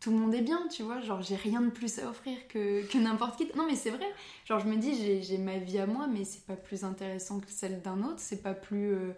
tout 0.00 0.10
le 0.10 0.16
monde 0.16 0.34
est 0.34 0.42
bien, 0.42 0.66
tu 0.68 0.82
vois. 0.82 1.00
Genre, 1.00 1.22
j'ai 1.22 1.36
rien 1.36 1.60
de 1.60 1.70
plus 1.70 2.00
à 2.00 2.08
offrir 2.08 2.36
que, 2.48 2.84
que 2.90 2.98
n'importe 2.98 3.36
qui. 3.36 3.46
Non, 3.56 3.66
mais 3.66 3.76
c'est 3.76 3.90
vrai. 3.90 4.06
Genre, 4.46 4.58
je 4.58 4.66
me 4.66 4.76
dis, 4.76 4.96
j'ai, 4.96 5.22
j'ai 5.22 5.38
ma 5.38 5.58
vie 5.58 5.78
à 5.78 5.86
moi, 5.86 6.08
mais 6.08 6.24
c'est 6.24 6.44
pas 6.44 6.56
plus 6.56 6.82
intéressant 6.82 7.38
que 7.38 7.48
celle 7.48 7.82
d'un 7.82 8.02
autre. 8.02 8.18
C'est 8.18 8.42
pas 8.42 8.54
plus, 8.54 8.94
euh, 8.94 9.12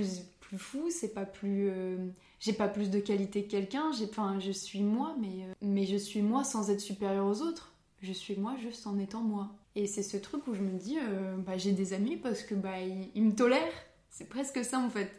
plus, 0.00 0.58
fou. 0.58 0.88
C'est 0.90 1.14
pas 1.14 1.24
plus. 1.24 1.68
euh, 1.70 1.96
j'ai 2.44 2.52
pas 2.52 2.68
plus 2.68 2.90
de 2.90 3.00
qualité 3.00 3.44
que 3.44 3.50
quelqu'un. 3.52 3.90
Enfin, 4.02 4.38
je 4.38 4.50
suis 4.52 4.82
moi, 4.82 5.16
mais, 5.18 5.44
euh, 5.44 5.54
mais 5.62 5.86
je 5.86 5.96
suis 5.96 6.20
moi 6.20 6.44
sans 6.44 6.70
être 6.70 6.80
supérieure 6.80 7.24
aux 7.24 7.40
autres. 7.40 7.72
Je 8.02 8.12
suis 8.12 8.36
moi 8.36 8.54
juste 8.60 8.86
en 8.86 8.98
étant 8.98 9.22
moi. 9.22 9.48
Et 9.76 9.86
c'est 9.86 10.02
ce 10.02 10.18
truc 10.18 10.46
où 10.46 10.54
je 10.54 10.60
me 10.60 10.78
dis, 10.78 10.98
euh, 10.98 11.36
bah, 11.38 11.56
j'ai 11.56 11.72
des 11.72 11.94
amis 11.94 12.18
parce 12.18 12.42
que 12.42 12.54
bah, 12.54 12.82
ils, 13.14 13.22
me 13.22 13.34
tolèrent. 13.34 13.72
C'est 14.10 14.28
presque 14.28 14.62
ça 14.62 14.78
en 14.78 14.90
fait. 14.90 15.10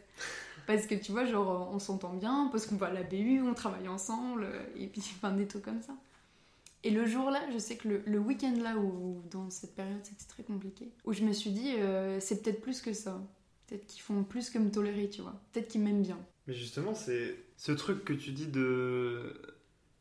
Parce 0.68 0.86
que 0.86 0.94
tu 0.94 1.10
vois, 1.10 1.24
genre, 1.24 1.68
on 1.72 1.80
s'entend 1.80 2.12
bien, 2.14 2.48
parce 2.52 2.66
qu'on 2.66 2.76
va 2.76 2.86
à 2.86 2.92
la 2.92 3.02
BU, 3.02 3.42
on 3.42 3.54
travaille 3.54 3.88
ensemble, 3.88 4.44
euh, 4.44 4.62
et 4.76 4.86
puis 4.86 5.02
enfin 5.16 5.32
des 5.32 5.48
trucs 5.48 5.64
comme 5.64 5.82
ça. 5.82 5.94
Et 6.84 6.90
le 6.90 7.06
jour-là, 7.06 7.40
je 7.52 7.58
sais 7.58 7.74
que 7.74 7.88
le, 7.88 8.02
le 8.06 8.18
week-end 8.20 8.54
là, 8.62 8.76
où 8.76 9.20
dans 9.32 9.50
cette 9.50 9.74
période 9.74 9.98
c'était 10.04 10.28
très 10.28 10.44
compliqué, 10.44 10.88
où 11.04 11.12
je 11.12 11.24
me 11.24 11.32
suis 11.32 11.50
dit, 11.50 11.72
c'est 12.20 12.40
peut-être 12.44 12.60
plus 12.60 12.80
que 12.80 12.92
ça. 12.92 13.20
Peut-être 13.66 13.86
qu'ils 13.86 14.02
font 14.02 14.22
plus 14.24 14.50
que 14.50 14.58
me 14.58 14.70
tolérer, 14.70 15.08
tu 15.08 15.22
vois. 15.22 15.40
Peut-être 15.52 15.68
qu'ils 15.68 15.80
m'aiment 15.80 16.02
bien. 16.02 16.18
Mais 16.46 16.54
justement, 16.54 16.94
c'est 16.94 17.36
ce 17.56 17.72
truc 17.72 18.04
que 18.04 18.12
tu 18.12 18.30
dis 18.30 18.46
de 18.46 19.34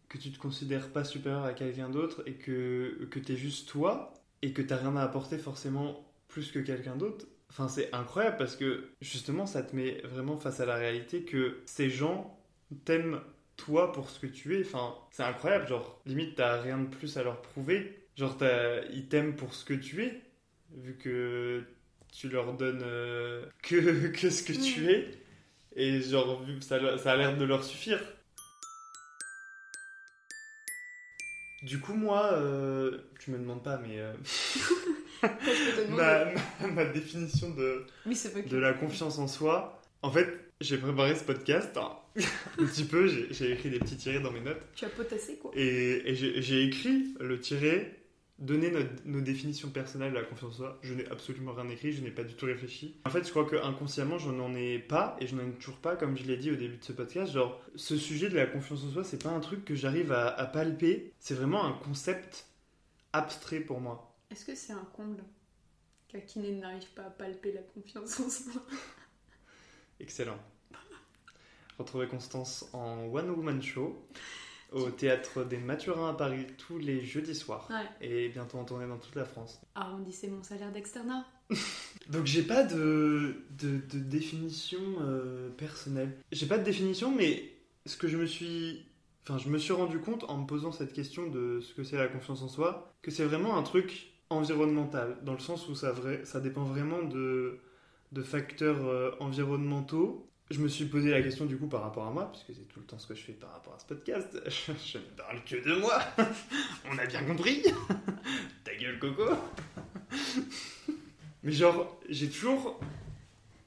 que 0.10 0.18
tu 0.18 0.32
te 0.32 0.40
considères 0.40 0.90
pas 0.92 1.04
supérieur 1.04 1.44
à 1.44 1.54
quelqu'un 1.54 1.90
d'autre 1.90 2.24
et 2.28 2.34
que 2.34 3.08
que 3.10 3.20
t'es 3.20 3.36
juste 3.36 3.68
toi 3.68 4.14
et 4.42 4.54
que 4.54 4.62
t'as 4.62 4.78
rien 4.78 4.96
à 4.96 5.02
apporter 5.02 5.38
forcément 5.38 6.06
plus 6.28 6.52
que 6.52 6.60
quelqu'un 6.60 6.96
d'autre. 6.96 7.26
Enfin, 7.50 7.68
c'est 7.68 7.94
incroyable 7.94 8.38
parce 8.38 8.56
que 8.56 8.90
justement, 9.02 9.46
ça 9.46 9.64
te 9.64 9.76
met 9.76 10.02
vraiment 10.04 10.38
face 10.38 10.60
à 10.60 10.66
la 10.66 10.76
réalité 10.76 11.24
que 11.24 11.62
ces 11.66 11.90
gens 11.90 12.40
t'aiment 12.84 13.22
toi 13.56 13.92
pour 13.92 14.10
ce 14.10 14.20
que 14.20 14.28
tu 14.28 14.58
es. 14.58 14.62
Enfin, 14.66 14.96
c'est 15.12 15.24
incroyable. 15.24 15.68
Genre, 15.68 16.02
limite, 16.06 16.36
t'as 16.36 16.62
rien 16.62 16.78
de 16.78 16.88
plus 16.88 17.18
à 17.18 17.24
leur 17.24 17.42
prouver. 17.42 18.08
Genre, 18.18 18.38
ils 18.94 19.08
t'aiment 19.08 19.36
pour 19.36 19.54
ce 19.54 19.66
que 19.66 19.74
tu 19.74 20.04
es, 20.04 20.22
vu 20.74 20.96
que 20.98 21.64
tu 22.14 22.30
leur 22.30 22.54
donnes 22.54 22.84
euh, 22.84 23.46
que, 23.62 24.08
que 24.14 24.30
ce 24.30 24.44
que 24.44 24.54
tu 24.54 24.90
es. 24.92 25.10
Et 25.78 26.02
genre, 26.02 26.42
ça, 26.62 26.98
ça 26.98 27.12
a 27.12 27.16
l'air 27.18 27.38
de 27.38 27.44
leur 27.46 27.64
suffire. 27.64 28.00
Du 31.64 31.80
coup, 31.80 31.94
moi, 31.94 32.32
euh, 32.34 32.98
tu 33.20 33.32
me 33.32 33.38
demandes 33.40 33.64
pas, 33.64 33.78
mais 33.78 34.00
euh, 34.00 34.14
ma, 35.90 36.26
ma- 36.62 36.68
ma 36.68 36.86
définition 36.86 37.50
de, 37.52 37.86
Oui, 38.06 38.18
de 38.48 38.58
la 38.58 38.74
confiance 38.74 39.18
en 39.18 39.28
soi, 39.28 39.82
en 40.04 40.12
fait, 40.12 40.28
j'ai 40.62 40.78
préparé 40.78 41.16
ce 41.16 41.24
podcast 41.24 41.76
hein, 41.78 41.92
un 42.60 42.66
petit 42.66 42.84
peu, 42.86 43.08
j'ai 43.08 43.52
écrit 43.52 43.70
des 43.72 43.80
petits 43.80 43.98
tirés 43.98 44.20
dans 44.20 44.32
mes 44.32 44.42
notes, 44.42 44.62
Tu 44.76 44.86
as 44.86 44.90
potassé, 44.90 45.38
quoi. 45.38 45.52
et, 45.56 46.12
et 46.12 46.16
j'ai 46.16 46.64
écrit 46.66 47.16
le 47.20 47.40
tiré, 47.40 47.96
donner 48.38 48.70
nos, 48.70 48.82
nos 49.06 49.22
définitions 49.22 49.70
personnelles 49.70 50.12
de 50.12 50.18
la 50.18 50.24
confiance 50.24 50.56
en 50.56 50.58
soi. 50.58 50.80
Je 50.82 50.94
n'ai 50.94 51.08
absolument 51.10 51.54
rien 51.54 51.70
écrit, 51.70 51.94
je 51.94 52.02
n'ai 52.02 52.12
pas 52.12 52.24
du 52.24 52.34
tout 52.34 52.46
réfléchi. 52.46 53.00
En 53.06 53.10
fait, 53.10 53.24
je 53.24 53.30
crois 53.30 53.46
que 53.46 53.56
inconsciemment, 53.56 54.18
je 54.18 54.30
n'en 54.30 54.54
ai 54.56 54.80
pas, 54.80 55.16
et 55.20 55.28
je 55.28 55.36
n'en 55.36 55.48
ai 55.48 55.52
toujours 55.52 55.78
pas, 55.78 55.96
comme 55.96 56.18
je 56.18 56.24
l'ai 56.24 56.38
dit 56.38 56.52
au 56.52 56.56
début 56.56 56.78
de 56.78 56.84
ce 56.84 56.92
podcast. 56.92 57.32
Genre, 57.32 57.62
ce 57.76 57.98
sujet 57.98 58.30
de 58.30 58.36
la 58.36 58.46
confiance 58.46 58.84
en 58.84 58.92
soi, 58.92 59.04
c'est 59.04 59.22
pas 59.22 59.30
un 59.30 59.40
truc 59.40 59.64
que 59.64 59.76
j'arrive 59.76 60.12
à, 60.12 60.28
à 60.28 60.46
palper, 60.46 61.14
c'est 61.20 61.36
vraiment 61.36 61.64
un 61.64 61.74
concept 61.74 62.48
abstrait 63.14 63.62
pour 63.62 63.80
moi. 63.80 64.16
Est-ce 64.32 64.46
que 64.46 64.56
c'est 64.56 64.74
un 64.74 64.88
comble 64.94 65.24
qu'un 66.10 66.20
kiné 66.20 66.52
n'arrive 66.52 66.90
pas 66.90 67.04
à 67.04 67.10
palper 67.10 67.54
la 67.54 67.62
confiance 67.62 68.20
en 68.20 68.30
soi? 68.30 68.62
Excellent. 70.00 70.38
Retrouvez 71.78 72.08
Constance 72.08 72.70
en 72.74 73.06
One 73.14 73.30
Woman 73.32 73.62
Show 73.62 74.08
au 74.76 74.90
théâtre 74.92 75.44
des 75.46 75.58
Mathurins 75.58 76.10
à 76.10 76.14
Paris 76.14 76.46
tous 76.58 76.78
les 76.78 77.02
jeudis 77.04 77.34
soirs 77.34 77.68
Ouais. 77.72 78.08
et 78.08 78.30
bientôt 78.30 78.58
en 78.58 78.66
tournée 78.66 78.88
dans 78.88 78.98
toute 78.98 79.16
la 79.16 79.26
France. 79.26 79.60
Arrondissez 79.74 80.28
mon 80.28 80.44
salaire 80.44 80.72
d'externat. 80.72 81.26
Donc 82.10 82.26
j'ai 82.26 82.44
pas 82.44 82.64
de, 82.64 83.36
de, 83.58 83.78
de 83.92 84.00
définition 84.00 84.80
euh, 85.02 85.50
personnelle. 85.52 86.12
J'ai 86.32 86.46
pas 86.46 86.58
de 86.58 86.64
définition, 86.64 87.16
mais 87.16 87.52
ce 87.86 87.98
que 87.98 88.08
je 88.08 88.18
me 88.18 88.26
suis. 88.26 88.86
Enfin, 89.24 89.40
je 89.40 89.50
me 89.50 89.58
suis 89.58 89.74
rendu 89.74 89.98
compte 90.00 90.24
en 90.26 90.38
me 90.38 90.46
posant 90.46 90.72
cette 90.72 90.94
question 90.94 91.28
de 91.28 91.60
ce 91.62 91.74
que 91.74 91.84
c'est 91.84 91.98
la 91.98 92.08
confiance 92.08 92.44
en 92.44 92.48
soi, 92.48 92.94
que 93.02 93.10
c'est 93.10 93.24
vraiment 93.26 93.58
un 93.58 93.64
truc 93.64 94.12
environnemental, 94.30 95.18
dans 95.24 95.34
le 95.34 95.40
sens 95.40 95.68
où 95.68 95.74
ça, 95.76 95.92
vrai, 95.92 96.22
ça 96.26 96.40
dépend 96.40 96.64
vraiment 96.64 97.02
de, 97.02 97.58
de 98.12 98.22
facteurs 98.22 98.86
euh, 98.86 99.12
environnementaux. 99.20 100.30
Je 100.52 100.60
me 100.60 100.68
suis 100.68 100.86
posé 100.86 101.10
la 101.10 101.24
question 101.24 101.46
du 101.46 101.58
coup 101.58 101.66
par 101.66 101.82
rapport 101.82 102.06
à 102.06 102.12
moi, 102.12 102.32
puisque 102.32 102.54
c'est 102.60 102.68
tout 102.68 102.80
le 102.80 102.86
temps 102.86 103.00
ce 103.00 103.08
que 103.08 103.16
je 103.16 103.24
fais 103.24 103.34
par 103.34 103.52
rapport 103.52 103.74
à 103.74 103.80
ce 103.80 103.86
podcast. 103.86 104.40
Je, 104.48 105.00
ne 105.00 105.04
parle 105.18 105.44
que 105.44 105.56
de 105.56 105.80
moi. 105.80 106.00
On 106.92 106.98
a 107.00 107.06
bien 107.08 107.24
compris. 107.24 107.64
Ta 108.64 108.76
gueule, 108.76 109.00
Coco. 109.00 109.24
Mais 111.42 111.52
genre, 111.52 112.00
j'ai 112.10 112.30
toujours. 112.30 112.80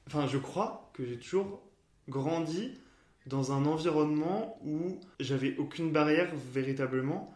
Enfin, 0.07 0.25
je 0.27 0.37
crois 0.37 0.89
que 0.93 1.05
j'ai 1.05 1.17
toujours 1.17 1.61
grandi 2.07 2.79
dans 3.25 3.51
un 3.51 3.65
environnement 3.65 4.57
où 4.63 5.01
j'avais 5.19 5.57
aucune 5.57 5.91
barrière 5.91 6.31
véritablement. 6.53 7.35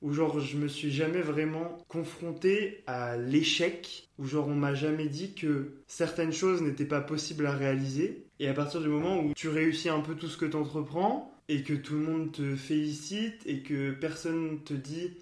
Où 0.00 0.14
genre, 0.14 0.40
je 0.40 0.56
me 0.56 0.68
suis 0.68 0.90
jamais 0.90 1.20
vraiment 1.20 1.76
confronté 1.88 2.84
à 2.86 3.18
l'échec. 3.18 4.08
Où 4.18 4.24
genre, 4.24 4.48
on 4.48 4.54
m'a 4.54 4.74
jamais 4.74 5.08
dit 5.08 5.34
que 5.34 5.74
certaines 5.86 6.32
choses 6.32 6.62
n'étaient 6.62 6.86
pas 6.86 7.02
possibles 7.02 7.44
à 7.44 7.52
réaliser. 7.52 8.27
Et 8.40 8.48
à 8.48 8.54
partir 8.54 8.80
du 8.80 8.88
moment 8.88 9.18
où 9.18 9.34
tu 9.34 9.48
réussis 9.48 9.88
un 9.88 10.00
peu 10.00 10.14
tout 10.14 10.28
ce 10.28 10.36
que 10.36 10.46
tu 10.46 10.56
entreprends, 10.56 11.34
et 11.48 11.62
que 11.62 11.72
tout 11.74 11.94
le 11.94 12.00
monde 12.00 12.32
te 12.32 12.56
félicite, 12.56 13.42
et 13.46 13.62
que 13.62 13.90
personne 13.92 14.62
te 14.64 14.74
dit 14.74 15.12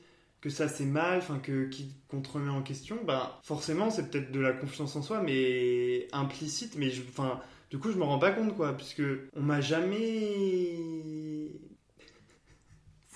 que 0.41 0.51
ça 0.51 0.69
c'est 0.69 0.85
mal, 0.85 1.19
enfin 1.19 1.39
que 1.39 1.71
qu'on 2.09 2.21
te 2.21 2.29
remet 2.31 2.51
en 2.51 2.63
question, 2.63 2.99
ben 3.05 3.31
forcément 3.43 3.91
c'est 3.91 4.11
peut-être 4.11 4.33
de 4.33 4.41
la 4.41 4.53
confiance 4.53 4.97
en 4.97 5.03
soi, 5.03 5.23
mais 5.23 6.09
implicite. 6.13 6.77
Mais 6.77 6.93
enfin, 7.09 7.41
du 7.71 7.79
coup 7.79 7.91
je 7.91 7.97
me 7.97 8.05
rends 8.05 8.19
pas 8.19 8.33
compte 8.33 8.55
quoi, 8.57 8.77
puisque 8.77 9.03
on 9.35 9.43
m'a 9.43 9.61
jamais. 9.61 10.77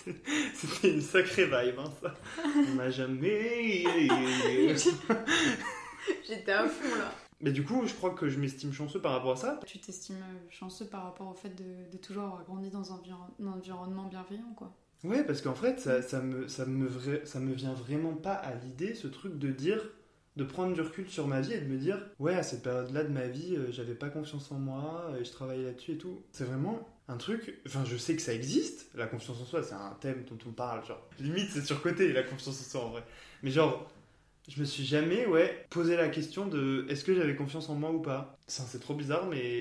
C'était 0.55 0.95
une 0.95 1.03
sacrée 1.03 1.45
vibe, 1.45 1.79
hein, 1.79 1.93
ça. 2.01 2.15
On 2.45 2.75
m'a 2.75 2.91
jamais. 2.91 3.85
J'étais 6.27 6.53
à 6.53 6.67
fond 6.69 6.97
là. 6.97 7.13
Mais 7.41 7.53
du 7.53 7.65
coup, 7.65 7.87
je 7.87 7.95
crois 7.95 8.11
que 8.11 8.29
je 8.29 8.39
m'estime 8.39 8.73
chanceux 8.73 9.01
par 9.01 9.13
rapport 9.13 9.33
à 9.33 9.37
ça. 9.37 9.61
Tu 9.67 9.79
t'estimes 9.79 10.17
euh, 10.17 10.39
chanceux 10.51 10.87
par 10.87 11.05
rapport 11.05 11.29
au 11.29 11.35
fait 11.35 11.51
de, 11.51 11.91
de 11.91 11.97
toujours 11.97 12.25
avoir 12.25 12.45
grandi 12.45 12.71
dans 12.71 12.93
un, 12.93 12.97
environ- 12.97 13.31
un 13.43 13.47
environnement 13.47 14.05
bienveillant, 14.05 14.53
quoi. 14.57 14.75
Ouais, 15.05 15.25
parce 15.25 15.41
qu'en 15.41 15.55
fait, 15.55 15.81
ça, 15.81 16.03
ça, 16.03 16.21
me, 16.21 16.47
ça, 16.49 16.67
me 16.67 16.87
vra- 16.89 17.25
ça 17.25 17.41
me 17.41 17.55
vient 17.55 17.73
vraiment 17.73 18.13
pas 18.13 18.35
à 18.35 18.55
l'idée, 18.55 18.95
ce 18.95 19.07
truc 19.09 19.39
de 19.39 19.51
dire, 19.51 19.81
de 20.37 20.45
prendre 20.45 20.75
du 20.75 20.83
recul 20.83 21.09
sur 21.09 21.27
ma 21.27 21.41
vie 21.41 21.55
et 21.55 21.61
de 21.61 21.67
me 21.67 21.79
dire, 21.79 21.99
ouais, 22.19 22.35
à 22.35 22.43
cette 22.43 22.63
période-là 22.63 23.05
de 23.05 23.09
ma 23.09 23.27
vie, 23.27 23.57
euh, 23.57 23.73
j'avais 23.73 23.95
pas 23.95 24.11
confiance 24.11 24.53
en 24.53 24.59
moi, 24.59 25.11
et 25.19 25.25
je 25.25 25.31
travaillais 25.33 25.65
là-dessus 25.65 25.93
et 25.93 25.99
tout. 25.99 26.23
C'est 26.33 26.45
vraiment 26.45 26.87
un 27.09 27.17
truc, 27.17 27.61
enfin, 27.67 27.85
je 27.87 27.97
sais 27.97 28.15
que 28.15 28.23
ça 28.23 28.35
existe, 28.35 28.91
la 28.95 29.07
confiance 29.07 29.41
en 29.41 29.45
soi, 29.47 29.63
c'est 29.63 29.75
un 29.75 29.97
thème 30.01 30.25
dont 30.29 30.39
on 30.47 30.53
parle, 30.53 30.85
genre, 30.85 31.03
limite, 31.19 31.49
c'est 31.51 31.65
surcoté, 31.65 32.13
la 32.13 32.23
confiance 32.23 32.61
en 32.61 32.65
soi, 32.71 32.85
en 32.85 32.91
vrai. 32.91 33.05
Mais 33.43 33.51
genre, 33.51 33.91
je 34.51 34.61
me 34.61 34.65
suis 34.65 34.85
jamais, 34.85 35.27
ouais, 35.27 35.65
posé 35.71 35.97
la 35.97 36.09
question 36.09 36.47
de, 36.47 36.85
est-ce 36.91 37.05
que 37.05 37.15
j'avais 37.15 37.37
confiance 37.37 37.69
en 37.69 37.75
moi 37.75 37.91
ou 37.93 38.01
pas 38.01 38.37
Ça, 38.49 38.65
C'est 38.69 38.81
trop 38.81 38.95
bizarre, 38.95 39.27
mais 39.27 39.61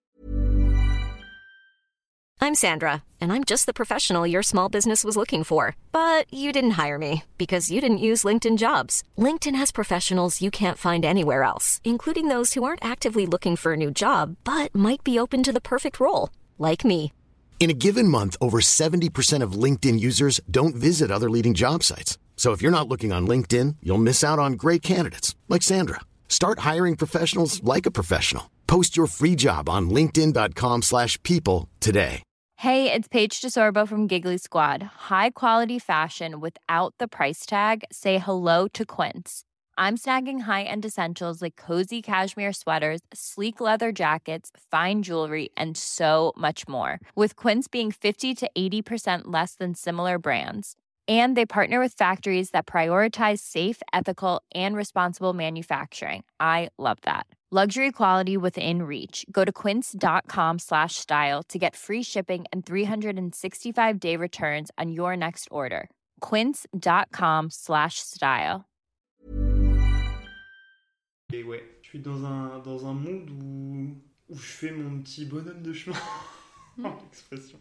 I'm 2.42 2.56
Sandra, 2.56 3.04
and 3.22 3.34
I'm 3.34 3.44
just 3.44 3.66
the 3.66 3.74
professional 3.74 4.26
your 4.26 4.42
small 4.42 4.70
business 4.70 5.04
was 5.04 5.16
looking 5.16 5.44
for. 5.44 5.76
But 5.92 6.26
you 6.34 6.52
didn't 6.52 6.80
hire 6.82 6.98
me 6.98 7.24
because 7.38 7.70
you 7.70 7.82
didn't 7.82 8.00
use 8.00 8.24
LinkedIn 8.24 8.58
jobs. 8.58 9.04
LinkedIn 9.18 9.56
has 9.56 9.72
professionals 9.72 10.42
you 10.42 10.50
can't 10.50 10.78
find 10.78 11.06
anywhere 11.06 11.44
else, 11.44 11.82
including 11.84 12.30
those 12.30 12.54
who 12.56 12.64
aren't 12.64 12.84
actively 12.84 13.28
looking 13.28 13.56
for 13.58 13.74
a 13.74 13.78
new 13.78 13.92
job 13.92 14.38
but 14.44 14.74
might 14.74 15.04
be 15.04 15.20
open 15.20 15.44
to 15.44 15.52
the 15.52 15.62
perfect 15.62 16.00
role, 16.00 16.30
like 16.58 16.84
me. 16.84 17.12
In 17.60 17.70
a 17.70 17.74
given 17.74 18.08
month, 18.08 18.38
over 18.40 18.62
70% 18.62 19.44
of 19.44 19.64
LinkedIn 19.64 20.00
users 20.00 20.40
don't 20.50 20.76
visit 20.76 21.12
other 21.12 21.30
leading 21.30 21.54
job 21.54 21.84
sites. 21.84 22.18
So 22.40 22.54
if 22.54 22.62
you're 22.62 22.72
not 22.72 22.88
looking 22.88 23.12
on 23.12 23.28
LinkedIn, 23.28 23.76
you'll 23.84 23.98
miss 23.98 24.24
out 24.24 24.40
on 24.40 24.54
great 24.54 24.82
candidates 24.82 25.36
like 25.50 25.62
Sandra. 25.62 26.00
Start 26.30 26.60
hiring 26.60 26.96
professionals 26.96 27.62
like 27.66 27.86
a 27.86 27.92
professional. 27.92 28.50
Post 28.66 28.96
your 28.96 29.08
free 29.08 29.36
job 29.36 29.68
on 29.68 29.90
linkedin.com/people 29.90 31.68
today. 31.82 32.24
Hey, 32.56 32.94
it's 32.94 33.10
Paige 33.10 33.42
DeSorbo 33.42 33.86
from 33.90 34.08
Giggly 34.08 34.38
Squad. 34.38 34.84
High 35.10 35.32
quality 35.32 35.80
fashion 35.80 36.40
without 36.40 36.94
the 36.98 37.10
price 37.10 37.46
tag. 37.46 37.84
Say 37.92 38.20
hello 38.20 38.70
to 38.70 38.86
Quince. 38.86 39.44
I'm 39.78 39.98
snagging 39.98 40.42
high-end 40.42 40.86
essentials 40.86 41.42
like 41.42 41.58
cozy 41.58 42.02
cashmere 42.02 42.54
sweaters, 42.54 43.02
sleek 43.14 43.60
leather 43.60 43.92
jackets, 43.92 44.52
fine 44.72 45.04
jewelry, 45.04 45.50
and 45.58 45.78
so 45.78 46.32
much 46.38 46.68
more. 46.70 47.00
With 47.16 47.36
Quince 47.36 47.68
being 47.70 47.92
50 47.92 48.34
to 48.36 48.50
80% 48.58 49.22
less 49.28 49.56
than 49.56 49.76
similar 49.76 50.20
brands. 50.20 50.76
And 51.10 51.36
they 51.36 51.48
partner 51.48 51.80
with 51.80 51.94
factories 51.94 52.52
that 52.52 52.68
prioritize 52.68 53.40
safe, 53.40 53.82
ethical, 53.92 54.44
and 54.54 54.76
responsible 54.76 55.34
manufacturing. 55.34 56.24
I 56.40 56.70
love 56.78 57.00
that. 57.02 57.26
Luxury 57.52 57.92
quality 57.92 58.38
within 58.38 58.84
reach. 58.84 59.26
Go 59.32 59.44
to 59.44 59.52
quince.com 59.52 60.60
slash 60.60 60.96
style 60.98 61.42
to 61.50 61.58
get 61.58 61.76
free 61.76 62.04
shipping 62.04 62.46
and 62.54 62.64
365 62.64 64.00
day 64.00 64.16
returns 64.16 64.70
on 64.78 64.92
your 64.92 65.18
next 65.18 65.48
order. 65.50 65.90
Quince.com 66.22 67.50
slash 67.50 67.96
style. 67.98 68.66
Et 71.34 71.44
ouais, 71.44 71.64
je 71.82 71.90
suis 71.90 72.00
dans 72.00 72.24
un, 72.24 72.60
dans 72.60 72.86
un 72.86 72.94
monde 72.94 73.32
où, 73.32 73.96
où 74.30 74.38
je 74.38 74.52
fais 74.52 74.72
mon 74.72 75.02
petit 75.02 75.26
bonhomme 75.26 75.64
de 75.64 75.74
chemin, 75.74 75.98
hmm. 76.78 76.86
expression. 77.12 77.58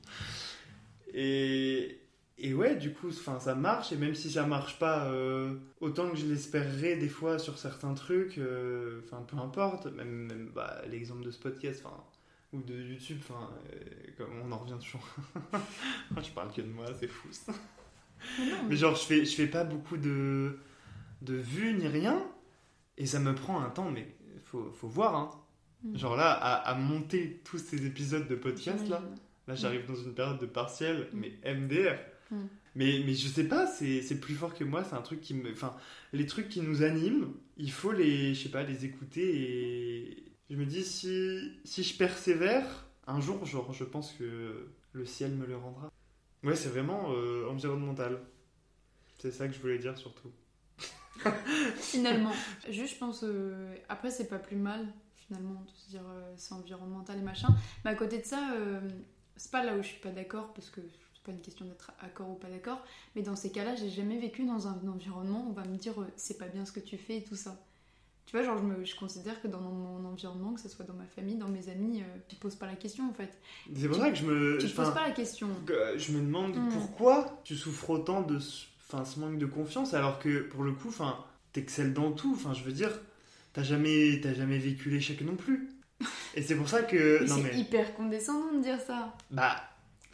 Et, 1.15 1.99
et 2.41 2.55
ouais, 2.55 2.77
du 2.77 2.93
coup, 2.93 3.09
enfin, 3.09 3.41
ça 3.41 3.57
marche, 3.57 3.91
et 3.91 3.97
même 3.97 4.15
si 4.15 4.31
ça 4.31 4.47
marche 4.47 4.79
pas 4.79 5.07
euh, 5.07 5.57
autant 5.81 6.09
que 6.09 6.17
je 6.17 6.25
l'espérerais 6.25 6.95
des 6.95 7.09
fois 7.09 7.37
sur 7.41 7.59
certains 7.59 7.95
trucs, 7.95 8.39
euh, 8.39 9.01
enfin, 9.05 9.25
peu 9.27 9.37
importe, 9.39 9.87
même, 9.87 10.27
même 10.27 10.51
bah, 10.55 10.81
l'exemple 10.89 11.25
de 11.25 11.33
ce 11.33 11.39
podcast, 11.41 11.83
enfin, 11.85 11.97
ou 12.53 12.63
de 12.63 12.81
YouTube, 12.81 13.19
enfin, 13.29 13.51
euh, 13.73 13.79
comme 14.17 14.31
on 14.41 14.53
en 14.53 14.59
revient 14.59 14.79
toujours. 14.81 15.05
je 16.23 16.31
parle 16.31 16.53
que 16.53 16.61
de 16.61 16.69
moi, 16.69 16.87
c'est 16.99 17.09
fou 17.09 17.27
ça. 17.33 17.53
Mais 18.69 18.77
genre, 18.77 18.95
je 18.95 19.05
fais, 19.05 19.25
je 19.25 19.35
fais 19.35 19.49
pas 19.49 19.65
beaucoup 19.65 19.97
de, 19.97 20.59
de 21.23 21.35
vues 21.35 21.75
ni 21.75 21.89
rien, 21.89 22.25
et 22.99 23.07
ça 23.07 23.19
me 23.19 23.35
prend 23.35 23.61
un 23.61 23.71
temps, 23.71 23.91
mais 23.91 24.15
faut, 24.45 24.71
faut 24.73 24.89
voir, 24.89 25.17
hein. 25.17 25.31
Genre 25.95 26.17
là, 26.17 26.33
à, 26.33 26.55
à 26.55 26.75
monter 26.77 27.41
tous 27.45 27.59
ces 27.59 27.87
épisodes 27.87 28.27
de 28.27 28.35
podcast 28.35 28.89
là, 28.89 29.01
là 29.47 29.55
j'arrive 29.55 29.87
dans 29.87 29.95
une 29.95 30.13
période 30.13 30.39
de 30.39 30.47
partiel, 30.47 31.09
mais 31.13 31.33
MDR. 31.45 31.97
Mm. 32.31 32.47
Mais, 32.75 33.03
mais 33.05 33.15
je 33.15 33.29
sais 33.29 33.45
pas, 33.49 33.67
c'est 33.67 34.21
plus 34.21 34.35
fort 34.35 34.55
que 34.55 34.65
moi, 34.65 34.85
c'est 34.85 34.95
un 34.95 35.03
truc 35.03 35.21
qui 35.21 35.35
me. 35.35 35.51
Enfin, 35.53 35.77
les 36.13 36.27
trucs 36.27 36.49
qui 36.49 36.61
nous 36.61 36.83
animent, 36.83 37.33
il 37.57 37.73
faut 37.73 37.93
les, 37.93 38.35
je 38.35 38.45
sais 38.45 38.49
pas, 38.51 38.63
les 38.63 38.85
écouter 38.85 39.43
et. 39.43 40.25
Je 40.51 40.57
me 40.57 40.65
dis, 40.65 40.83
si, 40.83 41.61
si 41.65 41.83
je 41.83 41.97
persévère, 41.99 42.87
un 43.07 43.21
jour, 43.21 43.45
genre, 43.45 43.73
je 43.75 43.85
pense 43.85 44.13
que 44.13 44.71
le 44.93 45.05
ciel 45.05 45.33
me 45.33 45.45
le 45.47 45.57
rendra. 45.57 45.93
Ouais, 46.43 46.57
c'est 46.57 46.71
vraiment 46.71 47.13
euh, 47.13 47.47
environnemental. 47.51 48.21
C'est 49.19 49.31
ça 49.33 49.47
que 49.49 49.55
je 49.55 49.59
voulais 49.61 49.79
dire 49.79 49.97
surtout. 49.99 50.31
Finalement. 51.77 52.33
Juste, 52.71 52.95
je 52.95 52.99
pense. 52.99 53.25
euh, 53.25 53.75
Après, 53.89 54.11
c'est 54.11 54.29
pas 54.29 54.39
plus 54.39 54.57
mal, 54.57 54.87
finalement, 55.17 55.63
de 55.67 55.71
se 55.71 55.91
dire 55.91 56.03
euh, 56.09 56.33
c'est 56.37 56.55
environnemental 56.55 57.19
et 57.19 57.23
machin. 57.23 57.49
Mais 57.85 57.91
à 57.91 57.95
côté 57.95 58.19
de 58.19 58.25
ça, 58.25 58.55
c'est 59.37 59.51
pas 59.51 59.65
là 59.65 59.77
où 59.77 59.83
je 59.83 59.89
suis 59.89 60.01
pas 60.01 60.11
d'accord, 60.11 60.53
parce 60.55 60.71
que 60.71 60.81
pas 61.29 61.33
une 61.37 61.41
question 61.43 61.65
d'être 61.67 61.93
d'accord 62.03 62.31
ou 62.31 62.35
pas 62.35 62.49
d'accord. 62.49 62.81
Mais 63.15 63.23
dans 63.23 63.37
ces 63.37 63.51
cas-là, 63.51 63.75
j'ai 63.77 63.91
jamais 63.91 64.19
vécu 64.19 64.45
dans 64.45 64.67
un 64.67 64.81
environnement 64.89 65.45
où 65.47 65.51
on 65.51 65.53
va 65.53 65.65
me 65.65 65.77
dire 65.77 66.01
euh, 66.01 66.07
c'est 66.17 66.39
pas 66.39 66.47
bien 66.49 66.65
ce 66.65 66.73
que 66.73 66.81
tu 66.81 66.97
fais 66.97 67.19
et 67.19 67.23
tout 67.25 67.37
ça. 67.37 67.57
Tu 68.27 68.37
vois, 68.37 68.45
genre, 68.45 68.59
je, 68.59 68.63
me, 68.65 68.85
je 68.85 68.95
considère 68.95 69.41
que 69.41 69.49
dans 69.49 69.61
mon 69.61 70.05
environnement, 70.07 70.53
que 70.53 70.61
ce 70.61 70.69
soit 70.69 70.85
dans 70.85 70.93
ma 70.95 71.07
famille, 71.07 71.37
dans 71.37 71.49
mes 71.49 71.71
amis, 71.71 72.03
euh, 72.03 72.05
tu 72.29 72.37
te 72.37 72.41
poses 72.43 72.57
pas 72.57 72.67
la 72.67 72.75
question 72.77 73.09
en 73.09 73.13
fait. 73.15 73.39
C'est 73.75 73.89
pour 73.89 73.97
ça 73.97 74.11
que 74.11 74.17
je 74.17 74.25
me. 74.27 74.59
Tu 74.59 74.67
te 74.67 74.73
enfin, 74.73 74.85
poses 74.85 74.95
pas 74.95 75.09
la 75.09 75.15
question. 75.15 75.49
Euh, 75.71 75.99
je 75.99 76.13
me 76.13 76.21
demande 76.21 76.55
Mm. 76.57 76.69
pourquoi 76.71 77.41
tu 77.45 77.57
souffres 77.57 77.89
autant 77.91 78.21
de 78.23 78.39
ce, 78.39 78.67
enfin, 78.91 79.05
ce 79.05 79.19
manque 79.21 79.39
de 79.39 79.47
confiance 79.47 79.95
alors 79.95 80.19
que 80.19 80.41
pour 80.43 80.63
le 80.63 80.73
coup 80.73 80.89
enfin 80.89 81.25
t'excelles 81.53 81.93
dans 81.95 82.13
tout 82.13 82.33
enfin 82.35 82.53
je 82.55 82.63
veux 82.65 82.73
dire 82.73 82.91
t'as 83.55 83.63
jamais 83.63 84.21
jamais 84.35 84.59
vécu 84.59 84.91
l'échec 84.91 85.21
non 85.23 85.37
plus 85.37 85.71
et 86.35 86.43
c'est 86.43 86.55
pour 86.55 86.69
ça 86.69 86.83
que 86.83 87.25
c'est 87.27 87.43
mais 87.43 87.59
hyper 87.59 87.95
condescendant 87.95 88.53
de 88.59 88.63
dire 88.63 88.79
ça. 88.81 89.15
bah 89.31 89.57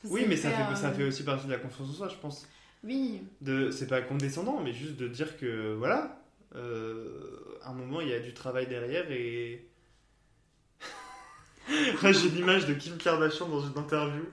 oui 0.04 0.24
mais 0.28 0.36
ça 0.36 0.50
fait 0.50 0.76
ça 0.76 0.88
euh, 0.88 0.92
fait 0.92 1.04
aussi 1.04 1.22
partie 1.24 1.46
de 1.46 1.52
la 1.52 1.58
confiance 1.58 1.88
en 1.90 1.92
soi 1.92 2.08
je 2.08 2.16
pense 2.16 2.46
Oui, 2.82 3.22
de 3.40 3.70
c'est 3.70 3.86
pas 3.86 4.02
condescendant 4.02 4.60
mais 4.60 4.72
juste 4.72 4.96
de 4.96 5.08
dire 5.08 5.36
que 5.36 5.74
voilà 5.74 6.20
euh, 6.54 7.58
à 7.62 7.70
un 7.70 7.74
moment 7.74 8.00
il 8.00 8.08
y 8.08 8.12
a 8.14 8.20
du 8.20 8.32
travail 8.34 8.66
derrière 8.66 9.10
et 9.10 9.66
Là, 12.02 12.12
j'ai 12.12 12.28
l'image 12.28 12.66
de 12.66 12.74
Kim 12.74 12.96
Kardashian 12.98 13.48
dans 13.48 13.60
une 13.66 13.76
interview 13.78 14.24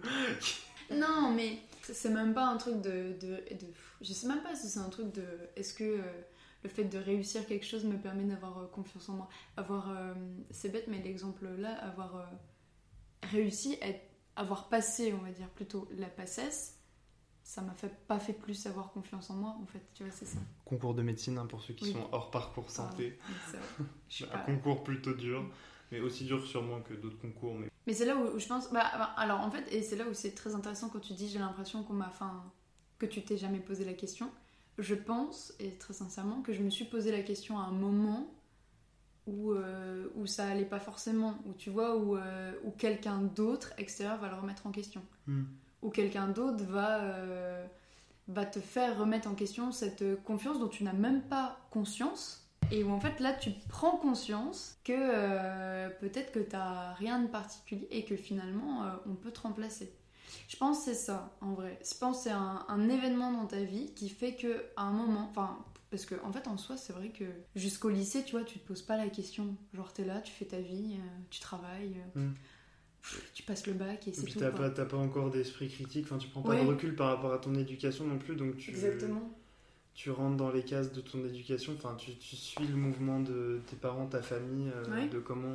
Non, 0.91 1.31
mais 1.34 1.60
c'est- 1.81 2.10
même 2.10 2.34
pas 2.34 2.45
un 2.45 2.57
truc 2.57 2.81
de, 2.81 3.13
de, 3.21 3.36
de- 3.55 3.73
Je 4.01 4.12
sais 4.13 4.27
même 4.27 4.41
pas 4.43 4.53
si 4.55 4.67
c'est 4.67 4.79
un 4.79 4.89
truc 4.89 5.13
de. 5.13 5.23
Est-ce 5.55 5.73
que 5.73 5.84
euh, 5.86 6.01
le 6.63 6.69
fait 6.69 6.84
de 6.84 6.97
réussir 6.97 7.45
quelque 7.47 7.65
chose 7.65 7.86
me 7.86 7.95
permet 7.97 8.25
d'avoir 8.25 8.69
confiance 8.71 9.07
en 9.10 9.13
moi? 9.13 9.29
Avoir. 9.55 9.89
c'est 10.49 10.69
bête, 10.69 10.88
mais 10.88 11.01
l'exemple 11.01 11.47
là, 11.57 11.73
avoir 11.75 12.29
réussi, 13.31 13.77
être- 13.81 14.11
avoir 14.41 14.67
passé, 14.69 15.13
on 15.13 15.23
va 15.23 15.32
dire 15.32 15.47
plutôt 15.49 15.88
la 15.97 16.08
passesse, 16.08 16.77
ça 17.43 17.62
m'a 17.62 17.73
fait, 17.73 17.93
pas 18.08 18.19
fait 18.19 18.34
plus 18.34 18.65
avoir 18.67 18.91
confiance 18.91 19.30
en 19.30 19.36
moi, 19.36 19.56
en 19.62 19.65
fait. 19.65 19.82
Tu 19.93 20.04
vois, 20.04 20.12
c'est 20.12 20.25
ça. 20.25 20.39
concours 20.65 20.93
de 20.93 21.01
médecine 21.01 21.38
hein, 21.38 21.45
pour 21.45 21.62
ceux 21.62 21.73
qui 21.73 21.86
Oui. 21.86 21.93
sont 21.93 22.08
hors 22.12 22.32
parcours 22.32 22.69
santé 22.69 23.17
un 24.23 24.27
pas- 24.27 24.39
concours 24.39 24.84
plutôt 24.84 25.13
dur, 25.13 25.43
mais 25.91 25.99
aussi 25.99 26.25
dur 26.25 26.45
sûrement 26.45 26.82
que 26.82 26.93
d'autres 26.93 27.19
concours. 27.19 27.56
Mais 27.56 27.69
Mais 27.88 27.93
c'est 27.93 28.06
là 28.06 28.15
où, 28.15 28.36
où 28.36 28.39
je 28.39 28.47
pense. 28.47 28.71
Bah, 28.71 28.91
bah, 28.97 29.13
alors 29.17 29.41
en 29.41 29.51
fait, 29.51 29.65
et 29.73 29.82
c'est 29.84 29.95
là 29.95 30.06
où 30.08 30.13
c'est 30.13 30.32
très 30.32 30.56
intéressant 30.56 30.89
quand 30.89 30.99
tu 30.99 31.13
dis 31.13 31.30
j'ai 31.30 31.39
l'impression 31.39 31.84
qu'on 31.84 31.93
m'a. 31.93 32.08
Enfin, 32.08 32.43
que 32.99 33.06
tu 33.08 33.23
t'es 33.23 33.38
jamais 33.38 33.60
posé 33.60 33.84
la 33.86 33.93
question. 33.93 34.32
Je 34.77 34.95
pense, 34.95 35.54
et 35.60 35.73
très 35.77 35.93
sincèrement, 35.93 36.41
que 36.41 36.54
je 36.54 36.62
me 36.63 36.69
suis 36.69 36.86
posé 36.86 37.12
la 37.12 37.21
question 37.23 37.60
à 37.60 37.63
un 37.63 37.71
moment 37.71 38.32
où, 39.27 39.51
euh, 39.51 40.07
où 40.15 40.25
ça 40.25 40.47
allait 40.47 40.65
pas 40.65 40.79
forcément. 40.79 41.36
Où 41.45 41.53
tu 41.53 41.69
vois, 41.69 41.95
où, 41.97 42.17
euh, 42.17 42.53
où 42.63 42.71
quelqu'un 42.71 43.21
d'autre 43.21 43.73
extérieur 43.77 44.17
va 44.17 44.29
le 44.29 44.36
remettre 44.36 44.67
en 44.67 44.71
question. 44.71 45.01
Hmm. 45.27 45.43
Où 45.81 45.89
quelqu'un 45.89 46.27
d'autre 46.27 46.63
va, 46.65 47.01
euh, 47.01 47.65
va 48.27 48.45
te 48.45 48.60
faire 48.60 48.97
remettre 48.97 49.27
en 49.29 49.36
question 49.36 49.71
cette 49.71 50.23
confiance 50.23 50.60
dont 50.60 50.67
tu 50.67 50.84
n'as 50.84 50.93
même 50.93 51.21
pas 51.21 51.60
conscience. 51.71 52.38
Et 52.71 52.84
où 52.84 52.91
en 52.91 53.01
fait 53.01 53.19
là 53.19 53.34
tu 53.34 53.51
prends 53.67 53.97
conscience 53.97 54.77
que 54.86 55.89
peut-être 55.99 56.31
que 56.31 56.39
t'as 56.39 56.93
rien 56.93 57.19
de 57.19 57.27
particulier 57.27 57.86
et 57.91 58.05
que 58.05 58.15
finalement 58.15 58.86
on 59.05 59.15
peut 59.15 59.31
te 59.31 59.41
remplacer. 59.41 59.91
Je 60.47 60.55
pense 60.55 60.77
que 60.77 60.84
c'est 60.86 60.93
ça 60.93 61.36
en 61.41 61.53
vrai. 61.53 61.77
Je 61.84 61.97
pense 61.97 62.17
que 62.17 62.23
c'est 62.25 62.29
un, 62.29 62.63
un 62.69 62.88
événement 62.88 63.34
dans 63.34 63.45
ta 63.45 63.62
vie 63.62 63.93
qui 63.93 64.07
fait 64.07 64.36
que 64.36 64.63
à 64.77 64.84
un 64.84 64.91
moment, 64.91 65.27
enfin 65.29 65.57
parce 65.91 66.06
que 66.06 66.15
en 66.23 66.32
fait 66.34 66.47
en 66.47 66.58
soi 66.58 66.77
c'est 66.77 66.93
vrai 66.93 67.10
que 67.10 67.25
jusqu'au 67.56 67.89
lycée 67.89 68.23
tu 68.23 68.32
vois 68.32 68.43
tu 68.43 68.58
te 68.60 68.67
poses 68.67 68.82
pas 68.82 68.97
la 68.97 69.08
question. 69.10 69.56
Genre 69.75 69.91
t'es 69.93 70.06
là, 70.06 70.21
tu 70.21 70.32
fais 70.32 70.45
ta 70.45 70.60
vie, 70.60 70.95
euh, 70.95 71.19
tu 71.30 71.39
travailles, 71.39 71.97
euh, 72.17 72.19
Mm. 72.21 72.34
pff, 73.01 73.32
tu 73.34 73.43
passes 73.43 73.67
le 73.67 73.73
bac 73.73 74.08
et 74.08 74.12
Et 74.12 74.13
c'est 74.13 74.23
puis 74.23 74.34
tout. 74.34 74.39
t'as 74.39 74.49
quoi. 74.51 74.62
pas, 74.62 74.69
t'as 74.71 74.86
pas 74.86 74.97
encore 74.97 75.30
d'esprit 75.30 75.69
critique, 75.69 76.06
enfin 76.06 76.17
tu 76.17 76.27
prends 76.30 76.41
pas 76.41 76.51
Ouais. 76.56 76.63
de 76.63 76.67
recul 76.67 76.95
par 76.95 77.08
rapport 77.08 77.34
à 77.34 77.38
ton 77.38 77.54
éducation 77.56 78.06
non 78.08 78.17
plus, 78.17 78.36
donc 78.36 78.58
tu, 78.58 78.71
Exactement. 78.71 79.32
tu 79.93 80.10
rentres 80.12 80.38
dans 80.38 80.49
les 80.51 80.63
cases 80.63 80.93
de 80.93 81.01
ton 81.01 81.23
éducation, 81.25 81.73
enfin 81.77 81.95
tu, 81.95 82.15
tu 82.15 82.36
suis 82.38 82.65
le 82.65 82.75
mouvement 82.75 83.19
de 83.19 83.60
tes 83.67 83.75
parents, 83.75 84.08
ta 84.08 84.21
famille, 84.21 84.69
euh, 84.73 84.89
Ouais. 84.95 85.08
de 85.10 85.19
comment 85.19 85.54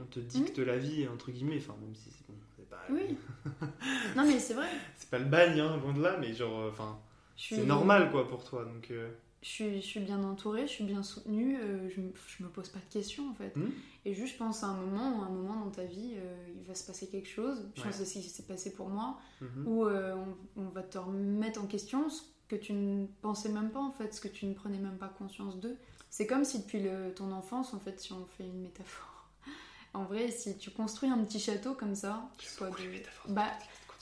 on, 0.00 0.04
te 0.06 0.18
dicte 0.18 0.58
la 0.58 0.76
vie, 0.78 1.06
entre 1.06 1.30
guillemets, 1.30 1.58
enfin 1.58 1.76
même 1.80 1.94
si 1.94 2.10
c'est 2.10 2.26
bon, 2.26 2.34
c'est 2.56 2.68
pas, 2.68 2.82
Oui. 2.90 3.16
non 4.16 4.24
mais 4.26 4.40
c'est 4.40 4.54
vrai. 4.54 4.66
c'est 4.96 5.08
pas 5.10 5.18
le 5.20 5.26
bagne, 5.26 5.60
hein, 5.60 5.76
loin 5.76 5.92
de 5.92 6.02
là, 6.02 6.16
mais 6.20 6.34
genre, 6.34 6.68
enfin, 6.68 6.98
c'est 7.36 7.64
normal 7.64 8.10
quoi 8.10 8.26
pour 8.28 8.42
toi, 8.44 8.64
donc... 8.64 8.90
euh, 8.90 9.08
je 9.42 9.48
suis, 9.48 9.76
je 9.80 9.86
suis 9.86 10.00
bien 10.00 10.22
entourée, 10.22 10.62
je 10.66 10.72
suis 10.72 10.84
bien 10.84 11.02
soutenue, 11.02 11.58
euh, 11.58 11.88
je, 11.88 12.00
me- 12.00 12.12
je 12.26 12.42
me 12.42 12.48
pose 12.48 12.68
pas 12.68 12.78
de 12.80 12.92
questions 12.92 13.30
en 13.30 13.34
fait. 13.34 13.56
Hmm. 13.56 13.70
Et 14.04 14.14
juste, 14.14 14.34
je 14.34 14.38
pense 14.38 14.62
à 14.62 14.66
un 14.68 14.76
moment, 14.76 15.22
un 15.22 15.28
moment 15.30 15.64
dans 15.64 15.70
ta 15.70 15.84
vie, 15.84 16.12
euh, 16.16 16.46
il 16.56 16.62
va 16.66 16.74
se 16.74 16.84
passer 16.86 17.06
quelque 17.08 17.28
chose. 17.28 17.66
Je 17.74 17.80
Ouais. 17.82 17.88
pense 17.88 17.98
que 17.98 18.04
c'est 18.04 18.46
passé 18.46 18.72
pour 18.72 18.88
moi, 18.88 19.18
mhm. 19.40 19.66
où 19.66 19.86
euh, 19.86 20.14
on, 20.56 20.62
on 20.62 20.68
va 20.68 20.82
te 20.82 20.98
remettre 20.98 21.60
en 21.62 21.66
question 21.66 22.08
ce 22.10 22.22
que 22.48 22.56
tu 22.56 22.72
ne 22.72 23.06
pensais 23.22 23.48
même 23.48 23.70
pas 23.70 23.80
en 23.80 23.92
fait, 23.92 24.12
ce 24.14 24.20
que 24.20 24.28
tu 24.28 24.44
ne 24.46 24.54
prenais 24.54 24.78
même 24.78 24.98
pas 24.98 25.08
conscience 25.08 25.58
d'eux. 25.60 25.76
C'est 26.10 26.26
comme 26.26 26.44
si 26.44 26.58
depuis 26.58 26.80
le, 26.80 27.12
ton 27.14 27.30
enfance, 27.32 27.72
en 27.72 27.78
fait, 27.78 28.00
si 28.00 28.12
on 28.12 28.26
fait 28.26 28.44
une 28.46 28.60
métaphore, 28.62 29.06
En 29.94 30.04
vrai, 30.04 30.30
si 30.30 30.56
tu 30.58 30.70
construis 30.70 31.08
un 31.10 31.18
petit 31.24 31.38
château 31.40 31.74
comme 31.74 31.94
ça, 31.94 32.28
Tu 32.38 32.48
beaucoup 32.58 32.80
de- 32.82 32.88
métaphore 32.88 33.28
de 33.30 33.34
bah. 33.34 33.50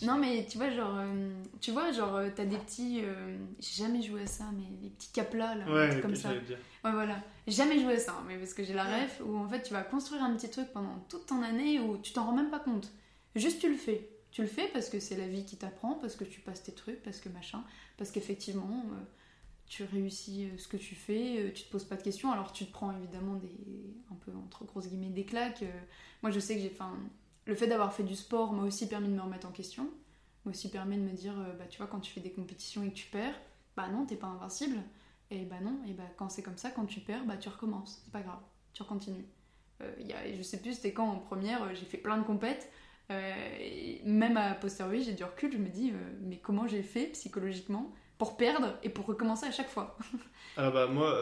Non 0.03 0.17
mais 0.19 0.47
tu 0.49 0.59
vois 0.59 0.71
genre, 0.71 0.97
euh, 0.99 1.31
tu 1.61 1.73
vois 1.73 1.91
genre 1.93 2.17
euh, 2.17 2.29
t'as 2.35 2.45
des 2.45 2.57
petits, 2.59 3.01
euh, 3.03 3.37
j'ai 3.59 3.83
jamais 3.85 4.01
joué 4.03 4.23
à 4.23 4.27
ça, 4.27 4.45
mais 4.57 4.65
les 4.83 4.91
petits 4.91 5.11
caplas 5.13 5.55
là, 5.57 5.65
un 5.67 5.73
Ouais, 5.75 5.89
truc 5.91 6.03
comme 6.03 6.15
ça. 6.15 6.33
dire. 6.35 6.59
Ouais, 6.85 6.93
voilà. 6.93 7.23
J'ai 7.47 7.55
jamais 7.55 7.81
joué 7.81 7.95
à 7.95 7.99
ça, 7.99 8.13
hein, 8.13 8.25
mais 8.27 8.37
parce 8.39 8.55
que 8.55 8.63
j'ai 8.65 8.75
la 8.75 8.85
ref 8.85 9.21
où 9.25 9.37
en 9.37 9.49
fait 9.49 9.63
tu 9.63 9.73
vas 9.73 9.83
construire 9.83 10.23
un 10.23 10.35
petit 10.37 10.49
truc 10.51 10.69
pendant 10.73 11.05
toute 11.09 11.27
ton 11.27 11.43
année 11.43 11.81
où 11.81 11.99
tu 11.99 12.13
t'en 12.13 12.25
rends 12.27 12.35
même 12.37 12.51
pas 12.51 12.61
compte. 12.61 12.93
Juste 13.35 13.61
tu 13.61 13.69
le 13.69 13.77
fais. 13.77 14.09
Tu 14.31 14.43
le 14.43 14.49
fais 14.49 14.69
parce 14.73 14.89
que 14.89 15.01
c'est 15.01 15.17
la 15.17 15.27
vie 15.27 15.45
qui 15.45 15.57
t'apprend, 15.57 15.95
parce 15.95 16.15
que 16.15 16.25
tu 16.25 16.41
passes 16.41 16.63
tes 16.63 16.73
trucs, 16.73 17.03
parce 17.03 17.19
que 17.19 17.29
machin, 17.31 17.65
parce 17.97 18.11
qu'effectivement 18.11 18.85
euh, 18.93 19.03
tu 19.67 19.85
réussis 19.85 20.49
ce 20.59 20.69
que 20.69 20.77
tu 20.77 20.95
fais, 20.95 21.53
tu 21.55 21.65
te 21.65 21.71
poses 21.71 21.85
pas 21.85 21.97
de 21.97 22.03
questions, 22.03 22.31
alors 22.31 22.53
tu 22.53 22.67
te 22.67 22.73
prends 22.73 22.95
évidemment 22.97 23.35
des, 23.37 23.51
un 24.11 24.15
peu 24.17 24.31
entre 24.45 24.65
grosses 24.65 24.89
guillemets 24.89 25.09
des 25.09 25.25
claques. 25.25 25.65
moi 26.23 26.31
je 26.31 26.39
sais 26.41 26.55
que 26.55 26.61
j'ai, 26.61 26.71
enfin, 26.73 26.97
le 27.49 27.55
fait 27.55 27.67
d'avoir 27.67 27.93
fait 27.93 28.05
du 28.05 28.15
sport 28.15 28.53
m'a 28.53 28.63
aussi 28.63 28.87
permis 28.87 29.09
de 29.09 29.15
me 29.15 29.23
remettre 29.23 29.49
en 29.49 29.51
question, 29.51 29.91
m'a 30.45 30.51
aussi 30.53 30.71
permis 30.71 30.97
de 30.97 31.03
me 31.03 31.13
dire, 31.13 31.35
euh, 31.41 31.55
bah 31.55 31.65
tu 31.69 31.79
vois 31.79 31.87
quand 31.89 31.99
tu 31.99 32.13
fais 32.13 32.21
des 32.21 32.31
compétitions 32.31 32.85
et 32.85 32.91
que 32.91 32.95
tu 32.95 33.09
perds, 33.09 33.35
bah 33.77 33.89
non 33.89 34.05
t'es 34.07 34.17
pas 34.17 34.29
invincible. 34.29 34.77
Et 35.31 35.45
bah 35.45 35.57
non, 35.63 35.81
et 35.87 35.93
bah 35.93 36.05
quand 36.17 36.29
c'est 36.29 36.43
comme 36.43 36.57
ça, 36.57 36.71
quand 36.71 36.87
tu 36.87 37.01
perds, 37.01 37.25
bah 37.25 37.37
tu 37.37 37.49
recommences, 37.49 38.03
c'est 38.05 38.13
pas 38.13 38.21
grave, 38.21 38.41
tu 38.75 38.83
recontinues. 38.83 39.27
Euh, 39.83 39.93
y 40.01 40.13
a, 40.13 40.37
je 40.37 40.43
sais 40.43 40.61
plus 40.61 40.75
c'était 40.75 40.93
quand 40.93 41.09
en 41.09 41.19
première, 41.19 41.63
euh, 41.63 41.69
j'ai 41.75 41.87
fait 41.87 41.99
plein 41.99 42.19
de 42.19 42.25
compètes, 42.25 42.71
euh, 43.11 43.35
même 44.05 44.37
à 44.37 44.55
posteriori 44.55 45.03
j'ai 45.03 45.15
du 45.15 45.25
recul, 45.25 45.51
je 45.53 45.59
me 45.59 45.69
dis 45.69 45.93
mais 46.21 46.37
comment 46.37 46.67
j'ai 46.67 46.83
fait 46.83 47.07
psychologiquement 47.09 47.95
pour 48.19 48.37
perdre 48.37 48.77
et 48.83 48.91
pour 48.91 49.07
recommencer 49.07 49.47
à 49.47 49.53
chaque 49.53 49.71
fois? 49.71 49.97
Alors 50.57 50.73
bah 50.75 50.87
moi, 50.87 51.17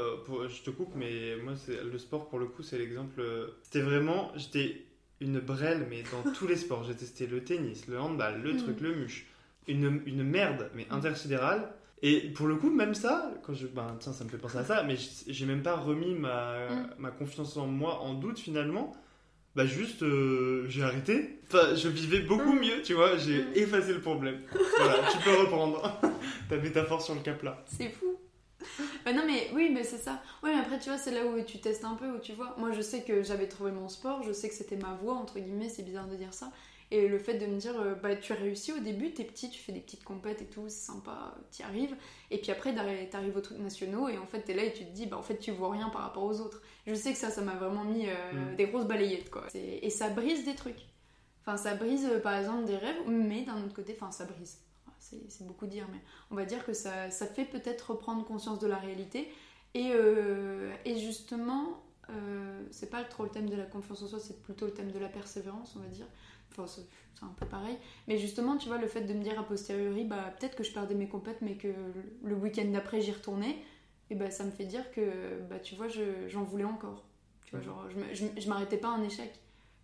je 0.49 0.62
te 0.62 0.70
coupe, 0.70 0.95
mais 0.97 1.37
moi 1.37 1.55
le 1.68 1.99
sport 1.99 2.29
pour 2.29 2.41
le 2.41 2.47
coup 2.47 2.62
c'est 2.62 2.79
l'exemple. 2.79 3.22
C'était 3.62 3.83
vraiment, 3.83 4.33
j'étais 4.35 4.87
une 5.21 5.41
brêle 5.41 5.87
mais 5.91 6.03
dans 6.12 6.31
tous 6.39 6.47
les 6.47 6.57
sports. 6.57 6.85
J'ai 6.85 6.95
testé 6.95 7.27
le 7.27 7.43
tennis, 7.45 7.87
le 7.89 7.99
handball, 8.01 8.41
le 8.43 8.53
Mm. 8.55 8.57
truc, 8.59 8.81
le 8.81 8.95
muche, 8.95 9.27
une, 9.69 10.01
une 10.07 10.23
merde 10.23 10.71
mais 10.75 10.87
intersidérale. 10.91 11.69
Et 12.03 12.21
pour 12.35 12.47
le 12.47 12.57
coup 12.57 12.71
même 12.71 12.95
ça, 12.95 13.33
quand 13.43 13.55
je, 13.55 13.67
ben 13.67 13.97
tiens 13.99 14.12
ça 14.12 14.23
me 14.25 14.29
fait 14.29 14.37
penser 14.39 14.59
à 14.59 14.64
ça, 14.64 14.83
mais 14.83 14.97
j'ai 15.27 15.47
même 15.47 15.62
pas 15.62 15.77
remis 15.77 16.14
ma, 16.14 16.69
Mm. 16.69 16.89
ma 16.99 17.11
confiance 17.11 17.57
en 17.57 17.67
moi 17.67 18.01
en 18.01 18.14
doute 18.14 18.39
finalement. 18.39 18.95
Bah 19.55 19.64
juste 19.64 20.03
euh, 20.03 20.67
j'ai 20.69 20.83
arrêté. 20.83 21.41
Enfin 21.49 21.75
je 21.75 21.89
vivais 21.89 22.21
beaucoup 22.21 22.53
Mm. 22.53 22.61
mieux, 22.61 22.83
tu 22.85 22.93
vois. 22.93 23.17
J'ai 23.17 23.39
Mm. 23.43 23.47
effacé 23.55 23.95
le 23.95 24.01
problème. 24.01 24.41
voilà, 24.77 24.97
tu 25.11 25.17
peux 25.25 25.35
reprendre 25.35 25.81
ta 26.51 26.57
métaphore 26.59 27.01
sur 27.01 27.14
le 27.14 27.21
cap 27.23 27.43
là. 27.43 27.64
C'est 27.67 27.89
fou. 27.89 28.05
Bah 29.05 29.12
non 29.12 29.23
mais 29.27 29.51
oui 29.55 29.71
mais 29.73 29.85
c'est 29.85 29.99
ça. 29.99 30.23
Oui 30.43 30.51
mais 30.53 30.61
après 30.61 30.79
tu 30.79 30.89
vois 30.89 30.99
c'est 30.99 31.12
là 31.12 31.25
où 31.27 31.41
tu 31.43 31.59
testes 31.61 31.85
un 31.85 31.95
peu 31.95 32.07
où 32.11 32.19
tu 32.19 32.33
vois. 32.33 32.55
Moi 32.59 32.73
je 32.73 32.81
sais 32.81 33.03
que 33.03 33.23
j'avais 33.23 33.49
trouvé 33.49 33.71
mon 33.73 33.89
sport, 33.89 34.23
je 34.23 34.33
sais 34.33 34.49
que 34.49 34.55
c'était 34.55 34.77
ma 34.77 34.95
voie 34.95 35.14
entre 35.14 35.39
guillemets, 35.39 35.69
c'est 35.69 35.83
bizarre 35.83 36.09
de 36.09 36.17
dire 36.17 36.35
ça. 36.35 36.51
Et 36.93 37.09
le 37.09 37.19
fait 37.19 37.35
de 37.35 37.47
me 37.47 37.57
dire 37.59 37.75
euh, 37.81 37.95
bah 37.97 38.14
tu 38.14 38.33
as 38.33 38.37
réussi 38.37 38.73
au 38.73 38.79
début, 38.79 39.12
t'es 39.12 39.25
petit, 39.25 39.51
tu 39.51 39.59
fais 39.61 39.73
des 39.73 39.81
petites 39.81 40.05
compètes 40.05 40.41
et 40.43 40.47
tout, 40.47 40.64
c'est 40.69 40.87
sympa, 40.93 41.35
t'y 41.51 41.64
arrives. 41.64 41.97
Et 42.31 42.39
puis 42.39 42.53
après 42.53 42.73
t'arrives 43.11 43.37
aux 43.37 43.41
trucs 43.41 43.59
nationaux 43.59 44.09
et 44.09 44.19
en 44.19 44.27
fait 44.27 44.43
t'es 44.43 44.55
là 44.55 44.62
et 44.64 44.73
tu 44.73 44.85
te 44.85 44.91
dis 44.93 45.07
bah 45.07 45.17
en 45.19 45.23
fait 45.23 45.39
tu 45.39 45.51
vois 45.51 45.71
rien 45.73 45.89
par 45.89 46.03
rapport 46.03 46.23
aux 46.25 46.41
autres. 46.41 46.62
Je 46.87 46.95
sais 46.95 47.12
que 47.12 47.19
ça 47.19 47.31
ça 47.31 47.43
m'a 47.43 47.55
vraiment 47.55 47.85
mis 47.85 48.07
euh, 48.09 48.12
Mm. 48.53 48.57
des 48.57 48.67
grosses 48.67 48.87
balayettes 48.87 49.31
quoi. 49.31 49.47
Et 49.55 49.91
ça 49.91 50.11
brise 50.11 50.45
des 50.45 50.55
trucs. 50.55 50.87
Enfin 51.43 51.57
ça 51.57 51.75
brise 51.75 52.07
euh, 52.07 52.21
par 52.21 52.37
exemple 52.37 52.64
des 52.67 52.77
rêves, 52.77 52.97
mais 53.09 53.43
d'un 53.43 53.62
autre 53.64 53.75
côté, 53.75 53.97
enfin 54.01 54.11
ça 54.12 54.25
brise. 54.25 54.59
C'est 55.28 55.46
beaucoup 55.46 55.66
dire 55.66 55.86
mais 55.92 56.00
on 56.30 56.34
va 56.34 56.44
dire 56.44 56.64
que 56.64 56.72
ça, 56.72 57.11
ça 57.11 57.26
fait 57.26 57.44
peut-être 57.44 57.90
reprendre 57.92 58.24
conscience 58.24 58.59
de 58.59 58.66
la 58.66 58.76
réalité. 58.76 59.28
Et, 59.74 59.90
euh, 59.92 60.72
et 60.84 60.98
justement, 60.98 61.82
euh, 62.11 62.62
c'est 62.70 62.90
pas 62.90 63.04
trop 63.04 63.24
le 63.24 63.30
thème 63.30 63.48
de 63.50 63.57
la 63.57 63.64
confiance 63.64 64.02
en 64.02 64.07
soi, 64.07 64.18
c'est 64.18 64.42
plutôt 64.42 64.66
le 64.66 64.72
thème 64.72 64.90
de 64.90 64.98
la 64.98 65.09
persévérance, 65.09 65.74
on 65.76 65.80
va 65.80 65.88
dire. 65.88 66.07
Enfin, 66.50 66.66
c'est 66.66 66.86
un 67.24 67.28
peu 67.38 67.46
pareil. 67.46 67.76
Mais 68.09 68.18
justement, 68.18 68.57
tu 68.57 68.68
vois, 68.68 68.78
le 68.78 68.86
fait 68.88 69.02
de 69.02 69.12
me 69.12 69.22
dire 69.22 69.38
a 69.38 69.42
posteriori, 69.42 70.04
bah, 70.04 70.34
peut-être 70.38 70.57
que 70.57 70.64
je 70.64 70.72
perdais 70.72 70.94
mes 70.94 71.09
compètes, 71.09 71.42
mais 71.42 71.57
que 71.57 71.68
le 72.22 72.34
week-end 72.34 72.66
d'après, 72.72 73.00
j'y 73.00 73.12
retournais, 73.12 73.57
et 74.11 74.14
bah, 74.14 74.30
ça 74.30 74.44
me 74.44 74.50
fait 74.50 74.64
dire 74.64 74.90
que, 74.92 75.40
bah, 75.50 75.59
tu 75.59 75.74
vois, 75.74 75.88
je- 75.88 76.28
j'en 76.28 76.44
voulais 76.44 76.64
encore. 76.64 77.04
Tu 77.44 77.54
vois, 77.57 77.61
genre, 77.64 77.84
je, 77.90 78.14
je, 78.14 78.40
je 78.40 78.48
m'arrêtais 78.48 78.76
pas 78.78 78.88
à 78.88 78.92
un 78.92 79.02
échec. 79.02 79.32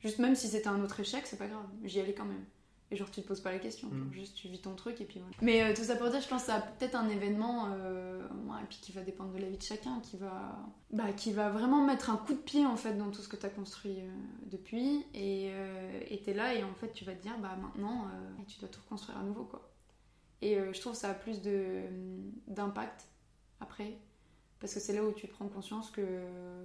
Juste 0.01 0.19
même 0.19 0.35
si 0.35 0.49
c'était 0.49 0.69
un 0.69 0.83
autre 0.83 1.01
échec, 1.01 1.27
c'est 1.27 1.39
pas 1.39 1.47
grave, 1.49 1.67
j'y 1.85 2.01
allais 2.01 2.15
quand 2.15 2.25
même. 2.25 2.45
Et 2.93 2.97
genre, 2.97 3.11
tu 3.11 3.23
te 3.23 3.27
poses 3.27 3.41
pas 3.41 3.51
la 3.51 3.59
question, 3.59 3.89
Mm. 3.89 4.13
juste 4.13 4.37
tu 4.37 4.49
vis 4.49 4.61
ton 4.61 4.75
truc 4.75 5.01
et 5.01 5.07
puis 5.07 5.19
voilà. 5.19 5.35
Mais 5.41 5.63
euh, 5.63 5.75
tout 5.75 5.83
ça 5.83 5.97
pour 5.97 6.11
dire, 6.11 6.21
je 6.21 6.29
pense 6.29 6.43
que 6.43 6.47
ça 6.49 6.57
a 6.57 6.61
peut-être 6.61 6.95
un 6.95 7.09
événement, 7.09 7.69
euh, 7.73 8.21
ouais, 8.47 8.63
et 8.63 8.67
puis 8.69 8.79
qui 8.83 8.93
va 8.93 9.01
dépendre 9.01 9.33
de 9.33 9.39
la 9.39 9.49
vie 9.49 9.57
de 9.57 9.63
chacun, 9.63 9.99
qui 10.01 10.19
va, 10.19 10.59
bah, 10.91 11.11
qui 11.17 11.33
va 11.33 11.49
vraiment 11.49 11.83
mettre 11.85 12.11
un 12.11 12.19
coup 12.19 12.35
de 12.35 12.39
pied 12.39 12.67
en 12.67 12.77
fait 12.77 12.93
dans 12.99 13.11
tout 13.11 13.23
ce 13.23 13.29
que 13.29 13.37
tu 13.37 13.47
as 13.47 13.49
construit 13.49 13.97
euh, 14.01 14.11
depuis. 14.45 15.07
Et 15.15 15.51
et 16.11 16.21
t'es 16.23 16.35
là 16.35 16.55
et 16.55 16.63
en 16.63 16.75
fait, 16.75 16.93
tu 16.93 17.05
vas 17.07 17.15
te 17.15 17.23
dire, 17.23 17.39
bah 17.39 17.57
maintenant, 17.61 18.07
tu 18.47 18.61
dois 18.61 18.69
tout 18.69 18.81
reconstruire 18.85 19.19
à 19.19 19.23
nouveau 19.23 19.45
quoi. 19.45 19.71
Et 20.43 20.57
je 20.73 20.79
trouve 20.81 20.93
que 20.93 20.99
ça 20.99 21.09
a 21.11 21.15
plus 21.15 21.41
de, 21.41 21.85
d'impact 22.49 23.07
après. 23.61 23.97
Parce 24.61 24.75
que 24.75 24.81
c'est 24.81 24.93
là 24.93 25.03
où 25.03 25.13
tu 25.13 25.27
prends 25.27 25.49
conscience 25.49 25.91
que, 25.91 26.03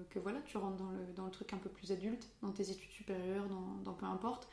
que 0.10 0.20
voilà, 0.20 0.40
tu 0.46 0.58
rentres 0.58 0.78
dans 0.78 0.90
le, 0.92 1.00
dans 1.16 1.26
le 1.26 1.32
truc 1.32 1.54
un 1.54 1.58
peu 1.58 1.70
plus 1.70 1.92
adulte, 1.92 2.30
dans 2.44 2.52
tes 2.52 2.70
études 2.70 2.92
supérieures, 2.92 3.48
dans, 3.48 3.82
dans 3.84 3.94
peu 3.94 4.06
importe. 4.06 4.48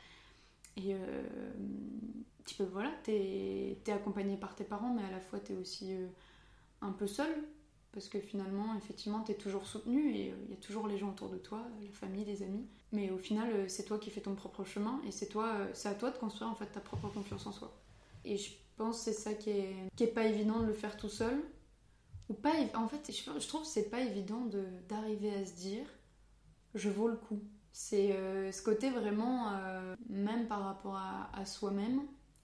Et 0.77 0.93
euh, 0.93 1.23
tu 2.45 2.55
peux, 2.55 2.63
voilà, 2.63 2.91
t'es 3.03 3.77
es 3.85 3.91
accompagné 3.91 4.37
par 4.37 4.55
tes 4.55 4.63
parents, 4.63 4.93
mais 4.93 5.03
à 5.03 5.11
la 5.11 5.19
fois 5.19 5.39
t'es 5.39 5.55
aussi 5.55 5.93
euh, 5.93 6.07
un 6.81 6.91
peu 6.91 7.07
seul. 7.07 7.33
Parce 7.91 8.09
que 8.09 8.19
finalement, 8.19 8.75
effectivement, 8.75 9.21
t'es 9.21 9.35
toujours 9.35 9.65
soutenu 9.65 10.13
et 10.13 10.31
euh, 10.31 10.35
il 10.45 10.51
y 10.51 10.53
a 10.53 10.57
toujours 10.57 10.85
les 10.87 10.97
gens 10.97 11.11
autour 11.11 11.29
de 11.29 11.37
toi, 11.37 11.65
la 11.81 11.89
famille, 11.91 12.25
les 12.25 12.43
amis. 12.43 12.67
Mais 12.91 13.09
au 13.09 13.17
final, 13.17 13.49
euh, 13.53 13.65
c'est 13.69 13.85
toi 13.85 13.97
qui 13.97 14.11
fais 14.11 14.19
ton 14.19 14.35
propre 14.35 14.65
chemin 14.65 15.01
et 15.07 15.11
c'est 15.11 15.27
toi, 15.27 15.55
c'est 15.73 15.87
à 15.87 15.95
toi 15.95 16.11
de 16.11 16.17
construire 16.17 16.51
en 16.51 16.55
fait 16.55 16.67
ta 16.67 16.81
propre 16.81 17.07
confiance 17.07 17.47
en 17.47 17.53
soi. 17.53 17.73
Et 18.25 18.37
je 18.37 18.51
pense 18.75 18.97
que 18.97 19.03
c'est 19.05 19.13
ça 19.13 19.33
qui 19.33 19.51
est, 19.51 20.07
pas 20.13 20.25
évident 20.25 20.59
de 20.59 20.65
le 20.65 20.73
faire 20.73 20.97
tout 20.97 21.09
seul. 21.09 21.41
Ou 22.27 22.33
pas, 22.33 22.53
en 22.73 22.87
fait, 22.87 23.11
je, 23.11 23.47
trouve 23.47 23.61
que 23.61 23.67
c'est 23.67 23.89
pas 23.89 24.01
évident 24.01 24.45
de- 24.45 24.65
d'arriver 24.89 25.33
à 25.33 25.45
se 25.45 25.53
dire 25.53 25.85
je 26.75 26.89
vaux 26.89 27.07
le 27.07 27.15
coup. 27.15 27.39
C'est 27.77 28.13
euh, 28.13 28.53
ce 28.53 28.61
côté 28.61 28.89
vraiment, 28.89 29.51
euh, 29.51 29.97
même 30.07 30.47
par 30.47 30.63
rapport 30.63 30.95
à, 30.95 31.45
soi-même, 31.45 32.03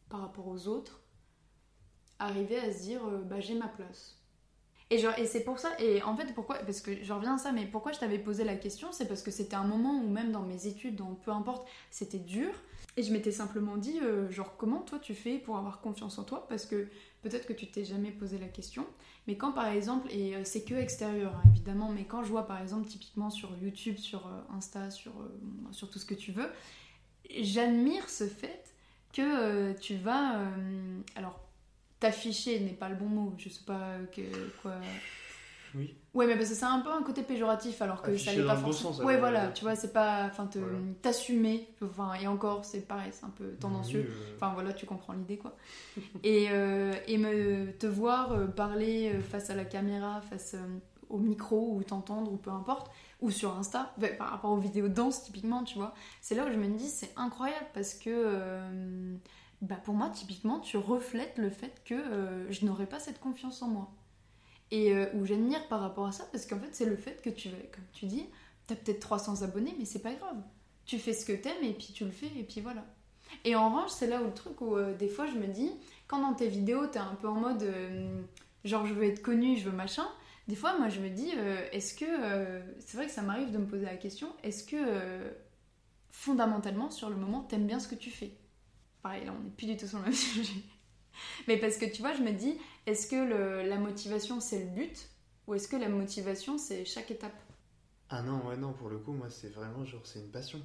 par 0.09 0.19
rapport 0.19 0.45
aux 0.49 0.67
autres, 0.67 0.99
arriver 2.19 2.57
à 2.57 2.73
se 2.73 2.81
dire 2.81 2.99
euh, 3.07 3.21
bah 3.21 3.39
j'ai 3.39 3.55
ma 3.55 3.69
place. 3.69 4.19
Et, 4.89 4.95
et 4.95 5.25
c'est 5.25 5.45
pour 5.45 5.57
ça, 5.57 5.69
et 5.79 6.03
en 6.03 6.17
fait 6.17 6.33
pourquoi, 6.33 6.57
parce 6.57 6.81
que 6.81 7.01
je 7.01 7.13
reviens 7.13 7.35
à 7.35 7.37
ça, 7.37 7.53
mais 7.53 7.65
pourquoi 7.65 7.93
je 7.93 7.99
t'avais 7.99 8.19
posé 8.19 8.43
la 8.43 8.57
question, 8.57 8.91
c'est 8.91 9.07
parce 9.07 9.23
que 9.23 9.31
c'était 9.31 9.55
un 9.55 9.63
moment 9.63 10.03
où 10.03 10.09
même 10.09 10.33
dans 10.33 10.41
mes 10.43 10.67
études, 10.67 10.97
dans 10.97 11.15
peu 11.15 11.31
importe, 11.31 11.65
c'était 11.91 12.19
dur, 12.19 12.51
et 12.97 13.03
je 13.03 13.13
m'étais 13.13 13.31
simplement 13.31 13.77
dit, 13.77 14.01
genre 14.31 14.57
comment 14.57 14.81
toi 14.81 14.99
tu 14.99 15.15
fais 15.15 15.37
pour 15.37 15.55
avoir 15.57 15.79
confiance 15.79 16.19
en 16.19 16.25
toi, 16.25 16.45
parce 16.49 16.65
que 16.65 16.89
peut-être 17.21 17.47
que 17.47 17.53
tu 17.53 17.71
t'es 17.71 17.85
jamais 17.85 18.11
posé 18.11 18.37
la 18.37 18.49
question, 18.49 18.85
mais 19.27 19.37
quand 19.37 19.51
par 19.51 19.67
exemple, 19.67 20.07
et 20.11 20.35
euh, 20.35 20.41
c'est 20.43 20.63
que 20.63 20.73
extérieur 20.73 21.35
hein, 21.35 21.49
évidemment, 21.51 21.89
mais 21.89 22.05
quand 22.05 22.23
je 22.23 22.29
vois 22.29 22.47
par 22.47 22.61
exemple 22.61 22.87
typiquement 22.87 23.29
sur 23.29 23.49
YouTube, 23.61 23.97
sur 23.97 24.25
euh, 24.27 24.55
Insta, 24.57 24.89
sur, 24.89 25.11
euh, 25.11 25.71
sur 25.71 25.89
tout 25.89 25.99
ce 25.99 26.05
que 26.05 26.15
tu 26.15 26.31
veux, 26.31 26.49
j'admire 27.39 28.09
ce 28.09 28.27
fait 28.27 28.63
que 29.13 29.73
tu 29.73 29.95
vas, 29.95 30.39
alors 31.15 31.39
t'afficher 31.99 32.59
n'est 32.61 32.71
pas 32.71 32.87
le 32.87 32.95
bon 32.95 33.07
mot, 33.07 33.35
je 33.37 33.49
sais 33.49 33.65
pas 33.65 33.97
que, 34.13 34.21
quoi. 34.61 34.75
Oui. 35.75 35.95
Ouais, 36.13 36.27
mais 36.27 36.35
parce 36.35 36.49
que 36.49 36.55
c'est 36.55 36.65
un 36.65 36.79
peu 36.81 36.91
un 36.91 37.03
côté 37.03 37.23
péjoratif 37.23 37.81
alors 37.81 38.01
que 38.01 38.17
ça 38.17 38.35
dans 38.35 38.45
pas 38.47 38.55
bon 38.55 38.61
forcément. 38.63 38.91
sens, 38.93 38.99
ouais, 38.99 39.13
alors, 39.15 39.19
voilà, 39.19 39.47
tu 39.49 39.63
vois, 39.63 39.75
c'est 39.75 39.93
pas. 39.93 40.25
Enfin, 40.25 40.49
Voilà. 40.53 40.77
t'assumer. 41.01 41.69
Enfin, 41.81 42.13
et 42.15 42.27
encore, 42.27 42.65
c'est 42.65 42.81
pareil, 42.87 43.11
c'est 43.13 43.25
un 43.25 43.29
peu 43.29 43.51
tendancieux. 43.59 44.05
Oui, 44.09 44.13
euh, 44.13 44.35
Enfin 44.35 44.53
voilà, 44.53 44.73
tu 44.73 44.85
comprends 44.85 45.13
l'idée 45.13 45.37
quoi. 45.37 45.55
et, 46.23 46.47
euh, 46.51 46.93
et 47.07 47.17
me, 47.17 47.71
te 47.77 47.87
voir 47.87 48.33
euh, 48.33 48.47
parler 48.47 49.11
euh, 49.13 49.21
face 49.21 49.49
à 49.49 49.55
la 49.55 49.63
caméra, 49.63 50.19
face 50.21 50.55
euh, 50.55 50.77
au 51.09 51.17
micro 51.17 51.75
ou 51.75 51.83
t'entendre 51.83 52.31
ou 52.33 52.37
peu 52.37 52.51
importe, 52.51 52.91
ou 53.21 53.31
sur 53.31 53.55
Insta, 53.57 53.93
bah, 53.97 54.07
par 54.17 54.29
rapport 54.31 54.51
aux 54.51 54.57
vidéos 54.57 54.89
de 54.89 54.93
danse 54.93 55.23
typiquement, 55.23 55.63
tu 55.63 55.77
vois, 55.77 55.93
c'est 56.21 56.35
là 56.35 56.45
où 56.45 56.51
je 56.51 56.57
me 56.57 56.67
dis 56.67 56.87
c'est 56.89 57.13
incroyable 57.15 57.67
parce 57.73 57.93
que 57.93 58.09
euh, 58.09 59.15
bah, 59.61 59.75
pour 59.83 59.93
moi 59.93 60.09
typiquement 60.09 60.59
tu 60.59 60.75
reflètes 60.77 61.37
le 61.37 61.49
fait 61.49 61.81
que 61.85 61.93
euh, 61.95 62.51
je 62.51 62.65
n'aurais 62.65 62.85
pas 62.87 62.99
cette 62.99 63.19
confiance 63.21 63.61
en 63.61 63.67
moi. 63.67 63.91
Et 64.71 64.93
euh, 64.93 65.05
où 65.13 65.25
j'admire 65.25 65.67
par 65.67 65.81
rapport 65.81 66.07
à 66.07 66.11
ça 66.13 66.25
parce 66.31 66.45
qu'en 66.45 66.57
fait 66.57 66.69
c'est 66.71 66.85
le 66.85 66.95
fait 66.95 67.21
que 67.21 67.29
tu 67.29 67.49
vas, 67.49 67.57
comme 67.73 67.83
tu 67.91 68.05
dis, 68.05 68.25
t'as 68.67 68.75
peut-être 68.75 69.01
300 69.01 69.41
abonnés 69.43 69.75
mais 69.77 69.85
c'est 69.85 70.01
pas 70.01 70.13
grave. 70.13 70.37
Tu 70.85 70.97
fais 70.97 71.13
ce 71.13 71.25
que 71.25 71.33
t'aimes 71.33 71.63
et 71.63 71.73
puis 71.73 71.93
tu 71.93 72.05
le 72.05 72.11
fais 72.11 72.29
et 72.37 72.43
puis 72.43 72.61
voilà. 72.61 72.85
Et 73.45 73.55
en 73.55 73.69
revanche, 73.69 73.91
c'est 73.91 74.07
là 74.07 74.21
où 74.21 74.25
le 74.25 74.33
truc 74.33 74.61
où 74.61 74.75
euh, 74.75 74.95
des 74.95 75.09
fois 75.09 75.25
je 75.27 75.33
me 75.33 75.47
dis, 75.47 75.71
quand 76.07 76.19
dans 76.19 76.33
tes 76.33 76.47
vidéos 76.47 76.87
t'es 76.87 76.99
un 76.99 77.15
peu 77.15 77.27
en 77.27 77.35
mode 77.35 77.63
euh, 77.63 78.21
genre 78.63 78.85
je 78.85 78.93
veux 78.93 79.03
être 79.03 79.21
connu, 79.21 79.57
je 79.57 79.69
veux 79.69 79.75
machin, 79.75 80.07
des 80.47 80.55
fois 80.55 80.77
moi 80.77 80.87
je 80.89 81.01
me 81.01 81.09
dis, 81.09 81.31
est-ce 81.71 81.93
que. 81.93 82.05
c'est 82.79 82.95
vrai 82.97 83.07
que 83.07 83.13
ça 83.13 83.21
m'arrive 83.21 83.51
de 83.51 83.57
me 83.57 83.67
poser 83.67 83.85
la 83.85 83.97
question, 83.97 84.29
est-ce 84.43 84.63
que 84.63 84.77
fondamentalement 86.11 86.91
sur 86.91 87.09
le 87.09 87.15
moment 87.15 87.41
t'aimes 87.41 87.67
bien 87.67 87.79
ce 87.79 87.87
que 87.87 87.95
tu 87.95 88.09
fais? 88.09 88.31
Pareil, 89.01 89.25
là 89.25 89.33
on 89.37 89.43
n'est 89.43 89.49
plus 89.49 89.67
du 89.67 89.77
tout 89.77 89.87
sur 89.87 89.97
le 89.99 90.05
même 90.05 90.13
sujet. 90.13 90.61
Mais 91.47 91.57
parce 91.57 91.77
que 91.77 91.85
tu 91.85 92.01
vois, 92.01 92.13
je 92.13 92.21
me 92.21 92.31
dis, 92.31 92.57
est-ce 92.85 93.07
que 93.07 93.15
le- 93.15 93.67
la 93.67 93.77
motivation 93.77 94.39
c'est 94.39 94.59
le 94.59 94.65
but 94.69 95.09
ou 95.47 95.55
est-ce 95.55 95.67
que 95.67 95.75
la 95.75 95.89
motivation 95.89 96.57
c'est 96.57 96.85
chaque 96.85 97.11
étape? 97.11 97.33
Ah 98.11 98.21
non, 98.21 98.45
ouais, 98.47 98.57
non, 98.57 98.73
pour 98.73 98.89
le 98.89 98.99
coup, 98.99 99.11
moi, 99.13 99.29
c'est 99.31 99.49
vraiment 99.49 99.83
genre, 99.85 100.05
c'est 100.05 100.19
une 100.19 100.29
passion. 100.29 100.61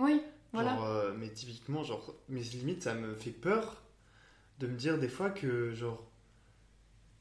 Oui, 0.00 0.22
voilà. 0.52 0.72
Genre, 0.72 0.84
euh, 0.84 1.14
mais 1.16 1.30
typiquement, 1.32 1.82
genre, 1.84 2.14
mais 2.28 2.42
limite, 2.42 2.82
ça 2.82 2.92
me 2.94 3.14
fait 3.14 3.30
peur 3.30 3.82
de 4.60 4.68
me 4.68 4.76
dire 4.76 4.98
des 4.98 5.08
fois 5.08 5.30
que, 5.30 5.72
genre, 5.74 6.04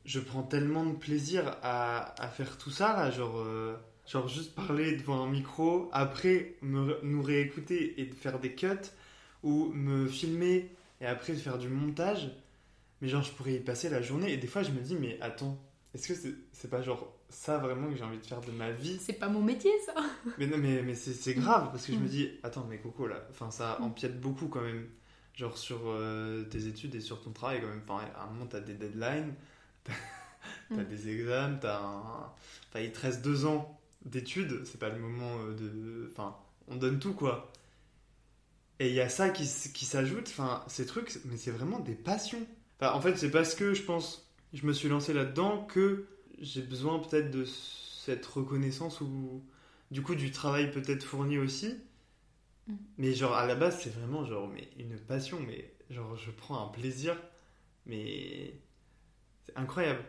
je 0.06 0.20
prends 0.20 0.44
tellement 0.44 0.86
de 0.86 0.94
plaisir 0.96 1.58
à, 1.62 2.22
à 2.22 2.28
faire 2.30 2.58
tout 2.58 2.72
ça, 2.72 2.94
là, 2.96 3.12
genre, 3.12 3.38
euh, 3.40 3.76
genre, 4.08 4.28
juste 4.28 4.56
parler 4.56 4.96
devant 4.96 5.22
un 5.24 5.30
micro, 5.30 5.90
après 5.92 6.56
me, 6.62 7.00
nous 7.04 7.22
réécouter 7.22 8.00
et 8.02 8.06
de 8.06 8.16
faire 8.16 8.40
des 8.40 8.54
cuts, 8.56 8.68
ou 9.44 9.66
me 9.74 10.08
filmer 10.08 10.72
et 11.02 11.06
après 11.06 11.34
faire 11.34 11.58
du 11.58 11.68
montage. 11.70 12.32
Mais 13.02 13.08
genre, 13.10 13.22
je 13.24 13.32
pourrais 13.32 13.56
y 13.56 13.60
passer 13.60 13.90
la 13.90 14.02
journée, 14.02 14.32
et 14.34 14.38
des 14.38 14.48
fois, 14.48 14.64
je 14.64 14.72
me 14.72 14.80
dis, 14.82 14.96
mais 14.96 15.18
attends, 15.22 15.58
est-ce 15.94 16.08
que 16.08 16.16
c'est 16.16 16.34
c'est 16.52 16.70
pas 16.70 16.82
genre 16.82 17.14
ça 17.30 17.58
vraiment 17.58 17.90
que 17.90 17.96
j'ai 17.98 18.04
envie 18.04 18.18
de 18.20 18.26
faire 18.26 18.42
de 18.42 18.52
ma 18.52 18.72
vie? 18.72 19.00
C'est 19.00 19.14
pas 19.14 19.30
mon 19.30 19.42
métier, 19.42 19.72
ça. 19.86 19.94
mais 20.38 20.48
non, 20.48 20.58
mais, 20.58 20.82
mais 20.84 20.96
c'est 20.96 21.34
grave 21.36 21.70
parce 21.72 21.86
que 21.86 21.94
je 21.94 21.98
me 22.00 22.06
Mm. 22.06 22.10
dis, 22.10 22.30
attends, 22.44 22.66
mais 22.70 22.80
Coco 22.80 23.08
là, 23.08 23.28
enfin 23.30 23.52
ça 23.52 23.80
empiète 23.82 24.20
beaucoup 24.20 24.48
quand 24.48 24.62
même, 24.62 24.88
genre 25.36 25.58
sur 25.58 25.80
euh, 25.86 26.44
tes 26.46 26.68
études 26.68 26.96
et 26.96 27.02
sur 27.02 27.22
ton 27.22 27.32
travail 27.32 27.62
quand 27.62 27.68
même. 27.68 27.82
Enfin, 27.88 28.04
à 28.16 28.24
un 28.26 28.28
moment, 28.28 28.46
t'as 28.48 28.60
des 28.62 28.74
deadlines, 28.74 29.34
t'as 30.70 30.84
Mm. 30.84 30.84
des 30.84 31.10
examens, 31.10 31.58
t'as 31.62 31.80
un. 31.82 32.34
Enfin, 32.70 32.80
il 32.82 32.92
te 32.92 33.00
reste 33.00 33.22
deux 33.24 33.46
ans 33.46 33.80
d'études, 34.06 34.66
c'est 34.66 34.80
pas 34.80 34.90
le 34.90 35.00
moment 35.00 35.38
euh, 35.42 35.54
de. 35.56 36.10
Enfin, 36.12 36.36
on 36.68 36.76
donne 36.76 37.00
tout 37.00 37.14
quoi. 37.14 37.52
Et 38.80 38.90
il 38.90 38.94
y 38.94 39.02
a 39.02 39.10
ça 39.10 39.30
qui, 39.30 39.50
qui 39.74 39.86
s'ajoute, 39.86 40.28
enfin, 40.28 40.64
ces 40.68 40.86
trucs, 40.86 41.20
mais 41.26 41.38
c'est 41.38 41.52
vraiment 41.52 41.80
des 41.80 41.96
passions. 41.96 42.46
Enfin, 42.80 42.94
en 42.94 43.02
fait, 43.02 43.16
c'est 43.18 43.32
parce 43.32 43.56
que 43.56 43.74
je 43.74 43.84
pense, 43.84 44.30
je 44.54 44.66
me 44.66 44.74
suis 44.74 44.90
lancé 44.90 45.14
là-dedans 45.14 45.66
que 45.66 46.08
j'ai 46.40 46.62
besoin 46.62 47.00
peut-être 47.00 47.32
de 47.32 47.46
cette 47.46 48.26
reconnaissance 48.26 49.02
ou 49.02 49.44
du 49.92 50.02
coup 50.02 50.16
du 50.16 50.32
travail 50.32 50.72
peut-être 50.72 51.04
fourni 51.04 51.38
aussi. 51.38 51.76
Mm. 52.68 52.74
Mais 52.98 53.14
genre 53.14 53.34
à 53.36 53.46
la 53.46 53.56
base, 53.56 53.80
c'est 53.82 53.94
vraiment 53.94 54.26
genre 54.26 54.48
mais 54.48 54.70
une 54.78 54.98
passion, 55.00 55.40
mais 55.46 55.74
genre 55.90 56.16
je 56.16 56.32
prends 56.32 56.64
un 56.64 56.70
plaisir, 56.70 57.16
mais 57.86 58.54
c'est 59.46 59.58
incroyable. 59.58 60.04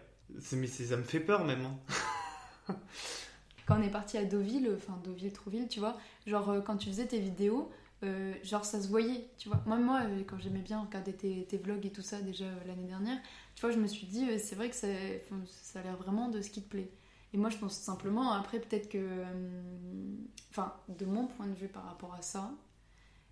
Mais 0.52 0.66
ça 0.66 0.96
me 0.96 1.02
fait 1.04 1.20
peur 1.20 1.44
même. 1.44 1.64
hein. 1.64 2.76
Quand 3.66 3.78
on 3.78 3.82
est 3.82 3.90
parti 3.90 4.16
à 4.16 4.24
Deauville, 4.24 4.70
enfin 4.76 4.98
Deauville, 5.04 5.32
Trouville, 5.32 5.68
tu 5.68 5.78
vois, 5.80 5.96
genre 6.26 6.48
euh, 6.50 6.60
quand 6.60 6.76
tu 6.78 6.88
faisais 6.88 7.06
tes 7.06 7.20
vidéos, 7.20 7.70
euh, 8.04 8.34
genre 8.44 8.64
ça 8.64 8.80
se 8.80 8.88
voyait, 8.88 9.28
tu 9.38 9.48
vois. 9.48 9.62
Moi, 9.66 9.76
moi 9.78 10.00
euh, 10.04 10.22
quand 10.26 10.38
j'aimais 10.38 10.60
bien 10.60 10.80
regarder 10.82 11.12
tes, 11.12 11.44
tes 11.46 11.56
vlogs 11.58 11.84
et 11.84 11.90
tout 11.92 12.02
ça 12.02 12.20
déjà 12.20 12.44
euh, 12.44 12.64
l'année 12.66 12.86
dernière, 12.86 13.18
tu 13.54 13.60
vois, 13.62 13.70
je 13.70 13.78
me 13.78 13.86
suis 13.88 14.06
dit, 14.06 14.28
euh, 14.28 14.38
c'est 14.38 14.54
vrai 14.54 14.70
que 14.70 14.76
ça, 14.76 14.86
ça 15.46 15.80
a 15.80 15.82
l'air 15.82 15.96
vraiment 15.96 16.28
de 16.28 16.40
ce 16.40 16.50
qui 16.50 16.62
te 16.62 16.68
plaît. 16.68 16.90
Et 17.34 17.36
moi, 17.38 17.50
je 17.50 17.58
pense 17.58 17.74
simplement, 17.74 18.32
après, 18.32 18.58
peut-être 18.60 18.88
que. 18.88 19.22
Enfin, 20.50 20.74
de 20.88 21.04
mon 21.04 21.26
point 21.26 21.46
de 21.46 21.54
vue 21.54 21.68
par 21.68 21.84
rapport 21.84 22.14
à 22.14 22.22
ça, 22.22 22.50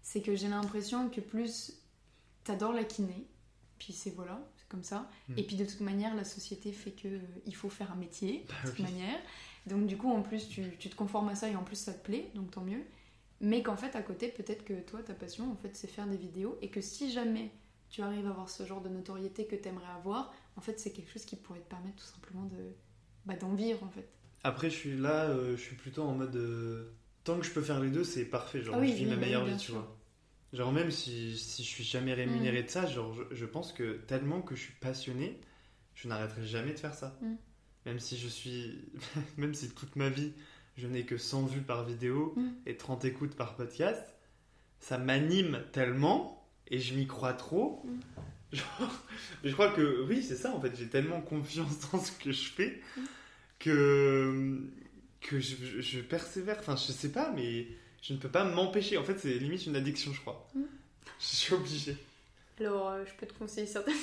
c'est 0.03 0.21
que 0.21 0.37
j'ai 0.37 0.49
l'impression 0.49 1.09
que 1.09 1.21
plus 1.21 1.73
t'adores 2.45 2.73
la 2.73 2.85
kiné, 2.85 3.27
puis 3.79 3.93
c'est 3.93 4.11
voilà, 4.11 4.39
c'est 4.57 4.69
comme 4.69 4.83
ça. 4.85 5.11
Mm. 5.29 5.39
Et 5.39 5.43
puis 5.43 5.57
de 5.57 5.64
toute 5.64 5.81
manière, 5.81 6.14
la 6.14 6.25
société 6.25 6.73
fait 6.73 6.93
que 6.93 7.09
euh, 7.09 7.21
il 7.47 7.55
faut 7.57 7.69
faire 7.69 7.91
un 7.91 7.97
métier, 7.97 8.41
de 8.41 8.49
Bah 8.49 8.55
toute 8.64 8.79
oui. 8.79 8.85
manière. 8.85 9.19
Donc 9.67 9.87
du 9.87 9.97
coup, 9.97 10.11
en 10.11 10.23
plus, 10.23 10.49
tu, 10.49 10.62
tu 10.79 10.89
te 10.91 10.95
conformes 10.95 11.29
à 11.31 11.35
ça 11.35 11.49
et 11.49 11.57
en 11.57 11.64
plus, 11.64 11.77
ça 11.77 11.93
te 11.93 12.05
plaît, 12.05 12.31
donc 12.35 12.51
tant 12.53 12.61
mieux. 12.62 12.85
Mais 13.41 13.62
qu'en 13.62 13.76
fait, 13.76 13.95
à 13.97 14.03
côté, 14.03 14.28
peut-être 14.28 14.64
que 14.64 14.80
toi, 14.80 15.03
ta 15.03 15.14
passion, 15.14 15.51
en 15.53 15.57
fait, 15.57 15.74
c'est 15.76 15.87
faire 15.89 16.07
des 16.07 16.16
vidéos 16.16 16.59
et 16.62 16.70
que 16.70 16.80
si 16.80 17.11
jamais 17.12 17.51
tu 17.91 18.03
arrives 18.03 18.26
à 18.26 18.30
avoir 18.30 18.49
ce 18.49 18.64
genre 18.64 18.80
de 18.80 18.89
notoriété 18.89 19.47
que 19.47 19.57
t'aimerais 19.57 19.93
avoir, 19.97 20.32
en 20.57 20.61
fait, 20.61 20.78
c'est 20.80 20.93
quelque 20.93 21.11
chose 21.11 21.24
qui 21.24 21.37
pourrait 21.37 21.61
te 21.61 21.68
permettre 21.68 21.97
tout 21.97 22.12
simplement 22.12 22.45
de 22.47 22.74
bah, 23.26 23.37
d'en 23.37 23.55
vivre, 23.55 23.82
en 23.84 23.91
fait. 23.91 24.09
Après, 24.43 24.70
je 24.70 24.76
suis 24.76 24.97
là, 24.97 25.24
euh, 25.28 25.57
je 25.57 25.62
suis 25.62 25.76
plutôt 25.76 26.03
en 26.03 26.14
mode 26.14 26.37
euh, 26.37 26.93
tant 27.24 27.39
que 27.39 27.45
je 27.45 27.53
peux 27.53 27.62
faire 27.62 27.80
les 27.80 27.91
deux, 27.91 28.05
c'est 28.05 28.24
parfait. 28.24 28.62
Genre, 28.62 28.76
Ah 28.76 28.78
oui, 28.78 28.91
je 28.91 28.95
vis 28.95 29.05
oui, 29.05 29.11
ma 29.11 29.16
meilleure 29.16 29.45
vie, 29.45 29.57
tu 29.57 29.66
sûr. 29.66 29.74
vois. 29.74 29.97
Genre 30.53 30.72
même 30.72 30.91
si, 30.91 31.37
si 31.37 31.62
je 31.64 31.68
suis 31.68 31.84
jamais 31.84 32.14
rémunéré 32.14 32.62
de 32.62 32.68
ça, 32.70 32.87
genre 32.87 33.12
je, 33.14 33.22
je 33.34 33.45
pense 33.45 33.72
que 33.72 33.95
tellement 34.07 34.41
que 34.43 34.55
je 34.55 34.62
suis 34.62 34.74
passionné, 34.74 35.41
je 35.95 36.09
n'arrêterai 36.09 36.47
jamais 36.47 36.72
de 36.72 36.78
faire 36.78 36.95
ça. 36.95 37.18
Mm. 37.20 37.34
Même 37.87 37.99
si 37.99 38.16
je 38.16 38.28
suis, 38.28 38.84
même 39.37 39.55
si 39.55 39.70
toute 39.70 39.97
ma 39.97 40.09
vie 40.09 40.32
je 40.77 40.87
n'ai 40.87 41.05
que 41.05 41.16
100 41.16 41.47
vues 41.47 41.61
par 41.62 41.85
vidéo 41.85 42.35
Mm. 42.37 42.49
et 42.66 42.77
30 42.77 43.05
écoutes 43.05 43.35
par 43.35 43.55
podcast, 43.57 44.03
ça 44.81 44.99
m'anime 44.99 45.62
tellement 45.72 46.47
et 46.68 46.79
je 46.79 46.95
m'y 46.95 47.07
crois 47.07 47.33
trop. 47.33 47.83
Mm. 47.85 48.57
Genre, 48.57 48.93
je 49.45 49.53
crois 49.53 49.70
que 49.72 50.05
oui, 50.09 50.22
c'est 50.22 50.37
ça 50.37 50.53
en 50.55 50.61
fait. 50.61 50.77
J'ai 50.77 50.89
tellement 50.89 51.20
confiance 51.20 51.79
dans 51.93 51.99
ce 52.01 52.12
que 52.12 52.33
je 52.33 52.49
fais 52.51 52.81
Mm. 52.97 53.01
que 53.59 54.61
que 55.20 55.41
je, 55.41 55.57
je- 55.57 55.81
je 55.81 56.01
persévère. 56.01 56.59
Enfin, 56.61 56.77
je 56.77 56.93
sais 56.93 57.11
pas, 57.11 57.33
mais 57.35 57.66
je 58.03 58.12
ne 58.12 58.18
peux 58.18 58.29
pas 58.29 58.45
m'empêcher. 58.45 58.97
En 58.99 59.03
fait, 59.05 59.18
c'est 59.18 59.35
limite 59.39 59.66
une 59.66 59.74
addiction, 59.77 60.12
je 60.12 60.20
crois. 60.20 60.47
Je 61.18 61.24
suis 61.24 61.55
obligé. 61.55 61.97
Alors, 62.61 62.89
euh, 62.91 63.05
je 63.07 63.12
peux 63.14 63.27
te 63.27 63.33
conseiller 63.39 63.66
certaines 63.66 63.95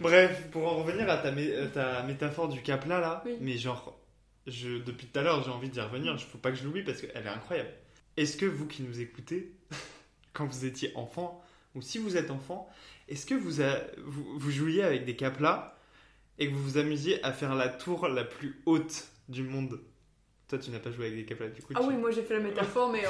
Bref, 0.00 0.48
pour 0.50 0.66
en 0.66 0.76
revenir 0.82 1.08
à 1.10 1.18
ta, 1.18 1.32
mé- 1.32 1.54
à 1.56 1.66
ta 1.66 2.02
métaphore 2.04 2.48
du 2.48 2.62
cap 2.62 2.86
là, 2.86 3.00
là, 3.00 3.22
Oui. 3.26 3.32
mais 3.40 3.58
genre, 3.58 3.98
je, 4.46 4.78
depuis 4.78 5.06
tout 5.06 5.18
à 5.18 5.22
l'heure, 5.22 5.42
j'ai 5.42 5.50
envie 5.50 5.68
d'y 5.68 5.80
revenir. 5.80 6.12
Il 6.12 6.18
faut 6.24 6.38
pas 6.38 6.50
que 6.50 6.56
je 6.56 6.64
l'oublie 6.64 6.82
parce 6.82 7.00
qu'elle 7.00 7.10
est 7.24 7.28
incroyable. 7.28 7.70
Est-ce 8.16 8.36
que 8.36 8.46
vous 8.46 8.66
qui 8.66 8.82
nous 8.82 9.00
écoutez, 9.00 9.52
quand 10.32 10.46
vous 10.46 10.64
étiez 10.64 10.92
enfant, 10.94 11.42
ou 11.74 11.82
si 11.82 11.98
vous 11.98 12.16
êtes 12.16 12.30
enfant, 12.30 12.68
est-ce 13.08 13.26
que 13.26 13.34
vous, 13.34 13.60
a- 13.60 13.80
vous, 14.04 14.38
vous 14.38 14.50
jouiez 14.50 14.82
avec 14.82 15.04
des 15.04 15.16
cap 15.16 15.38
là 15.40 15.78
et 16.38 16.48
que 16.48 16.54
vous 16.54 16.62
vous 16.62 16.78
amusiez 16.78 17.22
à 17.24 17.32
faire 17.32 17.54
la 17.54 17.68
tour 17.68 18.08
la 18.08 18.24
plus 18.24 18.60
haute 18.66 19.08
du 19.28 19.42
monde? 19.42 19.80
Toi, 20.48 20.58
tu 20.58 20.70
n'as 20.70 20.78
pas 20.78 20.92
joué 20.92 21.06
avec 21.06 21.18
des 21.18 21.24
cap 21.24 21.40
là, 21.40 21.48
du 21.48 21.60
coup. 21.60 21.72
Ah 21.74 21.80
tu- 21.80 21.86
oui, 21.88 21.94
moi 21.96 22.10
j'ai 22.12 22.22
fait 22.22 22.34
la 22.34 22.40
métaphore, 22.40 22.90
mais. 22.90 23.02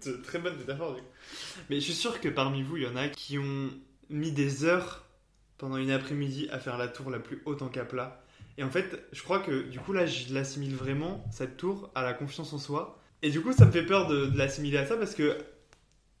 C'est 0.00 0.20
Très 0.22 0.38
bonne 0.40 0.56
métaphore, 0.56 0.94
du 0.96 1.00
coup. 1.00 1.06
Mais 1.70 1.76
je 1.76 1.84
suis 1.84 1.92
sûr 1.94 2.20
que 2.20 2.28
parmi 2.28 2.62
vous, 2.62 2.76
il 2.76 2.82
y 2.82 2.86
en 2.86 2.96
a 2.96 3.08
qui 3.08 3.38
ont 3.38 3.70
mis 4.10 4.32
des 4.32 4.64
heures 4.64 5.04
pendant 5.58 5.76
une 5.76 5.90
après-midi 5.92 6.48
à 6.50 6.58
faire 6.58 6.76
la 6.76 6.88
tour 6.88 7.08
la 7.10 7.20
plus 7.20 7.40
haute 7.44 7.62
en 7.62 7.68
capla. 7.68 8.23
Et 8.58 8.62
en 8.62 8.70
fait, 8.70 9.04
je 9.12 9.22
crois 9.22 9.40
que 9.40 9.62
du 9.62 9.80
coup, 9.80 9.92
là, 9.92 10.06
je 10.06 10.32
l'assimile 10.32 10.74
vraiment, 10.74 11.24
cette 11.30 11.56
tour, 11.56 11.90
à 11.94 12.02
la 12.02 12.14
confiance 12.14 12.52
en 12.52 12.58
soi. 12.58 13.00
Et 13.22 13.30
du 13.30 13.40
coup, 13.40 13.52
ça 13.52 13.66
me 13.66 13.72
fait 13.72 13.84
peur 13.84 14.06
de, 14.06 14.30
l'assimiler 14.36 14.78
à 14.78 14.86
ça 14.86 14.96
parce 14.96 15.14
que 15.14 15.38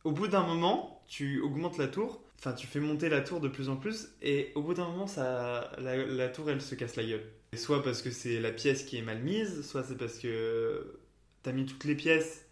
au 0.04 0.12
bout 0.12 0.28
d'un 0.28 0.42
moment, 0.42 1.02
tu 1.08 1.40
augmentes 1.40 1.78
la 1.78 1.88
tour, 1.88 2.22
enfin, 2.38 2.52
tu 2.52 2.66
fais 2.66 2.80
monter 2.80 3.08
la 3.08 3.20
tour 3.20 3.40
de 3.40 3.48
plus 3.48 3.68
en 3.68 3.76
plus, 3.76 4.08
et 4.22 4.52
au 4.54 4.62
bout 4.62 4.74
d'un 4.74 4.86
moment, 4.86 5.06
ça, 5.06 5.70
la, 5.78 5.96
la 5.96 6.28
tour, 6.28 6.50
elle 6.50 6.60
se 6.60 6.74
casse 6.74 6.96
la 6.96 7.04
gueule. 7.04 7.24
Et 7.52 7.56
soit 7.56 7.82
parce 7.82 8.02
que 8.02 8.10
c'est 8.10 8.40
la 8.40 8.50
pièce 8.50 8.84
qui 8.84 8.96
est 8.98 9.02
mal 9.02 9.20
mise, 9.22 9.66
soit 9.66 9.84
c'est 9.84 9.96
parce 9.96 10.18
que 10.18 10.98
t'as 11.42 11.52
mis 11.52 11.66
toutes 11.66 11.84
les 11.84 11.94
pièces 11.94 12.44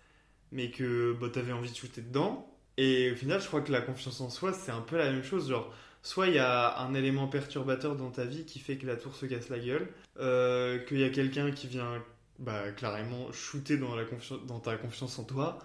mais 0.53 0.70
que 0.70 1.16
bah, 1.20 1.28
t'avais 1.33 1.53
envie 1.53 1.70
de 1.70 1.76
shooter 1.76 2.03
dedans. 2.03 2.49
Et 2.76 3.11
au 3.11 3.16
final, 3.16 3.41
je 3.41 3.47
crois 3.47 3.62
que 3.62 3.72
la 3.72 3.80
confiance 3.80 4.20
en 4.20 4.30
soi, 4.30 4.53
c'est 4.53 4.70
un 4.70 4.80
peu 4.80 4.97
la 4.97 5.11
même 5.11 5.24
chose. 5.24 5.49
Genre, 5.49 5.74
soit 6.03 6.26
il 6.26 6.34
y 6.34 6.38
a 6.38 6.78
un 6.80 6.94
élément 6.94 7.28
perturbateur 7.28 7.96
dans 7.96 8.11
ta 8.11 8.24
vie 8.24 8.44
qui 8.44 8.59
fait 8.59 8.76
que 8.76 8.86
la 8.86 8.96
tour 8.96 9.14
se 9.14 9.26
casse 9.26 9.48
la 9.48 9.59
gueule, 9.59 9.88
euh, 10.18 10.78
qu'il 10.80 10.98
y 10.98 11.05
a 11.05 11.11
quelqu'un 11.11 11.53
qui 11.53 11.68
vient 11.68 12.03
bah, 12.38 12.72
clairement 12.72 13.30
shooter 13.32 13.78
dans, 13.78 14.61
ta 14.61 14.76
confiance 14.76 15.18
en 15.18 15.24
toi. 15.24 15.59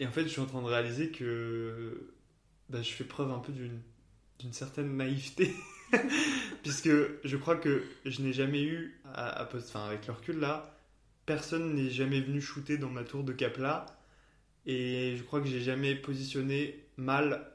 Et 0.00 0.06
en 0.06 0.10
fait, 0.10 0.24
je 0.24 0.28
suis 0.28 0.40
en 0.40 0.46
train 0.46 0.62
de 0.62 0.66
réaliser 0.66 1.10
que 1.10 2.12
bah, 2.68 2.82
je 2.82 2.90
fais 2.90 3.04
preuve 3.04 3.30
un 3.30 3.38
peu 3.38 3.52
d'une 3.52 4.52
certaine 4.52 4.96
naïveté. 4.96 5.54
Puisque 6.62 6.90
je 7.24 7.36
crois 7.36 7.56
que 7.56 7.84
je 8.04 8.20
n'ai 8.20 8.32
jamais 8.32 8.62
eu, 8.62 9.00
enfin, 9.14 9.86
avec 9.86 10.06
le 10.08 10.12
recul 10.12 10.40
là, 10.40 10.76
personne 11.24 11.74
n'est 11.74 11.90
jamais 11.90 12.20
venu 12.20 12.40
shooter 12.40 12.78
dans 12.78 12.90
ma 12.90 13.04
tour 13.04 13.22
de 13.22 13.32
Capla. 13.32 13.86
Et 14.66 15.14
je 15.16 15.22
crois 15.22 15.40
que 15.40 15.46
j'ai 15.46 15.60
jamais 15.60 15.94
positionné 15.94 16.84
mal 16.96 17.52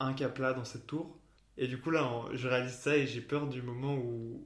un 0.00 0.12
Capla 0.12 0.52
dans 0.52 0.64
cette 0.64 0.86
tour. 0.86 1.17
Et 1.58 1.66
du 1.66 1.78
coup 1.78 1.90
là, 1.90 2.08
je 2.32 2.46
réalise 2.48 2.72
ça 2.72 2.96
et 2.96 3.06
j'ai 3.06 3.20
peur 3.20 3.46
du 3.48 3.60
moment 3.62 3.94
où, 3.96 4.40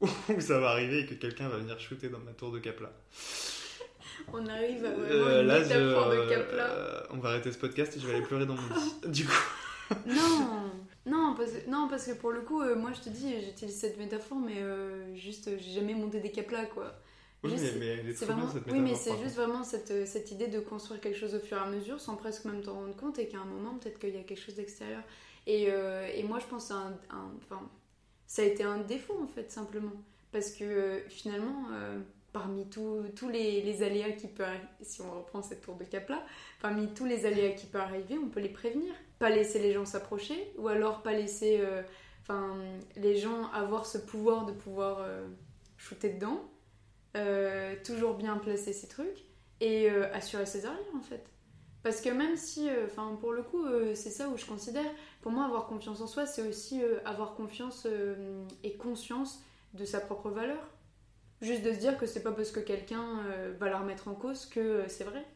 où 0.02 0.40
ça 0.40 0.58
va 0.58 0.70
arriver 0.70 1.00
et 1.00 1.06
que 1.06 1.14
quelqu'un 1.14 1.48
va 1.48 1.58
venir 1.58 1.78
shooter 1.80 2.08
dans 2.08 2.18
ma 2.18 2.32
tour 2.32 2.50
de 2.52 2.58
Capla. 2.58 2.92
On 4.32 4.46
arrive 4.46 4.84
à 4.84 4.90
vraiment 4.90 5.26
Euh, 5.26 5.40
une 5.42 5.46
là, 5.48 5.62
je- 5.62 5.68
de 5.68 6.28
Capla. 6.28 6.70
euh, 6.70 7.02
on 7.10 7.18
va 7.18 7.30
arrêter 7.30 7.50
ce 7.52 7.58
podcast 7.58 7.96
et 7.96 8.00
je 8.00 8.06
vais 8.06 8.14
aller 8.14 8.24
pleurer 8.24 8.46
dans 8.46 8.54
mon 8.54 8.62
lit. 8.74 8.94
Du 9.08 9.24
coup, 9.26 9.32
Non, 10.06 10.70
non 11.06 11.34
parce, 11.36 11.50
que, 11.50 11.68
non, 11.70 11.88
parce 11.88 12.06
que 12.06 12.12
pour 12.12 12.30
le 12.32 12.40
coup, 12.42 12.62
euh, 12.62 12.74
moi 12.76 12.92
je 12.94 13.00
te 13.00 13.08
dis, 13.10 13.34
j'utilise 13.44 13.76
cette 13.76 13.98
métaphore, 13.98 14.38
mais 14.38 14.58
euh, 14.62 15.14
juste, 15.14 15.50
j'ai 15.58 15.72
jamais 15.72 15.94
monté 15.94 16.20
des 16.20 16.30
caplas 16.30 16.64
quoi. 16.66 16.94
oui, 17.42 17.50
Juste, 17.50 17.74
mais, 17.78 18.02
C'est 18.14 18.24
vraiment... 18.26 18.48
Oui, 18.70 18.78
mais 18.80 18.94
c'est 18.94 19.16
juste 19.22 19.36
vraiment 19.36 19.62
cette, 19.64 19.90
euh, 19.90 20.06
cette 20.06 20.30
idée 20.30 20.46
de 20.48 20.60
construire 20.60 21.00
quelque 21.00 21.18
chose 21.18 21.34
au 21.34 21.40
fur 21.40 21.56
et 21.58 21.60
à 21.60 21.66
mesure 21.66 22.00
sans 22.00 22.16
presque 22.16 22.44
même 22.46 22.62
t'en 22.62 22.74
rendre 22.74 22.96
compte 22.96 23.18
et 23.18 23.28
qu'à 23.28 23.38
un 23.38 23.44
moment, 23.44 23.74
peut-être 23.78 23.98
qu'il 23.98 24.14
y 24.14 24.18
a 24.18 24.22
quelque 24.22 24.40
chose 24.40 24.54
d'extérieur. 24.54 25.02
Et, 25.46 25.66
euh, 25.70 26.08
et 26.14 26.22
moi, 26.22 26.38
je 26.38 26.46
pense 26.46 26.68
que 26.68 26.74
ça 28.26 28.42
a 28.42 28.44
été 28.44 28.62
un 28.62 28.78
défaut 28.78 29.18
en 29.22 29.26
fait, 29.26 29.50
simplement. 29.50 29.92
Parce 30.32 30.50
que 30.50 30.64
euh, 30.64 31.08
finalement, 31.08 31.68
euh, 31.72 32.00
parmi 32.32 32.68
tous 32.68 33.28
les, 33.30 33.82
aléas 33.82 34.12
qui 34.12 34.26
peuvent 34.26 34.48
arriver, 34.48 34.64
si 34.80 35.00
on 35.02 35.10
reprend 35.10 35.42
cette 35.42 35.60
tour 35.60 35.76
de 35.76 35.84
cap-là, 35.84 36.22
parmi 36.60 36.88
tous 36.88 37.04
les 37.04 37.26
aléas 37.26 37.50
qui 37.50 37.66
peuvent 37.66 37.82
arriver, 37.82 38.18
on 38.18 38.28
peut 38.28 38.40
les 38.40 38.48
prévenir. 38.48 38.92
Pas 39.18 39.30
laisser 39.30 39.60
les 39.60 39.72
gens 39.72 39.84
s'approcher, 39.84 40.52
ou 40.58 40.68
alors 40.68 41.02
pas 41.02 41.12
laisser 41.12 41.62
les 42.96 43.16
gens 43.16 43.48
avoir 43.52 43.86
ce 43.86 43.96
pouvoir 43.98 44.44
de 44.44 44.52
pouvoir 44.52 45.06
shooter 45.76 46.14
dedans. 46.14 46.42
Toujours 47.84 48.14
bien 48.14 48.36
placer 48.38 48.72
ces 48.72 48.88
trucs. 48.88 49.24
et 49.60 49.88
assurer 49.88 50.46
ses 50.46 50.66
arrières 50.66 50.96
en 50.96 51.00
fait. 51.00 51.33
Parce 51.84 52.00
que 52.00 52.08
même 52.08 52.38
si, 52.38 52.70
euh, 52.70 52.86
enfin 52.86 53.14
pour 53.20 53.34
le 53.34 53.42
coup, 53.42 53.66
euh, 53.66 53.94
c'est 53.94 54.10
ça 54.10 54.30
où 54.30 54.38
je 54.38 54.46
considère, 54.46 54.90
pour 55.20 55.30
moi 55.30 55.44
avoir 55.44 55.66
confiance 55.66 56.00
en 56.00 56.06
soi, 56.06 56.24
c'est 56.24 56.40
aussi 56.48 56.82
euh, 56.82 56.98
avoir 57.04 57.34
confiance 57.34 57.86
et 58.64 58.72
conscience 58.76 59.42
de 59.74 59.84
sa 59.84 60.00
propre 60.00 60.30
valeur. 60.30 60.66
Juste 61.42 61.62
de 61.62 61.72
se 61.74 61.78
dire 61.78 61.98
que 61.98 62.06
c'est 62.06 62.22
pas 62.22 62.32
parce 62.32 62.50
que 62.50 62.60
quelqu'un 62.60 63.22
va 63.60 63.68
la 63.68 63.78
remettre 63.78 64.08
en 64.08 64.14
cause 64.14 64.46
que 64.46 64.84
c'est 64.88 65.04
vrai. 65.04 65.26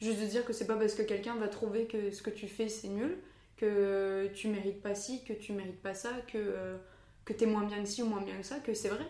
Juste 0.00 0.20
de 0.20 0.26
se 0.26 0.30
dire 0.30 0.44
que 0.44 0.52
c'est 0.52 0.68
pas 0.68 0.76
parce 0.76 0.94
que 0.94 1.02
quelqu'un 1.02 1.34
va 1.34 1.48
trouver 1.48 1.86
que 1.86 2.12
ce 2.12 2.22
que 2.22 2.30
tu 2.30 2.46
fais 2.46 2.68
c'est 2.68 2.88
nul, 2.88 3.18
que 3.56 4.28
tu 4.34 4.48
mérites 4.48 4.82
pas 4.82 4.94
ci, 4.94 5.24
que 5.24 5.32
tu 5.32 5.52
mérites 5.52 5.82
pas 5.82 5.94
ça, 5.94 6.10
que, 6.28 6.76
que 7.24 7.32
t'es 7.32 7.46
moins 7.46 7.64
bien 7.64 7.82
que 7.82 7.88
ci 7.88 8.02
ou 8.02 8.06
moins 8.06 8.20
bien 8.20 8.36
que 8.36 8.46
ça, 8.46 8.60
que 8.60 8.72
c'est 8.72 8.88
vrai. 8.88 9.06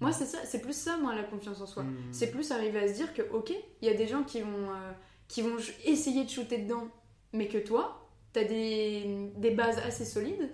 Moi 0.00 0.10
c'est 0.10 0.26
ça, 0.26 0.38
c'est 0.44 0.60
plus 0.60 0.72
ça 0.72 0.96
moi 0.96 1.14
la 1.14 1.22
confiance 1.22 1.60
en 1.60 1.66
soi. 1.66 1.84
Hmm. 1.84 1.96
C'est 2.10 2.32
plus 2.32 2.50
arriver 2.50 2.80
à 2.80 2.88
se 2.88 2.94
dire 2.94 3.14
que 3.14 3.22
ok, 3.30 3.52
il 3.80 3.88
y 3.88 3.90
a 3.92 3.94
des 3.94 4.08
gens 4.08 4.24
qui 4.24 4.40
vont, 4.40 4.70
qui 5.30 5.42
vont 5.42 5.56
essayer 5.84 6.24
de 6.24 6.28
shooter 6.28 6.58
dedans, 6.58 6.88
mais 7.32 7.46
que 7.46 7.58
toi, 7.58 8.10
t'as 8.32 8.42
des, 8.42 9.30
des 9.36 9.52
bases 9.52 9.78
assez 9.78 10.04
solides 10.04 10.50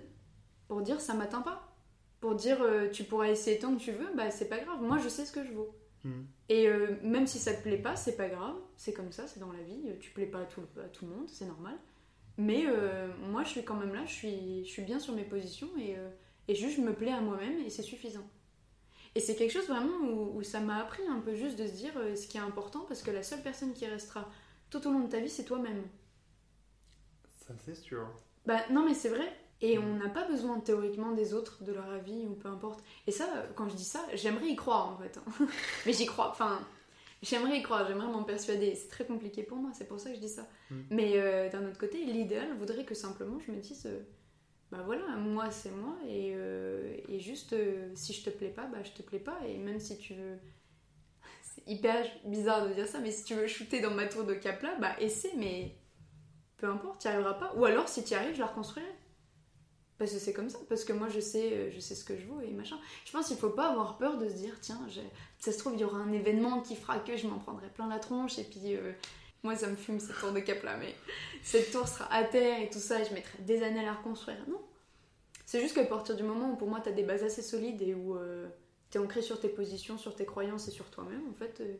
pour 0.67 0.81
dire 0.81 1.01
ça 1.01 1.15
m'atteint 1.15 1.41
pas. 1.41 1.75
Pour 2.19 2.35
dire 2.35 2.61
euh, 2.61 2.87
tu 2.87 3.03
pourras 3.03 3.27
essayer 3.29 3.57
tant 3.57 3.75
que 3.75 3.81
tu 3.81 3.91
veux, 3.91 4.07
bah 4.15 4.29
c'est 4.29 4.49
pas 4.49 4.59
grave, 4.59 4.81
moi 4.83 4.99
je 4.99 5.09
sais 5.09 5.25
ce 5.25 5.31
que 5.31 5.43
je 5.43 5.51
vaux. 5.51 5.75
Hmm. 6.03 6.25
Et 6.49 6.67
euh, 6.67 6.95
même 7.01 7.25
si 7.25 7.39
ça 7.39 7.55
te 7.55 7.63
plaît 7.63 7.79
pas, 7.79 7.95
c'est 7.95 8.15
pas 8.15 8.29
grave, 8.29 8.55
c'est 8.75 8.93
comme 8.93 9.11
ça, 9.11 9.25
c'est 9.25 9.39
dans 9.39 9.51
la 9.51 9.63
vie, 9.63 9.81
tu 9.99 10.11
plais 10.11 10.27
pas 10.27 10.41
à 10.41 10.45
tout, 10.45 10.61
à 10.79 10.87
tout 10.89 11.05
le 11.07 11.11
monde, 11.11 11.27
c'est 11.27 11.45
normal. 11.45 11.75
Mais 12.37 12.65
euh, 12.67 13.07
moi 13.31 13.43
je 13.43 13.49
suis 13.49 13.63
quand 13.63 13.75
même 13.75 13.95
là, 13.95 14.05
je 14.05 14.13
suis, 14.13 14.63
je 14.63 14.69
suis 14.69 14.83
bien 14.83 14.99
sur 14.99 15.15
mes 15.15 15.23
positions 15.23 15.69
et, 15.79 15.95
et 16.47 16.53
juste 16.53 16.77
je 16.77 16.81
me 16.81 16.93
plais 16.93 17.11
à 17.11 17.19
moi-même 17.21 17.57
et 17.65 17.71
c'est 17.71 17.81
suffisant. 17.81 18.27
Et 19.15 19.21
c'est 19.21 19.35
quelque 19.35 19.53
chose 19.53 19.67
vraiment 19.67 19.97
où, 20.03 20.37
où 20.37 20.43
ça 20.43 20.59
m'a 20.59 20.77
appris 20.77 21.01
un 21.09 21.19
peu 21.19 21.33
juste 21.33 21.57
de 21.57 21.65
se 21.65 21.71
dire 21.71 21.93
ce 22.15 22.27
qui 22.27 22.37
est 22.37 22.41
important 22.41 22.85
parce 22.87 23.01
que 23.01 23.09
la 23.09 23.23
seule 23.23 23.41
personne 23.41 23.73
qui 23.73 23.87
restera 23.87 24.29
tout 24.69 24.85
au 24.87 24.91
long 24.91 25.01
de 25.01 25.09
ta 25.09 25.19
vie 25.19 25.29
c'est 25.29 25.45
toi-même. 25.45 25.83
Ça, 27.37 27.53
c'est 27.65 27.75
sûr. 27.75 28.07
Bah 28.45 28.59
non 28.69 28.85
mais 28.85 28.93
c'est 28.93 29.09
vrai. 29.09 29.31
Et 29.61 29.79
on 29.79 29.95
n'a 29.95 30.09
pas 30.09 30.27
besoin 30.27 30.59
théoriquement 30.59 31.13
des 31.13 31.33
autres, 31.33 31.63
de 31.63 31.73
leur 31.73 31.89
avis 31.89 32.27
ou 32.27 32.35
peu 32.35 32.47
importe. 32.47 32.83
Et 33.07 33.11
ça, 33.11 33.25
quand 33.55 33.67
je 33.69 33.75
dis 33.75 33.83
ça, 33.83 34.05
j'aimerais 34.13 34.49
y 34.49 34.55
croire 34.55 34.89
en 34.89 34.97
fait. 34.97 35.19
mais 35.85 35.93
j'y 35.93 36.05
crois, 36.05 36.29
enfin, 36.29 36.59
j'aimerais 37.23 37.57
y 37.57 37.63
croire, 37.63 37.87
j'aimerais 37.87 38.07
m'en 38.07 38.23
persuader. 38.23 38.75
C'est 38.75 38.89
très 38.89 39.05
compliqué 39.05 39.41
pour 39.41 39.57
moi, 39.57 39.71
c'est 39.73 39.87
pour 39.87 39.99
ça 39.99 40.09
que 40.09 40.15
je 40.15 40.21
dis 40.21 40.29
ça. 40.29 40.47
Mm. 40.69 40.75
Mais 40.91 41.13
euh, 41.15 41.49
d'un 41.49 41.67
autre 41.67 41.79
côté, 41.79 42.03
l'idéal 42.05 42.55
voudrait 42.57 42.85
que 42.85 42.93
simplement 42.93 43.39
je 43.39 43.51
me 43.51 43.57
dise, 43.57 43.87
euh, 43.87 43.99
bah 44.71 44.83
voilà, 44.85 45.15
moi 45.15 45.49
c'est 45.49 45.71
moi 45.71 45.97
et, 46.07 46.33
euh, 46.35 46.97
et 47.07 47.19
juste 47.19 47.53
euh, 47.53 47.89
si 47.95 48.13
je 48.13 48.23
te 48.23 48.29
plais 48.29 48.49
pas, 48.49 48.65
bah 48.65 48.79
je 48.83 48.91
te 48.91 49.01
plais 49.01 49.19
pas. 49.19 49.39
Et 49.47 49.57
même 49.57 49.79
si 49.79 49.97
tu 49.97 50.13
veux. 50.13 50.37
C'est 51.57 51.71
hyper 51.71 52.05
bizarre 52.23 52.67
de 52.67 52.73
dire 52.73 52.87
ça, 52.87 52.99
mais 52.99 53.11
si 53.11 53.23
tu 53.23 53.33
veux 53.33 53.47
shooter 53.47 53.79
dans 53.79 53.89
ma 53.89 54.05
tour 54.05 54.25
de 54.25 54.35
cap 54.35 54.61
là, 54.61 54.75
bah 54.79 54.95
essaie, 54.99 55.31
mais 55.35 55.75
peu 56.57 56.67
importe, 56.67 57.01
tu 57.01 57.07
n'y 57.07 57.13
arriveras 57.15 57.33
pas. 57.33 57.53
Ou 57.55 57.65
alors 57.65 57.89
si 57.89 58.03
tu 58.03 58.13
arrives, 58.13 58.35
je 58.35 58.39
la 58.39 58.45
reconstruirai. 58.45 58.87
Parce 59.97 60.11
que 60.11 60.19
c'est 60.19 60.33
comme 60.33 60.49
ça, 60.49 60.59
parce 60.69 60.85
que 60.85 60.93
moi 60.93 61.07
je 61.09 61.19
sais, 61.19 61.53
euh, 61.53 61.71
je 61.71 61.79
sais 61.79 61.95
ce 61.95 62.05
que 62.05 62.15
je 62.15 62.27
vaux 62.27 62.39
et 62.41 62.51
machin. 62.51 62.77
Je 63.05 63.11
pense 63.11 63.27
qu'il 63.27 63.37
faut 63.37 63.49
pas 63.49 63.71
avoir 63.71 63.97
peur 63.97 64.19
de 64.19 64.29
se 64.29 64.35
dire, 64.35 64.59
tiens, 64.61 64.79
ça 65.39 65.51
se 65.51 65.57
trouve, 65.57 65.73
il 65.73 65.79
y 65.79 65.83
aura 65.83 65.97
un 65.97 66.11
événement 66.11 66.61
qui 66.61 66.75
fera 66.75 66.99
que 66.99 67.17
je 67.17 67.25
m'en 67.25 67.39
prendrai 67.39 67.69
plein 67.69 67.87
la 67.87 67.97
tronche 67.97 68.37
et 68.37 68.43
puis 68.43 68.75
euh, 68.75 68.91
moi 69.41 69.55
ça 69.55 69.65
me 69.67 69.75
fume 69.75 69.99
cette 69.99 70.19
tour 70.19 70.31
de 70.31 70.39
cap 70.39 70.61
là, 70.61 70.77
mais 70.77 70.93
cette 71.43 71.71
tour 71.71 71.87
sera 71.87 72.13
à 72.13 72.23
terre 72.23 72.61
et 72.61 72.69
tout 72.69 72.77
ça 72.77 73.01
et 73.01 73.05
je 73.05 73.13
mettrai 73.15 73.39
des 73.39 73.63
années 73.63 73.79
à 73.79 73.85
la 73.85 73.93
reconstruire. 73.93 74.37
Non. 74.47 74.61
C'est 75.47 75.59
juste 75.59 75.73
qu'à 75.73 75.85
partir 75.85 76.15
du 76.15 76.21
moment 76.21 76.51
où 76.51 76.55
pour 76.55 76.67
moi 76.67 76.79
t'as 76.83 76.91
des 76.91 77.03
bases 77.03 77.23
assez 77.23 77.41
solides 77.41 77.81
et 77.81 77.95
où 77.95 78.15
euh, 78.15 78.47
t'es 78.89 78.99
ancré 78.99 79.21
sur 79.21 79.39
tes 79.39 79.49
positions, 79.49 79.97
sur 79.97 80.15
tes 80.15 80.25
croyances 80.25 80.67
et 80.67 80.71
sur 80.71 80.89
toi-même, 80.89 81.27
en 81.29 81.33
fait, 81.33 81.61
euh, 81.61 81.75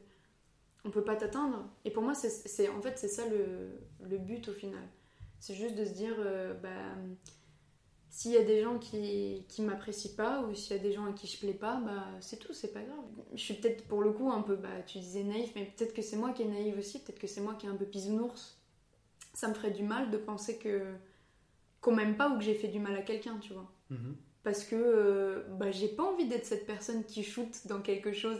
on 0.86 0.92
peut 0.92 1.04
pas 1.04 1.16
t'atteindre. 1.16 1.70
Et 1.86 1.92
pour 1.92 2.04
moi, 2.04 2.14
c'est, 2.14 2.70
en 2.70 2.82
fait, 2.82 2.98
c'est 2.98 3.08
ça 3.08 3.24
le, 3.28 4.18
but 4.18 4.48
au 4.50 4.54
final. 4.54 4.84
C'est 5.40 5.56
juste 5.56 5.76
de 5.76 5.86
se 5.86 5.92
dire, 5.92 6.16
euh, 6.20 6.54
bah, 6.54 6.96
s'il 8.10 8.32
y 8.32 8.38
a 8.38 8.44
des 8.44 8.62
gens 8.62 8.80
qui, 8.80 9.46
qui 9.48 9.62
m'apprécient 9.62 10.16
pas 10.16 10.42
ou 10.42 10.56
s'il 10.56 10.76
y 10.76 10.80
a 10.80 10.82
des 10.82 10.92
gens 10.92 11.06
à 11.06 11.14
qui 11.14 11.28
je 11.28 11.38
plais 11.38 11.54
pas, 11.54 11.80
bah, 11.80 12.06
c'est 12.20 12.38
tout, 12.38 12.54
c'est 12.54 12.74
pas 12.74 12.82
grave. 12.82 13.06
Je 13.34 13.42
suis 13.42 13.54
peut-être 13.54 13.88
pour 13.88 14.02
le 14.02 14.12
coup 14.12 14.32
un 14.32 14.42
peu, 14.42 14.56
bah, 14.56 14.82
tu 14.86 15.00
disais 15.00 15.24
naïf, 15.24 15.52
mais 15.56 15.66
peut-être 15.66 15.94
que 15.94 16.02
c'est 16.02 16.18
moi 16.18 16.32
qui 16.32 16.44
est 16.44 16.48
naïve 16.48 16.78
aussi, 16.78 17.00
peut-être 17.00 17.20
que 17.20 17.28
c'est 17.28 17.42
moi 17.42 17.56
qui 17.56 17.68
est 17.68 17.70
un 17.70 17.76
peu 17.76 17.86
bisounours. 17.86 18.58
Ça 19.34 19.48
me 19.48 19.54
ferait 19.54 19.72
du 19.72 19.84
mal 19.84 20.10
de 20.10 20.18
penser 20.18 20.58
que 20.58 20.96
qu'on 21.80 21.96
m'aime 21.96 22.18
pas 22.18 22.30
ou 22.30 22.38
que 22.38 22.44
j'ai 22.44 22.56
fait 22.56 22.68
du 22.70 22.80
mal 22.80 22.96
à 22.96 23.02
quelqu'un, 23.02 23.38
tu 23.38 23.54
vois. 23.54 23.72
Mhm. 23.92 24.18
Parce 24.44 24.64
que 24.64 24.76
euh, 24.76 25.44
bah, 25.60 25.72
j'ai 25.72 25.88
pas 25.90 26.04
envie 26.04 26.28
d'être 26.28 26.46
cette 26.46 26.66
personne 26.66 27.04
qui 27.04 27.24
shoot 27.24 27.50
dans 27.66 27.82
quelque 27.82 28.14
chose. 28.14 28.40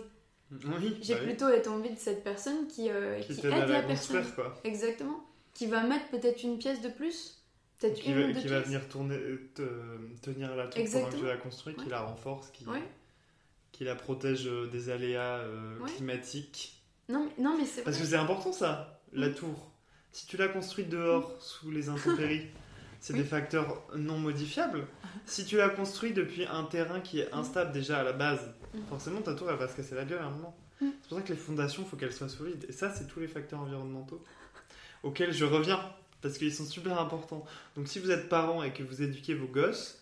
Oui, 0.52 0.98
J'ai 1.02 1.16
bah 1.16 1.22
plutôt 1.22 1.46
envie 1.70 1.90
de 1.90 2.00
cette 2.00 2.24
personne 2.24 2.68
qui, 2.68 2.90
euh, 2.90 3.20
Qui 3.22 3.34
aide 3.34 3.46
à 3.48 3.60
la, 3.60 3.66
la 3.66 3.84
personne. 3.84 4.24
quoi. 4.34 4.58
Exactement. 4.64 5.22
Qui 5.54 5.66
va 5.68 5.84
mettre 5.84 6.08
peut-être 6.10 6.42
une 6.44 6.58
pièce 6.58 6.82
de 6.82 6.88
plus, 6.88 7.44
peut-être 7.80 7.96
Qui, 8.00 8.12
une 8.12 8.22
va, 8.22 8.28
ou 8.30 8.32
deux 8.34 8.40
qui 8.40 8.48
va 8.48 8.60
venir 8.62 8.88
tourner, 8.88 9.16
euh, 9.18 9.50
te- 9.56 10.22
tenir 10.22 10.56
la 10.56 10.68
tour 10.68 10.86
pendant 10.90 11.10
que 11.10 11.16
tu 11.18 11.26
la 11.26 11.36
construis, 11.38 11.76
qui 11.76 11.90
la 11.90 12.00
renforce, 12.02 12.50
qui, 12.52 12.66
Ouais. 12.66 12.82
qui 13.74 13.84
la 13.84 13.96
protège 13.96 14.48
euh, 14.48 14.68
des 14.68 14.90
aléas 14.90 15.40
euh, 15.40 15.80
Ouais. 15.80 15.92
climatiques. 15.92 16.82
Non, 17.10 17.26
mais, 17.26 17.44
non, 17.44 17.58
mais 17.58 17.66
c'est 17.66 17.82
Parce 17.84 17.98
vrai. 17.98 18.06
que 18.06 18.12
c'est 18.12 18.18
important 18.18 18.54
ça, 18.54 19.02
la 19.12 19.28
Mm. 19.30 19.34
tour. 19.36 19.72
Si 20.14 20.28
tu 20.28 20.38
l'as 20.38 20.48
construite 20.48 20.88
dehors, 20.90 21.36
sous 21.42 21.72
les 21.72 21.90
intempéries, 21.90 22.48
c'est 23.08 23.14
Oui. 23.14 23.20
des 23.20 23.26
facteurs 23.26 23.82
non 23.96 24.18
modifiables. 24.20 24.86
Si 25.26 25.46
tu 25.46 25.56
l'as 25.58 25.70
construit 25.70 26.12
depuis 26.14 26.46
un 26.46 26.64
terrain 26.66 27.00
qui 27.00 27.20
est 27.22 27.32
instable 27.34 27.72
déjà 27.72 28.00
à 28.00 28.04
la 28.04 28.14
base, 28.14 28.42
Mm. 28.74 28.80
forcément 28.90 29.22
ta 29.22 29.34
tour 29.34 29.50
elle 29.50 29.56
va 29.58 29.68
se 29.70 29.76
casser 29.78 29.96
la 29.96 30.04
gueule 30.04 30.20
à 30.20 30.26
un 30.26 30.32
moment. 30.32 30.58
Mm. 30.82 30.88
C'est 31.02 31.10
pour 31.10 31.18
ça 31.18 31.24
que 31.24 31.30
les 31.34 31.40
fondations, 31.40 31.84
il 31.84 31.90
faut 31.90 31.96
qu'elles 31.96 32.12
soient 32.14 32.28
solides. 32.30 32.66
Et 32.68 32.72
ça, 32.74 32.92
c'est 32.94 33.08
tous 33.08 33.20
les 33.22 33.28
facteurs 33.28 33.60
environnementaux 33.62 34.22
auxquels 35.04 35.32
je 35.34 35.46
reviens, 35.46 35.80
parce 36.22 36.38
qu'ils 36.38 36.54
sont 36.54 36.66
super 36.66 37.00
importants. 37.00 37.46
Donc 37.76 37.88
si 37.88 38.00
vous 38.00 38.12
êtes 38.12 38.28
parent 38.30 38.62
et 38.64 38.74
que 38.74 38.84
vous 38.84 39.02
éduquez 39.02 39.36
vos 39.36 39.48
gosses, 39.48 40.02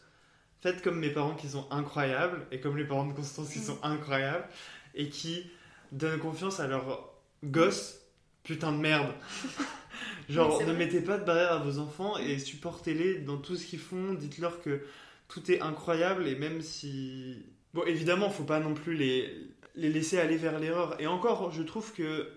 faites 0.61 0.81
comme 0.81 0.97
mes 0.99 1.11
parents 1.11 1.35
qui 1.35 1.47
sont 1.47 1.67
incroyables, 1.71 2.45
et 2.51 2.59
comme 2.59 2.75
les 2.75 2.85
parents 2.85 3.05
de 3.05 3.13
Constance 3.13 3.49
qui 3.51 3.59
Mm. 3.59 3.63
sont 3.63 3.79
incroyables, 3.83 4.47
et 4.95 5.09
qui 5.09 5.49
donnent 5.91 6.19
confiance 6.19 6.59
à 6.59 6.65
leurs 6.67 7.13
gosses. 7.43 7.99
Putain 8.43 8.71
de 8.71 8.77
merde. 8.77 9.11
Genre, 10.29 10.61
ne 10.63 10.73
mettez 10.73 11.01
pas 11.01 11.17
de 11.17 11.25
barrière 11.25 11.53
à 11.53 11.59
vos 11.59 11.79
enfants 11.79 12.17
et 12.17 12.39
supportez-les 12.39 13.19
dans 13.19 13.37
tout 13.37 13.55
ce 13.55 13.65
qu'ils 13.65 13.79
font. 13.79 14.13
Dites-leur 14.13 14.61
que 14.61 14.81
tout 15.27 15.51
est 15.51 15.61
incroyable 15.61 16.27
et 16.27 16.35
même 16.35 16.61
si. 16.61 17.45
Bon, 17.73 17.83
évidemment, 17.83 18.29
faut 18.29 18.43
pas 18.43 18.59
non 18.59 18.73
plus 18.73 18.95
les, 18.95 19.49
les 19.75 19.89
laisser 19.89 20.17
aller 20.17 20.37
vers 20.37 20.59
l'erreur. 20.59 20.99
Et 20.99 21.07
encore, 21.07 21.51
je 21.51 21.61
trouve 21.61 21.93
que, 21.93 22.29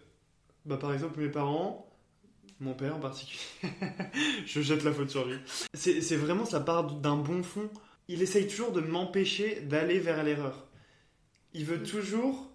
bah, 0.67 0.77
par 0.77 0.93
exemple, 0.93 1.21
mes 1.21 1.29
parents, 1.29 1.89
mon 2.61 2.75
père 2.75 2.97
en 2.97 3.01
particulier, 3.01 3.41
je 4.47 4.61
jette 4.61 4.85
la 4.85 4.93
faute 4.93 5.11
sur 5.11 5.27
lui. 5.27 5.37
C'est 5.75 6.17
vraiment 6.17 6.45
ça 6.45 6.61
part 6.61 6.85
d'un 6.85 7.17
bon 7.17 7.43
fond. 7.43 7.71
Il 8.09 8.23
essaye 8.23 8.49
toujours 8.49 8.73
de 8.73 8.81
m'empêcher 8.81 9.61
d'aller 9.61 9.99
vers 9.99 10.25
l'erreur. 10.25 10.67
Il 11.55 11.65
veut 11.65 11.83
toujours 11.83 12.51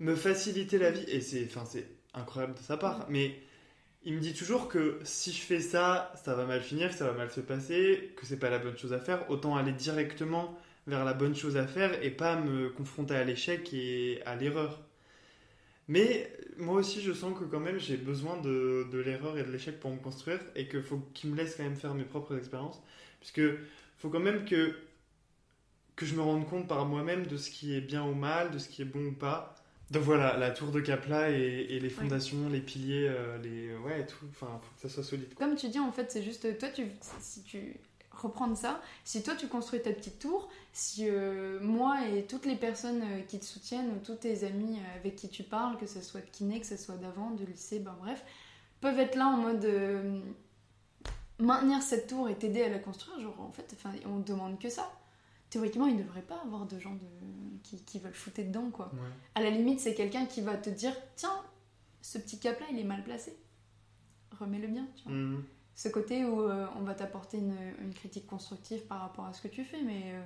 me 0.00 0.14
faciliter 0.14 0.78
la 0.78 0.90
vie 0.90 1.04
et 1.08 1.20
c'est 1.20 1.46
enfin 1.46 1.64
incroyable 2.14 2.54
de 2.54 2.60
sa 2.60 2.76
part 2.76 3.06
mais 3.08 3.40
il 4.04 4.14
me 4.14 4.20
dit 4.20 4.34
toujours 4.34 4.68
que 4.68 4.98
si 5.04 5.32
je 5.32 5.40
fais 5.42 5.60
ça 5.60 6.12
ça 6.24 6.34
va 6.34 6.44
mal 6.46 6.60
finir 6.62 6.92
ça 6.92 7.04
va 7.06 7.12
mal 7.12 7.30
se 7.30 7.40
passer 7.40 8.12
que 8.16 8.26
c'est 8.26 8.38
pas 8.38 8.50
la 8.50 8.58
bonne 8.58 8.76
chose 8.78 8.92
à 8.92 8.98
faire 9.00 9.28
autant 9.30 9.56
aller 9.56 9.72
directement 9.72 10.58
vers 10.88 11.04
la 11.04 11.14
bonne 11.14 11.34
chose 11.36 11.56
à 11.56 11.66
faire 11.66 12.02
et 12.02 12.10
pas 12.10 12.36
me 12.40 12.70
confronter 12.70 13.14
à 13.14 13.24
l'échec 13.24 13.72
et 13.74 14.20
à 14.26 14.34
l'erreur 14.36 14.80
mais 15.88 16.32
moi 16.58 16.74
aussi 16.76 17.00
je 17.00 17.12
sens 17.12 17.38
que 17.38 17.44
quand 17.44 17.60
même 17.60 17.78
j'ai 17.78 17.96
besoin 17.96 18.36
de, 18.40 18.86
de 18.92 18.98
l'erreur 18.98 19.38
et 19.38 19.44
de 19.44 19.50
l'échec 19.50 19.80
pour 19.80 19.90
me 19.90 19.98
construire 19.98 20.40
et 20.54 20.68
qu'il 20.68 20.82
faut 20.82 20.98
qu'il 21.14 21.30
me 21.30 21.36
laisse 21.36 21.56
quand 21.56 21.62
même 21.64 21.76
faire 21.76 21.94
mes 21.94 22.04
propres 22.04 22.36
expériences 22.36 22.82
puisque 23.20 23.40
faut 23.98 24.10
quand 24.10 24.20
même 24.20 24.44
que 24.44 24.74
que 25.96 26.06
je 26.06 26.14
me 26.14 26.22
rende 26.22 26.48
compte 26.48 26.66
par 26.68 26.86
moi-même 26.86 27.26
de 27.26 27.36
ce 27.36 27.50
qui 27.50 27.74
est 27.74 27.80
bien 27.80 28.04
ou 28.04 28.14
mal, 28.14 28.50
de 28.50 28.58
ce 28.58 28.68
qui 28.68 28.82
est 28.82 28.84
bon 28.86 29.06
ou 29.06 29.12
pas. 29.12 29.54
Donc 29.90 30.02
voilà, 30.02 30.36
la 30.36 30.50
tour 30.50 30.70
de 30.70 30.80
Capla 30.80 31.30
et, 31.30 31.66
et 31.70 31.80
les 31.80 31.88
fondations, 31.88 32.48
les 32.50 32.60
piliers, 32.60 33.08
euh, 33.08 33.38
les 33.38 33.74
ouais 33.76 34.04
tout, 34.04 34.26
enfin 34.30 34.60
faut 34.62 34.74
que 34.76 34.88
ça 34.88 34.94
soit 34.94 35.02
solide. 35.04 35.34
quoi. 35.34 35.46
Comme 35.46 35.56
tu 35.56 35.68
dis, 35.68 35.78
en 35.78 35.92
fait, 35.92 36.10
c'est 36.12 36.22
juste 36.22 36.58
toi, 36.58 36.68
tu, 36.68 36.86
si 37.20 37.42
tu 37.42 37.80
reprends 38.10 38.54
ça, 38.54 38.82
si 39.04 39.22
toi 39.22 39.34
tu 39.34 39.46
construis 39.48 39.80
ta 39.80 39.92
petite 39.92 40.18
tour, 40.18 40.50
si 40.72 41.08
euh, 41.08 41.58
moi 41.62 42.06
et 42.08 42.24
toutes 42.24 42.44
les 42.46 42.56
personnes 42.56 43.02
euh, 43.02 43.20
qui 43.22 43.38
te 43.38 43.44
soutiennent 43.44 43.90
ou 43.92 43.98
tous 44.04 44.16
tes 44.16 44.44
amis 44.44 44.76
euh, 44.76 44.98
avec 44.98 45.16
qui 45.16 45.28
tu 45.28 45.42
parles, 45.42 45.78
que 45.78 45.86
ce 45.86 46.02
soit 46.02 46.20
de 46.20 46.30
kiné, 46.30 46.60
que 46.60 46.66
ce 46.66 46.76
soit 46.76 46.96
d'avant, 46.96 47.30
de 47.30 47.44
lycée, 47.44 47.78
ben 47.78 47.96
bref, 48.00 48.22
peuvent 48.80 48.98
être 48.98 49.14
là 49.14 49.28
en 49.28 49.36
mode 49.38 49.64
euh, 49.64 50.20
maintenir 51.38 51.80
cette 51.80 52.08
tour 52.08 52.28
et 52.28 52.34
t'aider 52.34 52.62
à 52.62 52.68
la 52.68 52.78
construire, 52.78 53.20
genre 53.20 53.40
en 53.40 53.52
fait, 53.52 53.74
on 54.04 54.18
demande 54.18 54.58
que 54.58 54.68
ça. 54.68 54.90
Théoriquement, 55.50 55.86
il 55.86 55.96
ne 55.96 56.02
devrait 56.02 56.22
pas 56.22 56.40
avoir 56.42 56.66
de 56.66 56.78
gens 56.78 56.94
de... 56.94 57.06
qui, 57.62 57.82
qui 57.84 57.98
veulent 57.98 58.14
shooter 58.14 58.44
dedans, 58.44 58.70
quoi. 58.70 58.90
Ouais. 58.92 59.08
À 59.34 59.42
la 59.42 59.50
limite, 59.50 59.80
c'est 59.80 59.94
quelqu'un 59.94 60.26
qui 60.26 60.42
va 60.42 60.56
te 60.56 60.68
dire 60.70 60.92
Tiens, 61.16 61.42
ce 62.02 62.18
petit 62.18 62.38
cap-là, 62.38 62.66
il 62.70 62.78
est 62.78 62.84
mal 62.84 63.02
placé. 63.02 63.36
Remets-le 64.38 64.68
bien, 64.68 64.86
tu 64.96 65.04
vois. 65.04 65.12
Mhm. 65.12 65.44
Ce 65.74 65.88
côté 65.88 66.24
où 66.24 66.42
euh, 66.42 66.66
on 66.76 66.82
va 66.82 66.94
t'apporter 66.94 67.38
une, 67.38 67.56
une 67.80 67.94
critique 67.94 68.26
constructive 68.26 68.82
par 68.86 69.00
rapport 69.00 69.24
à 69.26 69.32
ce 69.32 69.40
que 69.40 69.48
tu 69.48 69.64
fais, 69.64 69.80
mais 69.82 70.12
euh, 70.12 70.22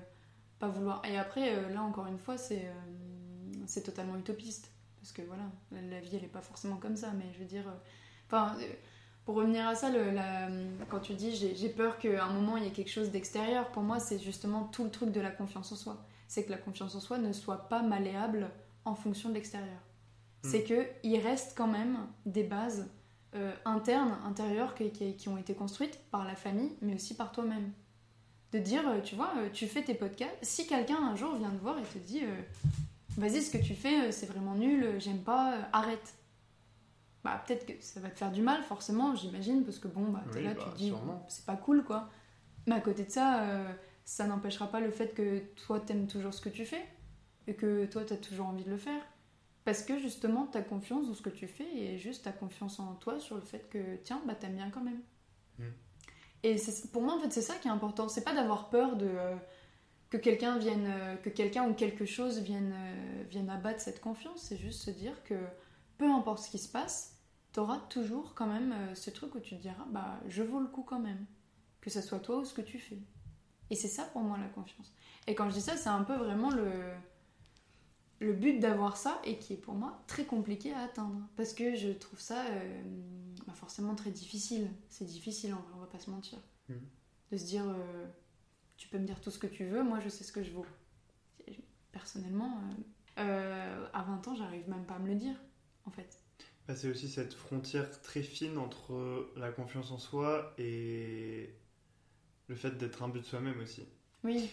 pas 0.58 0.68
vouloir. 0.68 1.02
Et 1.04 1.18
après, 1.18 1.54
euh, 1.54 1.68
là, 1.68 1.82
encore 1.82 2.06
une 2.06 2.18
fois, 2.18 2.38
c'est 2.38 2.70
c'est 3.66 3.82
totalement 3.82 4.16
utopiste. 4.16 4.70
Parce 5.00 5.12
que 5.12 5.22
voilà, 5.22 5.44
la, 5.70 5.82
la 5.82 6.00
vie 6.00 6.16
elle 6.16 6.24
est 6.24 6.28
pas 6.28 6.40
forcément 6.40 6.76
comme 6.76 6.96
ça, 6.96 7.12
mais 7.12 7.32
je 7.34 7.38
veux 7.38 7.44
dire. 7.44 7.64
Enfin, 8.26 8.56
pour 9.24 9.36
revenir 9.36 9.66
à 9.68 9.74
ça, 9.74 9.90
le- 9.90 10.10
la- 10.10 10.48
quand 10.88 11.00
tu 11.00 11.14
dis 11.14 11.34
j'ai 11.34 11.68
peur 11.68 11.98
qu'à 11.98 12.24
un 12.24 12.32
moment 12.32 12.56
il 12.56 12.64
y 12.64 12.66
ait 12.66 12.70
quelque 12.72 12.90
chose 12.90 13.10
d'extérieur, 13.10 13.68
pour 13.70 13.82
moi 13.82 14.00
c'est 14.00 14.18
justement 14.18 14.64
tout 14.64 14.84
le 14.84 14.90
truc 14.90 15.12
de 15.12 15.20
la 15.20 15.30
confiance 15.30 15.70
en 15.72 15.76
soi. 15.76 16.04
C'est 16.28 16.44
que 16.44 16.50
la 16.50 16.58
confiance 16.58 16.94
en 16.94 17.00
soi 17.00 17.18
ne 17.18 17.32
soit 17.32 17.68
pas 17.68 17.82
malléable 17.82 18.50
en 18.84 18.94
fonction 18.94 19.28
de 19.28 19.34
l'extérieur. 19.34 19.78
C'est 20.44 20.64
que 20.64 20.86
il 21.04 21.18
reste 21.20 21.54
quand 21.56 21.68
même 21.68 21.98
des 22.26 22.42
bases 22.42 22.88
euh, 23.34 23.52
internes, 23.64 24.18
intérieures 24.26 24.74
qui, 24.74 24.90
qui- 24.90 25.14
qui 25.16 25.28
ont 25.28 25.38
été 25.38 25.54
construites 25.54 25.98
par 26.10 26.26
la 26.26 26.34
famille, 26.34 26.72
mais 26.82 26.94
aussi 26.96 27.14
par 27.14 27.32
toi-même. 27.32 27.70
De 28.52 28.58
dire, 28.58 28.86
euh, 28.88 29.00
tu 29.00 29.14
vois, 29.14 29.30
euh, 29.38 29.48
tu 29.52 29.66
fais 29.66 29.82
tes 29.82 29.94
podcasts. 29.94 30.36
Si 30.42 30.66
quelqu'un 30.66 30.98
un 31.02 31.16
jour 31.16 31.34
vient 31.36 31.48
te 31.48 31.56
voir 31.62 31.78
et 31.78 31.82
te 31.82 31.96
dit, 31.98 32.20
euh, 32.24 32.42
vas-y, 33.16 33.40
ce 33.40 33.50
que 33.50 33.62
tu 33.62 33.74
fais, 33.74 34.12
c'est 34.12 34.26
vraiment 34.26 34.54
nul, 34.54 34.96
j'aime 34.98 35.20
pas, 35.22 35.54
euh, 35.54 35.60
arrête. 35.72 36.12
Bah, 37.24 37.42
peut-être 37.46 37.66
que 37.66 37.72
ça 37.84 38.00
va 38.00 38.10
te 38.10 38.18
faire 38.18 38.32
du 38.32 38.42
mal, 38.42 38.62
forcément, 38.64 39.14
j'imagine, 39.14 39.64
parce 39.64 39.78
que 39.78 39.86
bon, 39.88 40.10
bah, 40.10 40.24
t'es 40.32 40.38
Oui, 40.38 40.44
là, 40.44 40.54
bah, 40.54 40.62
tu 40.64 40.70
te 40.70 40.76
dis, 40.76 40.88
sûrement. 40.88 41.24
c'est 41.28 41.46
pas 41.46 41.56
cool, 41.56 41.84
quoi. 41.84 42.08
Mais 42.66 42.74
à 42.74 42.80
côté 42.80 43.04
de 43.04 43.10
ça, 43.10 43.42
euh, 43.42 43.72
ça 44.04 44.26
n'empêchera 44.26 44.66
pas 44.66 44.80
le 44.80 44.90
fait 44.90 45.14
que 45.14 45.38
toi, 45.66 45.78
t'aimes 45.80 46.08
toujours 46.08 46.34
ce 46.34 46.40
que 46.40 46.48
tu 46.48 46.64
fais, 46.64 46.84
et 47.46 47.54
que 47.54 47.86
toi, 47.86 48.04
t'as 48.04 48.16
toujours 48.16 48.46
envie 48.46 48.64
de 48.64 48.70
le 48.70 48.76
faire. 48.76 49.00
Parce 49.64 49.82
que 49.84 49.96
justement, 49.98 50.46
ta 50.46 50.60
confiance 50.62 51.06
dans 51.06 51.14
ce 51.14 51.22
que 51.22 51.30
tu 51.30 51.46
fais 51.46 51.68
et 51.76 51.96
juste 51.96 52.24
ta 52.24 52.32
confiance 52.32 52.80
en 52.80 52.94
toi 52.94 53.20
sur 53.20 53.36
le 53.36 53.42
fait 53.42 53.68
que, 53.70 53.96
tiens, 54.02 54.20
bah 54.26 54.34
t'aimes 54.34 54.56
bien 54.56 54.70
quand 54.70 54.82
même. 54.82 55.00
Mm. 55.60 55.64
Et 56.42 56.58
c'est- 56.58 56.90
pour 56.90 57.02
moi, 57.02 57.14
en 57.14 57.20
fait, 57.20 57.30
c'est 57.32 57.42
ça 57.42 57.54
qui 57.54 57.68
est 57.68 57.70
important. 57.70 58.08
C'est 58.08 58.24
pas 58.24 58.34
d'avoir 58.34 58.70
peur 58.70 58.96
de 58.96 59.06
euh, 59.06 59.36
que 60.10 60.16
quelqu'un 60.16 60.58
vienne, 60.58 60.86
euh, 60.88 61.14
que 61.16 61.30
quelqu'un 61.30 61.68
ou 61.68 61.74
quelque 61.74 62.04
chose 62.04 62.40
vienne, 62.40 62.74
vienne 63.30 63.48
abattre 63.50 63.80
cette 63.80 64.00
confiance. 64.00 64.40
C'est 64.42 64.56
juste 64.56 64.82
se 64.82 64.90
dire 64.90 65.22
que 65.22 65.36
peu 65.98 66.10
importe 66.10 66.40
ce 66.40 66.50
qui 66.50 66.58
se 66.58 66.68
passe, 66.68 67.11
t'auras 67.52 67.78
toujours 67.88 68.34
quand 68.34 68.46
même 68.46 68.72
euh, 68.72 68.94
ce 68.94 69.10
truc 69.10 69.34
où 69.34 69.40
tu 69.40 69.56
te 69.56 69.62
diras, 69.62 69.84
bah 69.90 70.20
je 70.28 70.42
vaux 70.42 70.60
le 70.60 70.66
coup 70.68 70.82
quand 70.82 71.00
même. 71.00 71.24
Que 71.80 71.90
ça 71.90 72.00
soit 72.02 72.20
toi 72.20 72.38
ou 72.38 72.44
ce 72.44 72.54
que 72.54 72.60
tu 72.62 72.78
fais. 72.78 72.98
Et 73.70 73.74
c'est 73.76 73.88
ça 73.88 74.04
pour 74.04 74.22
moi 74.22 74.38
la 74.38 74.48
confiance. 74.48 74.94
Et 75.26 75.34
quand 75.34 75.48
je 75.50 75.54
dis 75.54 75.60
ça, 75.60 75.76
c'est 75.76 75.88
un 75.88 76.04
peu 76.04 76.14
vraiment 76.14 76.50
le 76.50 76.70
le 78.20 78.32
but 78.34 78.60
d'avoir 78.60 78.96
ça 78.96 79.20
et 79.24 79.38
qui 79.40 79.54
est 79.54 79.56
pour 79.56 79.74
moi 79.74 80.00
très 80.06 80.24
compliqué 80.24 80.72
à 80.72 80.78
atteindre 80.82 81.20
parce 81.34 81.52
que 81.52 81.74
je 81.74 81.88
trouve 81.88 82.20
ça 82.20 82.44
euh, 82.46 82.82
bah, 83.48 83.52
forcément 83.52 83.96
très 83.96 84.12
difficile 84.12 84.70
c'est 84.88 85.06
difficile 85.06 85.56
on 85.74 85.78
va 85.80 85.86
pas 85.86 85.98
se 85.98 86.08
mentir 86.08 86.38
Mhm. 86.68 86.78
de 87.32 87.36
se 87.36 87.44
dire 87.44 87.64
euh, 87.68 88.06
tu 88.76 88.86
peux 88.86 88.98
me 88.98 89.06
dire 89.06 89.20
tout 89.20 89.32
ce 89.32 89.40
que 89.40 89.48
tu 89.48 89.64
veux 89.64 89.82
moi 89.82 89.98
je 89.98 90.08
sais 90.08 90.22
ce 90.22 90.30
que 90.30 90.44
je 90.44 90.52
vaux 90.52 90.64
personnellement 91.90 92.60
euh, 93.18 93.86
à 93.92 94.02
20 94.02 94.28
ans 94.28 94.34
j'arrive 94.36 94.68
même 94.68 94.84
pas 94.84 94.94
à 94.94 94.98
me 95.00 95.08
le 95.08 95.16
dire 95.16 95.34
en 95.84 95.90
fait 95.90 96.21
Bah, 96.66 96.74
c'est 96.76 96.88
aussi 96.90 97.08
cette 97.08 97.34
frontière 97.34 98.00
très 98.02 98.22
fine 98.22 98.58
entre 98.58 99.30
la 99.36 99.50
confiance 99.52 99.90
en 99.90 99.98
soi 99.98 100.54
et 100.58 101.50
le 102.48 102.54
fait 102.56 102.78
d'être 102.78 103.02
un 103.02 103.08
but 103.08 103.20
de 103.20 103.26
soi-même 103.26 103.60
aussi. 103.60 103.84
oui 104.24 104.50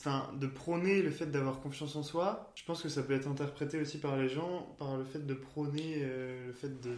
Enfin, 0.00 0.32
de 0.40 0.46
prôner 0.46 1.02
le 1.02 1.10
fait 1.10 1.26
d'avoir 1.26 1.60
confiance 1.60 1.94
en 1.96 2.02
soi, 2.02 2.52
je 2.56 2.64
pense 2.64 2.82
que 2.82 2.88
ça 2.88 3.02
peut 3.02 3.12
être 3.14 3.28
interprété 3.28 3.80
aussi 3.80 3.98
par 3.98 4.16
les 4.16 4.28
gens 4.28 4.62
par 4.78 4.96
le 4.96 5.04
fait 5.04 5.24
de 5.26 5.34
prôner 5.34 5.96
euh, 5.98 6.46
le 6.48 6.52
fait 6.52 6.80
de, 6.80 6.96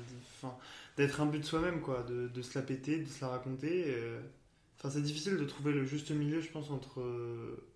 d'être 0.96 1.20
un 1.20 1.26
but 1.26 1.40
de 1.40 1.44
soi-même, 1.44 1.80
quoi, 1.82 2.02
de, 2.04 2.28
de 2.28 2.42
se 2.42 2.58
la 2.58 2.64
péter, 2.64 2.98
de 2.98 3.08
se 3.08 3.20
la 3.22 3.28
raconter. 3.28 3.84
euh. 3.88 4.20
Enfin, 4.78 4.90
c'est 4.90 5.02
difficile 5.02 5.36
de 5.36 5.44
trouver 5.44 5.72
le 5.72 5.84
juste 5.84 6.10
milieu, 6.10 6.40
je 6.40 6.50
pense, 6.50 6.70
entre 6.70 7.00
euh, 7.00 7.66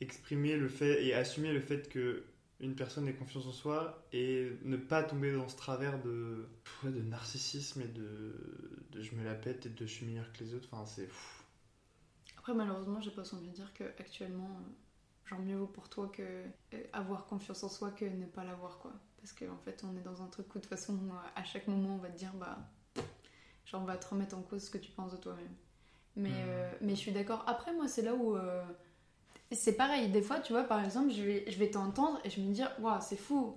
exprimer 0.00 0.56
le 0.56 0.68
fait 0.68 1.04
et 1.04 1.14
assumer 1.14 1.52
le 1.52 1.60
fait 1.60 1.88
que 1.88 2.24
une 2.60 2.74
personne 2.74 3.06
ait 3.08 3.14
confiance 3.14 3.46
en 3.46 3.52
soi 3.52 4.06
et 4.12 4.50
ne 4.64 4.76
pas 4.76 5.02
tomber 5.02 5.32
dans 5.32 5.48
ce 5.48 5.56
travers 5.56 6.00
de, 6.02 6.48
de 6.84 7.02
narcissisme 7.02 7.82
et 7.82 7.88
de, 7.88 8.34
de 8.92 9.02
je 9.02 9.14
me 9.14 9.24
la 9.24 9.34
pète 9.34 9.66
et 9.66 9.70
de 9.70 9.86
je 9.86 9.92
suis 9.92 10.06
meilleur 10.06 10.32
que 10.32 10.44
les 10.44 10.54
autres. 10.54 10.68
Enfin, 10.72 10.86
c'est. 10.86 11.08
Après, 12.38 12.54
malheureusement, 12.54 13.00
j'ai 13.00 13.10
pas 13.10 13.22
envie 13.34 13.48
de 13.48 13.52
dire 13.54 13.72
que 13.74 13.84
actuellement, 13.98 14.48
euh, 14.60 15.28
genre 15.28 15.40
mieux 15.40 15.56
vaut 15.56 15.66
pour 15.66 15.88
toi 15.88 16.08
que 16.08 16.22
euh, 16.22 16.82
avoir 16.92 17.26
confiance 17.26 17.62
en 17.64 17.68
soi 17.68 17.90
que 17.90 18.04
ne 18.04 18.26
pas 18.26 18.44
l'avoir, 18.44 18.78
quoi. 18.78 18.92
Parce 19.18 19.32
qu'en 19.32 19.58
fait, 19.58 19.82
on 19.84 19.96
est 19.96 20.02
dans 20.02 20.22
un 20.22 20.28
truc 20.28 20.46
où 20.54 20.58
de 20.58 20.62
toute 20.64 20.70
façon, 20.70 20.98
à 21.34 21.44
chaque 21.44 21.66
moment, 21.68 21.96
on 21.96 21.98
va 21.98 22.08
te 22.10 22.18
dire, 22.18 22.32
bah, 22.34 22.58
genre, 23.64 23.82
on 23.82 23.84
va 23.84 23.96
te 23.96 24.06
remettre 24.08 24.36
en 24.36 24.42
cause 24.42 24.64
ce 24.64 24.70
que 24.70 24.78
tu 24.78 24.90
penses 24.92 25.12
de 25.12 25.16
toi-même. 25.18 25.54
Mais, 26.16 26.30
Mhm. 26.30 26.38
euh, 26.48 26.72
mais 26.82 26.90
je 26.94 27.00
suis 27.00 27.12
d'accord. 27.12 27.44
Après, 27.48 27.74
moi, 27.74 27.88
c'est 27.88 28.02
là 28.02 28.14
où. 28.14 28.36
euh, 28.36 28.64
c'est 29.52 29.76
pareil, 29.76 30.08
des 30.10 30.22
fois, 30.22 30.40
tu 30.40 30.52
vois, 30.52 30.64
par 30.64 30.84
exemple, 30.84 31.10
je 31.12 31.22
vais, 31.22 31.44
je 31.50 31.58
vais 31.58 31.70
t'entendre 31.70 32.18
et 32.24 32.30
je 32.30 32.36
vais 32.40 32.46
me 32.46 32.52
dire, 32.52 32.70
waouh, 32.80 32.98
c'est 33.00 33.16
fou. 33.16 33.54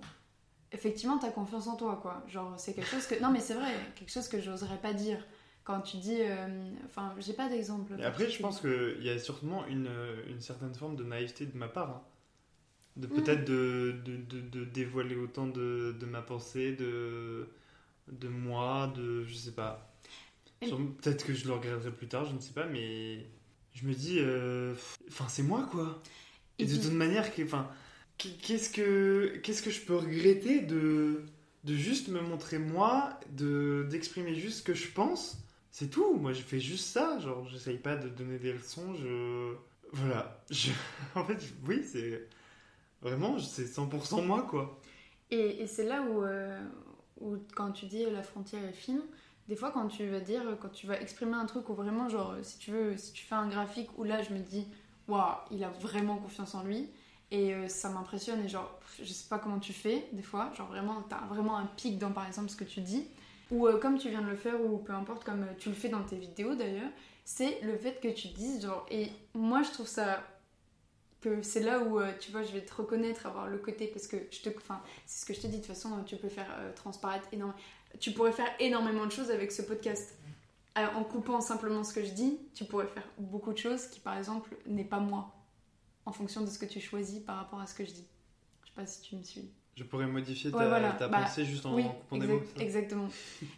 Effectivement, 0.72 1.18
t'as 1.18 1.30
confiance 1.30 1.66
en 1.66 1.76
toi, 1.76 1.98
quoi. 2.00 2.22
Genre, 2.28 2.54
c'est 2.58 2.74
quelque 2.74 2.90
chose 2.90 3.06
que. 3.06 3.20
Non, 3.20 3.30
mais 3.32 3.40
c'est 3.40 3.54
vrai, 3.54 3.72
quelque 3.96 4.10
chose 4.12 4.28
que 4.28 4.40
j'oserais 4.40 4.78
pas 4.78 4.92
dire. 4.92 5.18
Quand 5.64 5.80
tu 5.80 5.96
dis. 5.98 6.16
euh, 6.20 6.70
Enfin, 6.86 7.14
j'ai 7.18 7.32
pas 7.32 7.48
d'exemple. 7.48 7.94
Et 7.98 8.04
après, 8.04 8.30
je 8.30 8.40
pense 8.40 8.60
qu'il 8.60 9.02
y 9.04 9.10
a 9.10 9.18
sûrement 9.18 9.66
une, 9.66 9.88
euh, 9.88 10.22
une 10.28 10.40
certaine 10.40 10.74
forme 10.74 10.94
de 10.96 11.02
naïveté 11.04 11.46
de 11.46 11.56
ma 11.56 11.68
part. 11.68 11.90
hein. 11.90 12.02
De 12.96 13.06
Mm. 13.06 13.10
peut-être 13.10 13.44
de, 13.44 13.94
de, 14.04 14.16
de- 14.16 14.40
de 14.40 14.64
dévoiler 14.64 15.16
autant 15.16 15.46
de, 15.46 15.96
de 15.98 16.06
ma 16.06 16.22
pensée, 16.22 16.72
de, 16.72 17.48
de 18.12 18.28
moi, 18.28 18.92
de. 18.96 19.24
Je 19.24 19.34
sais 19.34 19.52
pas. 19.52 19.92
Peut-être 20.60 21.24
que 21.24 21.32
je 21.34 21.46
le 21.46 21.54
regretterai 21.54 21.90
plus 21.90 22.06
tard, 22.08 22.26
je 22.26 22.34
ne 22.34 22.40
sais 22.40 22.52
pas, 22.52 22.66
mais. 22.66 23.26
Je 23.74 23.86
me 23.86 23.94
dis. 23.94 24.18
euh, 24.20 24.74
Enfin, 25.08 25.26
c'est 25.28 25.42
moi, 25.42 25.68
quoi. 25.70 26.02
Et, 26.58 26.64
Et 26.64 26.66
de 26.66 26.76
toute 26.76 26.92
manière, 26.92 27.34
que- 27.34 27.42
enfin, 27.42 27.70
qu'est-ce 28.18 28.70
que, 28.70 29.38
qu'est-ce 29.42 29.62
que 29.62 29.70
je 29.70 29.80
peux 29.82 29.96
regretter 29.96 30.60
de, 30.62 31.24
de 31.64 31.74
juste 31.76 32.08
me 32.08 32.20
montrer 32.20 32.58
moi, 32.58 33.18
de, 33.32 33.86
d'exprimer 33.90 34.34
juste 34.34 34.58
ce 34.58 34.62
que 34.62 34.74
je 34.74 34.88
pense? 34.92 35.38
C'est 35.70 35.88
tout, 35.90 36.14
moi 36.16 36.32
je 36.32 36.42
fais 36.42 36.60
juste 36.60 36.86
ça, 36.86 37.18
genre 37.20 37.48
j'essaye 37.48 37.78
pas 37.78 37.96
de 37.96 38.08
donner 38.08 38.38
des 38.38 38.52
leçons, 38.52 38.94
je... 38.94 39.54
Voilà, 39.92 40.42
je... 40.50 40.70
en 41.14 41.24
fait, 41.24 41.38
oui, 41.66 41.82
c'est... 41.84 42.28
Vraiment, 43.02 43.38
c'est 43.38 43.66
100% 43.66 44.22
moi, 44.22 44.42
quoi. 44.50 44.80
Et, 45.30 45.62
et 45.62 45.66
c'est 45.66 45.84
là 45.84 46.02
où, 46.02 46.24
euh, 46.24 46.60
où, 47.20 47.36
quand 47.54 47.72
tu 47.72 47.86
dis 47.86 48.04
la 48.10 48.22
frontière 48.22 48.64
est 48.64 48.72
fine, 48.72 49.02
des 49.50 49.56
fois, 49.56 49.72
quand 49.72 49.88
tu 49.88 50.06
vas 50.06 50.20
dire, 50.20 50.42
quand 50.60 50.68
tu 50.68 50.86
vas 50.86 51.00
exprimer 51.00 51.34
un 51.34 51.44
truc 51.44 51.68
où 51.70 51.74
vraiment, 51.74 52.08
genre, 52.08 52.36
si 52.42 52.56
tu 52.58 52.70
veux, 52.70 52.96
si 52.96 53.12
tu 53.12 53.24
fais 53.24 53.34
un 53.34 53.48
graphique 53.48 53.90
où 53.98 54.04
là, 54.04 54.22
je 54.22 54.32
me 54.32 54.38
dis, 54.38 54.64
waouh, 55.08 55.34
il 55.50 55.64
a 55.64 55.70
vraiment 55.70 56.18
confiance 56.18 56.54
en 56.54 56.62
lui, 56.62 56.88
et 57.32 57.52
euh, 57.52 57.66
ça 57.66 57.88
m'impressionne, 57.88 58.44
et 58.44 58.48
genre, 58.48 58.78
je 59.02 59.12
sais 59.12 59.28
pas 59.28 59.40
comment 59.40 59.58
tu 59.58 59.72
fais, 59.72 60.06
des 60.12 60.22
fois, 60.22 60.52
genre, 60.56 60.68
vraiment, 60.68 61.02
t'as 61.02 61.26
vraiment 61.26 61.56
un 61.56 61.66
pic 61.66 61.98
dans, 61.98 62.12
par 62.12 62.28
exemple, 62.28 62.48
ce 62.48 62.54
que 62.54 62.62
tu 62.62 62.80
dis, 62.80 63.08
ou 63.50 63.66
euh, 63.66 63.80
comme 63.80 63.98
tu 63.98 64.08
viens 64.08 64.22
de 64.22 64.28
le 64.28 64.36
faire, 64.36 64.54
ou 64.64 64.78
peu 64.78 64.92
importe, 64.92 65.24
comme 65.24 65.42
euh, 65.42 65.54
tu 65.58 65.68
le 65.68 65.74
fais 65.74 65.88
dans 65.88 66.04
tes 66.04 66.16
vidéos 66.16 66.54
d'ailleurs, 66.54 66.90
c'est 67.24 67.60
le 67.62 67.76
fait 67.76 67.98
que 68.00 68.06
tu 68.06 68.28
dises, 68.28 68.62
genre, 68.62 68.86
et 68.88 69.08
moi, 69.34 69.64
je 69.64 69.70
trouve 69.72 69.88
ça 69.88 70.22
que 71.20 71.42
c'est 71.42 71.60
là 71.60 71.80
où 71.80 72.00
tu 72.18 72.32
vois 72.32 72.42
je 72.42 72.52
vais 72.52 72.62
te 72.62 72.72
reconnaître 72.72 73.26
avoir 73.26 73.46
le 73.46 73.58
côté 73.58 73.86
parce 73.88 74.06
que 74.06 74.16
je 74.30 74.40
te 74.40 74.48
enfin 74.56 74.80
c'est 75.04 75.20
ce 75.20 75.26
que 75.26 75.34
je 75.34 75.40
te 75.40 75.46
dis 75.48 75.58
de 75.58 75.62
toute 75.62 75.74
façon 75.74 76.02
tu 76.06 76.16
peux 76.16 76.30
faire 76.30 76.50
euh, 76.58 76.72
transparaître 76.72 77.28
énormément 77.32 77.58
tu 77.98 78.12
pourrais 78.12 78.32
faire 78.32 78.48
énormément 78.60 79.06
de 79.06 79.12
choses 79.12 79.30
avec 79.30 79.50
ce 79.52 79.62
podcast 79.62 80.14
Alors, 80.74 80.96
en 80.96 81.04
coupant 81.04 81.40
simplement 81.40 81.82
ce 81.84 81.92
que 81.92 82.04
je 82.04 82.10
dis 82.12 82.38
tu 82.54 82.64
pourrais 82.64 82.86
faire 82.86 83.06
beaucoup 83.18 83.52
de 83.52 83.58
choses 83.58 83.86
qui 83.88 84.00
par 84.00 84.16
exemple 84.16 84.56
n'est 84.66 84.84
pas 84.84 85.00
moi 85.00 85.34
en 86.06 86.12
fonction 86.12 86.40
de 86.42 86.46
ce 86.46 86.58
que 86.58 86.66
tu 86.66 86.80
choisis 86.80 87.20
par 87.20 87.36
rapport 87.36 87.60
à 87.60 87.66
ce 87.66 87.74
que 87.74 87.84
je 87.84 87.90
dis 87.92 88.06
je 88.62 88.68
sais 88.68 88.74
pas 88.74 88.86
si 88.86 89.00
tu 89.02 89.16
me 89.16 89.22
suis 89.22 89.50
Je 89.76 89.84
pourrais 89.84 90.06
modifier 90.06 90.50
ta, 90.50 90.58
Ouais, 90.58 90.68
voilà. 90.68 90.92
ta 90.92 91.08
Bah, 91.08 91.22
pensée 91.22 91.44
juste 91.44 91.66
en 91.66 91.74
oui, 91.74 91.84
coupant 91.84 92.16
des 92.18 92.26
mots. 92.26 92.42
ça 92.56 92.62
exactement. 92.62 93.08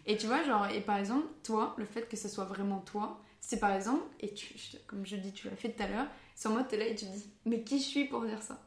Et 0.06 0.16
tu 0.16 0.26
vois, 0.26 0.42
genre, 0.44 0.66
et 0.68 0.80
par 0.80 0.96
exemple, 0.98 1.26
toi, 1.42 1.74
le 1.78 1.84
fait 1.84 2.08
que 2.08 2.16
ce 2.16 2.28
soit 2.28 2.44
vraiment 2.44 2.78
toi, 2.80 3.20
c'est 3.40 3.58
par 3.60 3.72
exemple, 3.74 4.02
et 4.20 4.32
tu, 4.32 4.54
comme 4.86 5.04
je 5.04 5.16
dis, 5.16 5.32
tu 5.32 5.48
l'as 5.50 5.56
fait 5.56 5.70
tout 5.72 5.82
à 5.82 5.88
l'heure, 5.88 6.06
c'est 6.34 6.48
en 6.48 6.52
mode, 6.52 6.68
t'es 6.68 6.76
là 6.78 6.86
et 6.86 6.94
tu 6.94 7.04
te 7.06 7.10
dis, 7.10 7.28
mais 7.44 7.62
qui 7.64 7.78
je 7.78 7.84
suis 7.84 8.04
pour 8.06 8.24
dire 8.24 8.40
ça? 8.42 8.60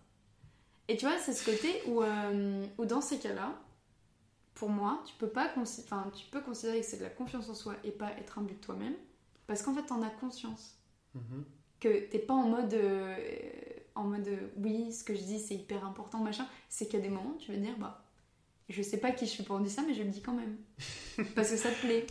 Et 0.88 0.98
tu 0.98 1.06
vois, 1.06 1.18
c'est 1.18 1.34
ce 1.34 1.44
côté 1.46 1.82
où, 1.88 2.04
euh, 2.04 2.66
où 2.78 2.86
dans 2.86 3.02
ces 3.02 3.18
cas-là, 3.20 3.54
pour 4.56 4.70
moi, 4.70 5.04
tu 5.06 5.14
peux 5.16 5.28
pas 5.28 5.52
enfin, 5.58 6.10
tu 6.16 6.26
peux 6.28 6.42
considérer 6.42 6.80
que 6.80 6.86
c'est 6.86 6.98
de 6.98 7.04
la 7.04 7.10
confiance 7.10 7.50
en 7.50 7.54
soi 7.54 7.76
et 7.84 7.92
pas 7.92 8.12
être 8.14 8.40
un 8.40 8.42
but 8.42 8.56
de 8.56 8.62
toi-même, 8.62 8.96
parce 9.48 9.62
qu'en 9.62 9.74
fait, 9.74 9.84
t'en 9.84 10.02
as 10.02 10.10
conscience. 10.10 10.80
Mhm. 11.14 11.46
que 11.80 12.10
t'es 12.10 12.20
pas 12.20 12.34
en 12.34 12.48
mode 12.48 12.74
euh, 12.74 13.16
en 13.96 14.04
mode 14.04 14.28
euh, 14.28 14.50
oui 14.58 14.92
ce 14.92 15.02
que 15.04 15.16
je 15.16 15.22
dis 15.22 15.40
c'est 15.40 15.56
hyper 15.56 15.86
important 15.86 16.20
machin. 16.20 16.46
C'est 16.68 16.94
a 16.94 17.00
des 17.00 17.08
moments 17.10 17.36
tu 17.40 17.52
vas 17.54 17.58
dire 17.58 17.78
bah 17.78 18.04
je 18.68 18.82
sais 18.82 19.00
pas 19.00 19.12
qui 19.12 19.26
je 19.26 19.32
suis 19.32 19.44
pour 19.44 19.60
dire 19.60 19.72
ça 19.72 19.82
mais 19.88 19.94
je 19.94 20.04
le 20.04 20.10
dis 20.10 20.22
quand 20.22 20.34
même. 20.34 20.58
Parce 21.36 21.52
que 21.52 21.58
ça 21.58 21.70
te 21.72 21.80
plaît. 21.86 22.06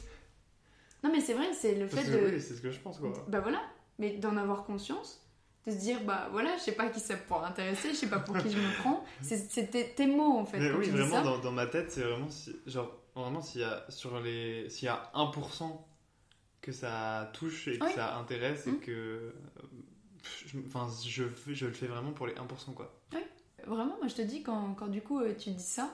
Non 1.02 1.10
mais 1.12 1.20
c'est 1.20 1.34
vrai 1.34 1.52
c'est 1.52 1.74
le 1.74 1.86
Parce 1.86 2.04
fait 2.04 2.12
que 2.12 2.16
de 2.16 2.34
oui, 2.36 2.40
c'est 2.40 2.54
ce 2.54 2.62
que 2.62 2.70
je 2.70 2.80
pense, 2.80 2.98
quoi. 2.98 3.12
bah 3.28 3.40
voilà. 3.40 3.60
Mais 3.98 4.16
d'en 4.16 4.36
avoir 4.38 4.64
conscience 4.64 5.23
de 5.66 5.70
se 5.72 5.76
dire 5.76 6.00
bah 6.04 6.28
voilà 6.30 6.56
je 6.56 6.62
sais 6.62 6.72
pas 6.72 6.88
qui 6.88 7.00
ça 7.00 7.16
pourrait 7.16 7.46
intéresser 7.46 7.90
je 7.90 7.94
sais 7.94 8.08
pas 8.10 8.18
pour 8.18 8.36
qui 8.36 8.50
je 8.50 8.58
me 8.58 8.72
prends 8.76 9.04
c'est 9.22 9.50
c'est 9.50 9.94
tes, 9.94 10.06
mots 10.06 10.38
en 10.38 10.44
fait 10.44 10.58
Mais 10.60 10.70
oui, 10.72 10.88
vraiment, 10.90 11.22
dans, 11.22 11.38
dans 11.38 11.52
ma 11.52 11.66
tête, 11.66 11.90
c'est 11.90 12.02
vraiment, 12.02 12.28
si- 12.30 12.54
genre, 12.66 12.92
vraiment, 13.14 13.40
s'il 13.40 13.62
y 13.62 13.64
a, 13.64 13.84
sur 13.88 14.20
les, 14.20 14.68
s'il 14.68 14.86
y 14.86 14.88
a 14.88 15.10
1% 15.14 15.86
que 16.60 16.72
ça 16.72 17.30
touche 17.34 17.68
et 17.68 17.78
que 17.78 17.84
Oui. 17.84 17.92
ça 17.94 18.16
intéresse 18.18 18.66
et 18.66 18.72
Mhm. 18.72 18.80
que, 18.80 19.34
je- 20.46 20.58
enfin, 20.66 20.88
je, 21.06 21.24
je 21.48 21.66
le 21.66 21.72
fais 21.72 21.86
vraiment 21.86 22.12
pour 22.12 22.26
les 22.26 22.34
1%, 22.34 22.72
quoi. 22.72 22.92
Vraiment, 23.66 23.96
moi 23.98 24.08
je 24.08 24.14
te 24.14 24.22
dis, 24.22 24.42
quand, 24.42 24.74
quand 24.74 24.88
du 24.88 25.00
coup 25.00 25.20
euh, 25.20 25.34
tu 25.34 25.50
dis 25.50 25.62
ça, 25.62 25.90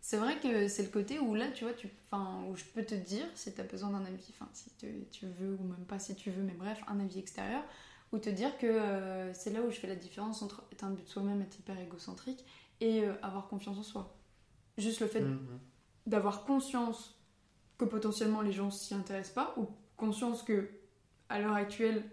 c'est 0.00 0.16
vrai 0.18 0.38
que 0.38 0.68
c'est 0.68 0.84
le 0.84 0.88
côté 0.88 1.18
où 1.18 1.34
là, 1.34 1.48
tu 1.50 1.64
vois, 1.64 1.72
tu, 1.72 1.88
enfin, 2.10 2.42
où 2.48 2.56
je 2.56 2.64
peux 2.64 2.84
te 2.84 2.94
dire, 2.94 3.24
si 3.34 3.52
tu 3.54 3.60
as 3.60 3.64
besoin 3.64 3.90
d'un 3.90 4.04
avis, 4.04 4.24
enfin, 4.30 4.48
si 4.52 4.70
tu, 4.78 4.86
tu 5.10 5.26
veux, 5.26 5.54
ou 5.60 5.64
même 5.64 5.84
pas 5.88 5.98
si 5.98 6.14
tu 6.14 6.30
veux, 6.30 6.42
mais 6.42 6.52
bref, 6.54 6.80
un 6.88 7.00
avis 7.00 7.18
extérieur, 7.18 7.62
ou 8.12 8.18
te 8.18 8.28
dire 8.30 8.56
que 8.58 8.66
euh, 8.66 9.32
c'est 9.34 9.50
là 9.50 9.62
où 9.62 9.70
je 9.70 9.76
fais 9.78 9.86
la 9.88 9.96
différence 9.96 10.42
entre 10.42 10.64
être 10.72 10.84
un 10.84 10.90
but 10.90 11.04
de 11.04 11.08
soi-même, 11.08 11.40
être 11.42 11.58
hyper 11.58 11.78
égocentrique, 11.80 12.44
et 12.80 13.02
euh, 13.04 13.14
avoir 13.22 13.48
confiance 13.48 13.78
en 13.78 13.82
soi. 13.82 14.14
Juste 14.78 15.00
le 15.00 15.06
fait 15.06 15.20
Mhm. 15.20 15.58
d'avoir 16.06 16.44
conscience 16.44 17.18
que 17.78 17.84
potentiellement 17.84 18.40
les 18.42 18.52
gens 18.52 18.70
s'y 18.70 18.94
intéressent 18.94 19.34
pas, 19.34 19.54
ou 19.56 19.66
conscience 19.96 20.42
que 20.42 20.70
à 21.28 21.40
l'heure 21.40 21.54
actuelle, 21.54 22.04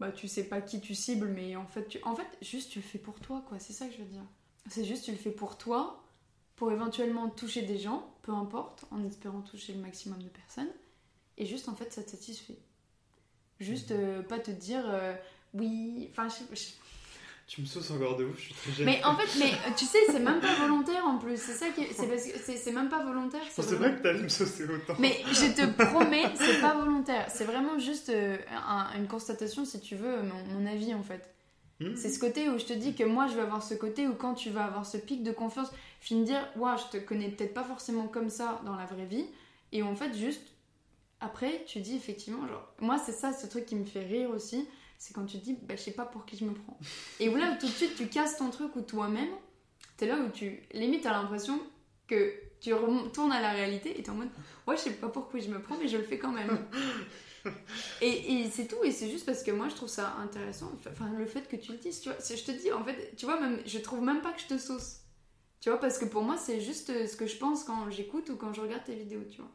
bah 0.00 0.12
tu 0.12 0.28
sais 0.28 0.44
pas 0.44 0.60
qui 0.60 0.80
tu 0.80 0.94
cibles, 0.94 1.28
mais 1.28 1.56
en 1.56 1.66
fait, 1.66 1.86
tu... 1.88 1.98
en 2.02 2.14
fait, 2.16 2.26
juste 2.42 2.70
tu 2.70 2.80
le 2.80 2.84
fais 2.84 2.98
pour 2.98 3.20
toi, 3.20 3.42
quoi. 3.48 3.58
C'est 3.58 3.72
ça 3.72 3.86
que 3.86 3.92
je 3.94 3.98
veux 3.98 4.08
dire. 4.08 4.24
C'est 4.68 4.84
juste 4.84 5.04
tu 5.04 5.12
le 5.12 5.16
fais 5.16 5.30
pour 5.30 5.56
toi, 5.56 6.04
pour 6.56 6.70
éventuellement 6.72 7.28
toucher 7.30 7.62
des 7.62 7.78
gens, 7.78 8.14
peu 8.22 8.32
importe, 8.32 8.84
en 8.90 9.02
espérant 9.04 9.40
toucher 9.40 9.72
le 9.72 9.80
maximum 9.80 10.22
de 10.22 10.28
personnes, 10.28 10.70
et 11.38 11.46
juste 11.46 11.68
en 11.68 11.74
fait 11.74 11.92
ça 11.92 12.02
te 12.02 12.10
satisfait. 12.10 12.58
Juste 13.62 13.92
euh, 13.92 14.22
pas 14.22 14.38
te 14.38 14.50
dire 14.50 14.82
euh, 14.86 15.14
oui, 15.54 16.08
enfin 16.10 16.28
je 16.28 16.54
Tu 17.46 17.60
me 17.60 17.66
sauces 17.66 17.90
encore 17.90 18.16
de 18.16 18.24
ouf, 18.24 18.36
je 18.38 18.42
suis 18.46 18.54
très 18.54 18.72
gênée. 18.72 18.92
mais 18.98 19.04
en 19.04 19.16
fait, 19.16 19.38
mais 19.38 19.52
tu 19.76 19.84
sais, 19.84 19.98
c'est 20.06 20.18
même 20.20 20.40
pas 20.40 20.54
volontaire 20.54 21.04
en 21.06 21.18
plus. 21.18 21.36
C'est 21.40 21.52
ça 21.52 21.68
qui, 21.70 21.82
est- 21.82 21.92
c'est 21.92 22.06
parce 22.06 22.24
que 22.26 22.38
c'est 22.56 22.72
même 22.72 22.88
pas 22.88 23.02
volontaire. 23.04 23.40
Je 23.44 23.50
c'est 23.50 23.62
pensais 23.62 23.74
vraiment- 23.76 23.92
pas 23.94 23.98
que 23.98 24.02
t'allais 24.02 24.22
me 24.22 24.28
saucer 24.28 24.64
autant. 24.64 24.94
Mais 24.98 25.20
je 25.32 25.52
te 25.54 25.66
promets, 25.84 26.24
c'est 26.36 26.60
pas 26.60 26.74
volontaire. 26.74 27.26
C'est 27.28 27.44
vraiment 27.44 27.78
juste 27.78 28.08
euh, 28.08 28.36
un- 28.66 28.88
une 28.98 29.06
constatation, 29.06 29.64
si 29.64 29.80
tu 29.80 29.96
veux, 29.96 30.22
mon, 30.22 30.44
mon 30.60 30.66
avis 30.66 30.94
en 30.94 31.02
fait. 31.02 31.28
Hmm. 31.80 31.94
C'est 31.96 32.10
ce 32.10 32.18
côté 32.18 32.48
où 32.48 32.58
je 32.58 32.64
te 32.64 32.72
dis 32.72 32.94
que 32.94 33.04
moi 33.04 33.26
je 33.26 33.34
vais 33.34 33.42
avoir 33.42 33.62
ce 33.62 33.74
côté 33.74 34.06
où 34.06 34.14
quand 34.14 34.34
tu 34.34 34.50
vas 34.50 34.64
avoir 34.64 34.86
ce 34.86 34.96
pic 34.96 35.22
de 35.22 35.32
confiance, 35.32 35.68
je 36.00 36.14
vais 36.14 36.20
me 36.20 36.24
dire, 36.26 36.40
waouh, 36.56 36.76
je 36.78 36.98
te 36.98 37.02
connais 37.04 37.28
peut-être 37.28 37.54
pas 37.54 37.64
forcément 37.64 38.06
comme 38.08 38.30
ça 38.30 38.60
dans 38.64 38.76
la 38.76 38.86
vraie 38.86 39.04
vie. 39.06 39.26
Et 39.72 39.82
en 39.82 39.94
fait, 39.96 40.14
juste 40.16 40.42
après, 41.22 41.64
tu 41.66 41.80
dis 41.80 41.96
effectivement, 41.96 42.46
genre, 42.48 42.68
moi 42.80 42.98
c'est 42.98 43.12
ça, 43.12 43.32
ce 43.32 43.46
truc 43.46 43.64
qui 43.64 43.76
me 43.76 43.84
fait 43.84 44.04
rire 44.04 44.30
aussi, 44.30 44.68
c'est 44.98 45.14
quand 45.14 45.24
tu 45.24 45.38
te 45.38 45.44
dis, 45.44 45.56
bah 45.62 45.76
je 45.76 45.82
sais 45.82 45.92
pas 45.92 46.04
pour 46.04 46.26
qui 46.26 46.36
je 46.36 46.44
me 46.44 46.52
prends. 46.52 46.78
Et 47.20 47.28
où 47.28 47.36
là, 47.36 47.56
tout 47.58 47.66
de 47.66 47.72
suite, 47.72 47.94
tu 47.96 48.08
casses 48.08 48.36
ton 48.36 48.50
truc 48.50 48.74
ou 48.76 48.82
toi-même, 48.82 49.30
t'es 49.96 50.06
là 50.06 50.16
où 50.16 50.28
tu, 50.30 50.62
limite, 50.72 51.02
t'as 51.02 51.12
l'impression 51.12 51.60
que 52.08 52.34
tu 52.60 52.74
retournes 52.74 53.32
à 53.32 53.40
la 53.40 53.50
réalité 53.50 53.98
et 53.98 54.02
t'es 54.02 54.10
en 54.10 54.14
mode, 54.14 54.30
ouais, 54.66 54.76
je 54.76 54.82
sais 54.82 54.90
pas 54.92 55.08
pourquoi 55.08 55.40
je 55.40 55.48
me 55.48 55.62
prends, 55.62 55.76
mais 55.78 55.88
je 55.88 55.96
le 55.96 56.02
fais 56.02 56.18
quand 56.18 56.32
même. 56.32 56.58
Et, 58.00 58.42
et 58.42 58.50
c'est 58.50 58.68
tout, 58.68 58.84
et 58.84 58.92
c'est 58.92 59.10
juste 59.10 59.26
parce 59.26 59.42
que 59.42 59.50
moi 59.50 59.68
je 59.68 59.74
trouve 59.74 59.88
ça 59.88 60.14
intéressant, 60.22 60.70
enfin 60.88 61.10
le 61.18 61.26
fait 61.26 61.48
que 61.48 61.56
tu 61.56 61.72
le 61.72 61.78
dises, 61.78 62.00
tu 62.00 62.08
vois, 62.08 62.18
je 62.20 62.40
te 62.40 62.52
dis 62.52 62.70
en 62.70 62.84
fait, 62.84 63.16
tu 63.16 63.26
vois, 63.26 63.40
même, 63.40 63.60
je 63.66 63.78
trouve 63.80 64.00
même 64.00 64.22
pas 64.22 64.30
que 64.30 64.40
je 64.40 64.46
te 64.46 64.58
sauce, 64.58 65.00
tu 65.60 65.68
vois, 65.68 65.80
parce 65.80 65.98
que 65.98 66.04
pour 66.04 66.22
moi 66.22 66.36
c'est 66.36 66.60
juste 66.60 66.90
euh, 66.90 67.08
ce 67.08 67.16
que 67.16 67.26
je 67.26 67.36
pense 67.38 67.64
quand 67.64 67.90
j'écoute 67.90 68.30
ou 68.30 68.36
quand 68.36 68.52
je 68.52 68.60
regarde 68.60 68.84
tes 68.84 68.94
vidéos, 68.94 69.24
tu 69.28 69.38
vois. 69.38 69.50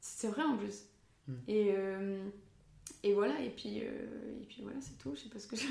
C'est 0.00 0.28
vrai 0.28 0.42
en 0.42 0.56
plus. 0.56 0.84
Mm. 1.26 1.34
Et, 1.48 1.74
euh, 1.76 2.28
et 3.02 3.14
voilà, 3.14 3.40
et 3.40 3.50
puis, 3.50 3.80
euh, 3.82 4.42
et 4.42 4.46
puis 4.46 4.62
voilà, 4.62 4.80
c'est 4.80 4.98
tout, 4.98 5.14
je 5.14 5.20
sais 5.22 5.28
pas 5.28 5.38
ce 5.38 5.46
que 5.46 5.56
je. 5.56 5.66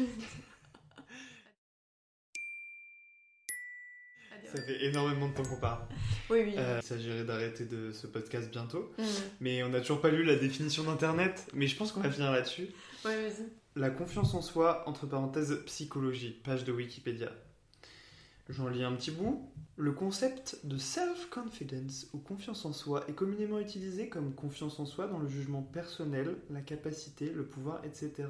Ça 4.52 4.62
fait 4.64 4.86
énormément 4.86 5.28
de 5.30 5.34
temps 5.36 5.44
qu'on 5.44 5.60
parle. 5.60 5.84
Oui, 6.30 6.40
oui. 6.44 6.54
Euh, 6.58 6.80
il 6.82 6.86
s'agirait 6.86 7.24
d'arrêter 7.24 7.66
de 7.66 7.92
ce 7.92 8.08
podcast 8.08 8.50
bientôt. 8.50 8.92
Mm. 8.98 9.04
Mais 9.42 9.64
on 9.64 9.70
n'a 9.70 9.80
toujours 9.80 10.02
pas 10.02 10.10
lu 10.10 10.24
la 10.24 10.38
définition 10.38 10.84
d'internet. 10.84 11.48
Mais 11.54 11.68
je 11.68 11.76
pense 11.76 11.92
qu'on 11.92 12.00
va 12.00 12.10
finir 12.10 12.32
là-dessus. 12.32 12.70
Ouais, 13.06 13.30
vas-y. 13.30 13.46
La 13.76 13.92
confiance 13.92 14.34
en 14.34 14.42
soi, 14.42 14.84
entre 14.88 15.06
parenthèses, 15.06 15.62
psychologie, 15.68 16.32
page 16.44 16.64
de 16.64 16.72
Wikipédia. 16.72 17.32
J'en 18.50 18.68
lis 18.68 18.84
un 18.84 18.96
petit 18.96 19.12
bout. 19.12 19.48
Le 19.78 19.92
concept 19.92 20.66
de 20.66 20.80
self-confidence 20.80 22.08
ou 22.14 22.18
confiance 22.18 22.66
en 22.66 22.74
soi 22.74 23.06
est 23.08 23.14
communément 23.14 23.60
utilisé 23.60 24.10
comme 24.10 24.34
confiance 24.34 24.80
en 24.80 24.88
soi 24.88 25.08
dans 25.08 25.20
le 25.20 25.30
jugement 25.30 25.62
personnel, 25.62 26.36
la 26.50 26.62
capacité, 26.62 27.30
le 27.30 27.46
pouvoir, 27.46 27.86
etc. 27.86 28.28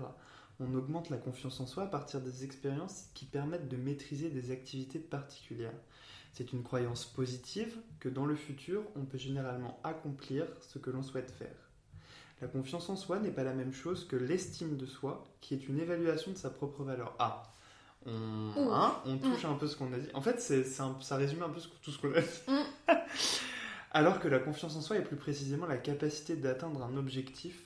On 0.59 0.75
augmente 0.75 1.09
la 1.09 1.15
confiance 1.15 1.61
en 1.61 1.65
soi 1.65 1.83
à 1.83 1.87
partir 1.87 2.19
des 2.19 2.43
expériences 2.43 3.05
qui 3.13 3.23
permettent 3.23 3.69
de 3.69 3.77
maîtriser 3.77 4.29
des 4.29 4.51
activités 4.51 4.99
particulières. 4.99 5.79
C'est 6.33 6.51
une 6.51 6.63
croyance 6.63 7.05
positive 7.05 7.77
que 8.01 8.09
dans 8.09 8.25
le 8.25 8.35
futur, 8.35 8.83
on 8.97 9.05
peut 9.05 9.17
généralement 9.17 9.79
accomplir 9.85 10.45
ce 10.59 10.79
que 10.79 10.89
l'on 10.89 11.01
souhaite 11.01 11.31
faire. 11.31 11.69
La 12.41 12.49
confiance 12.49 12.89
en 12.89 12.97
soi 12.97 13.19
n'est 13.19 13.31
pas 13.31 13.45
la 13.45 13.53
même 13.53 13.73
chose 13.73 14.05
que 14.05 14.17
l'estime 14.17 14.75
de 14.75 14.85
soi, 14.85 15.23
qui 15.39 15.53
est 15.53 15.69
une 15.69 15.79
évaluation 15.79 16.33
de 16.33 16.37
sa 16.37 16.49
propre 16.49 16.83
valeur. 16.83 17.15
Ah, 17.19 17.43
on, 18.05 18.71
hein, 18.73 18.95
touche 19.21 19.45
un 19.45 19.53
peu 19.55 19.67
ce 19.67 19.75
qu'on 19.75 19.91
a 19.93 19.97
dit. 19.97 20.09
En 20.13 20.21
fait, 20.21 20.39
c'est, 20.41 20.63
ça 20.63 21.15
résume 21.17 21.43
un 21.43 21.49
peu 21.49 21.59
ce- 21.59 21.67
tout 21.81 21.91
ce 21.91 21.99
qu'on 21.99 22.13
a 22.13 22.21
dit. 22.21 22.27
Mm. 22.47 22.93
Alors 23.91 24.19
que 24.19 24.27
la 24.27 24.39
confiance 24.39 24.75
en 24.75 24.81
soi 24.81 24.97
est 24.97 25.01
plus 25.03 25.15
précisément 25.15 25.65
la 25.65 25.77
capacité 25.77 26.35
d'atteindre 26.35 26.83
un 26.83 26.95
objectif, 26.97 27.59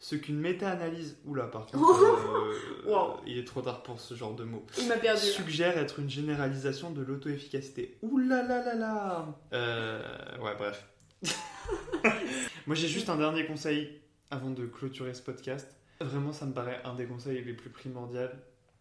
ce 0.00 0.14
qu'une 0.16 0.38
méta-analyse, 0.38 1.16
oula 1.24 1.44
par 1.46 1.66
contre, 1.66 1.88
euh, 2.02 2.90
Wow. 2.90 3.20
il 3.26 3.38
est 3.38 3.44
trop 3.46 3.62
tard 3.62 3.82
pour 3.82 3.98
ce 4.00 4.14
genre 4.14 4.34
de 4.34 4.44
mots, 4.44 4.66
Il 4.78 4.88
m'a 4.88 4.96
perdu. 4.96 5.20
suggère 5.22 5.78
être 5.78 6.00
une 6.00 6.10
généralisation 6.10 6.90
de 6.90 7.00
l'auto-efficacité. 7.02 7.96
Ouh 8.02 8.18
là 8.18 8.42
là 8.42 8.62
là 8.64 8.74
là 8.74 9.26
Euh, 9.52 10.02
Ouais, 10.42 10.54
bref. 10.58 10.84
Moi, 12.66 12.74
j'ai 12.76 12.88
juste 12.88 13.08
un 13.08 13.16
dernier 13.16 13.46
conseil 13.46 14.00
avant 14.30 14.50
de 14.50 14.66
clôturer 14.66 15.14
ce 15.14 15.22
podcast. 15.22 15.68
Vraiment, 16.00 16.32
ça 16.32 16.44
me 16.46 16.52
paraît 16.52 16.80
un 16.84 16.94
des 16.94 17.06
conseils 17.06 17.42
les 17.44 17.54
plus 17.54 17.70
primordiaux. 17.70 18.28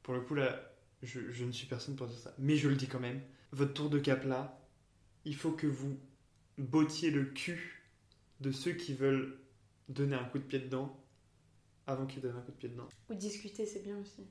Pour 0.05 0.13
le 0.13 0.21
coup, 0.21 0.35
là, 0.35 0.71
je, 1.01 1.31
je 1.31 1.45
ne 1.45 1.51
suis 1.51 1.65
personne 1.65 1.95
pour 1.95 2.05
dire 2.05 2.19
ça, 2.19 2.31
mais 2.37 2.57
je 2.57 2.69
le 2.69 2.75
dis 2.75 2.85
quand 2.85 2.99
même. 2.99 3.19
Votre 3.51 3.73
tour 3.73 3.89
de 3.89 3.97
cap 3.97 4.23
là, 4.23 4.63
il 5.25 5.35
faut 5.35 5.51
que 5.51 5.65
vous 5.65 5.99
bottiez 6.59 7.09
le 7.09 7.25
cul 7.25 7.81
de 8.39 8.51
ceux 8.51 8.73
qui 8.73 8.93
veulent 8.93 9.39
donner 9.89 10.15
un 10.15 10.25
coup 10.25 10.37
de 10.37 10.43
pied 10.43 10.59
dedans 10.59 11.03
avant 11.87 12.05
qu'ils 12.05 12.21
donnent 12.21 12.37
un 12.37 12.41
coup 12.41 12.51
de 12.51 12.57
pied 12.57 12.69
dedans. 12.69 12.87
Ou 13.09 13.15
discuter, 13.15 13.65
c'est 13.65 13.81
bien 13.81 13.97
aussi. 13.97 14.27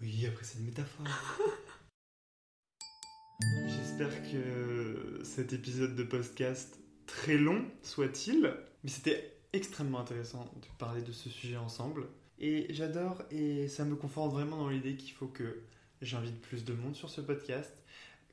Oui, 0.00 0.24
après 0.26 0.44
c'est 0.44 0.60
une 0.60 0.66
métaphore. 0.66 1.08
J'espère 3.66 4.22
que 4.30 5.22
cet 5.24 5.52
épisode 5.52 5.96
de 5.96 6.04
podcast, 6.04 6.78
très 7.04 7.36
long 7.36 7.68
soit-il, 7.82 8.54
mais 8.84 8.90
c'était 8.90 9.40
extrêmement 9.52 9.98
intéressant 9.98 10.44
de 10.44 10.68
parler 10.78 11.02
de 11.02 11.10
ce 11.10 11.30
sujet 11.30 11.56
ensemble. 11.56 12.06
Et 12.40 12.66
j'adore 12.70 13.22
et 13.30 13.68
ça 13.68 13.84
me 13.84 13.96
conforte 13.96 14.32
vraiment 14.32 14.58
dans 14.58 14.68
l'idée 14.68 14.96
qu'il 14.96 15.12
faut 15.12 15.26
que 15.26 15.62
j'invite 16.02 16.40
plus 16.40 16.64
de 16.64 16.72
monde 16.72 16.94
sur 16.94 17.10
ce 17.10 17.20
podcast. 17.20 17.72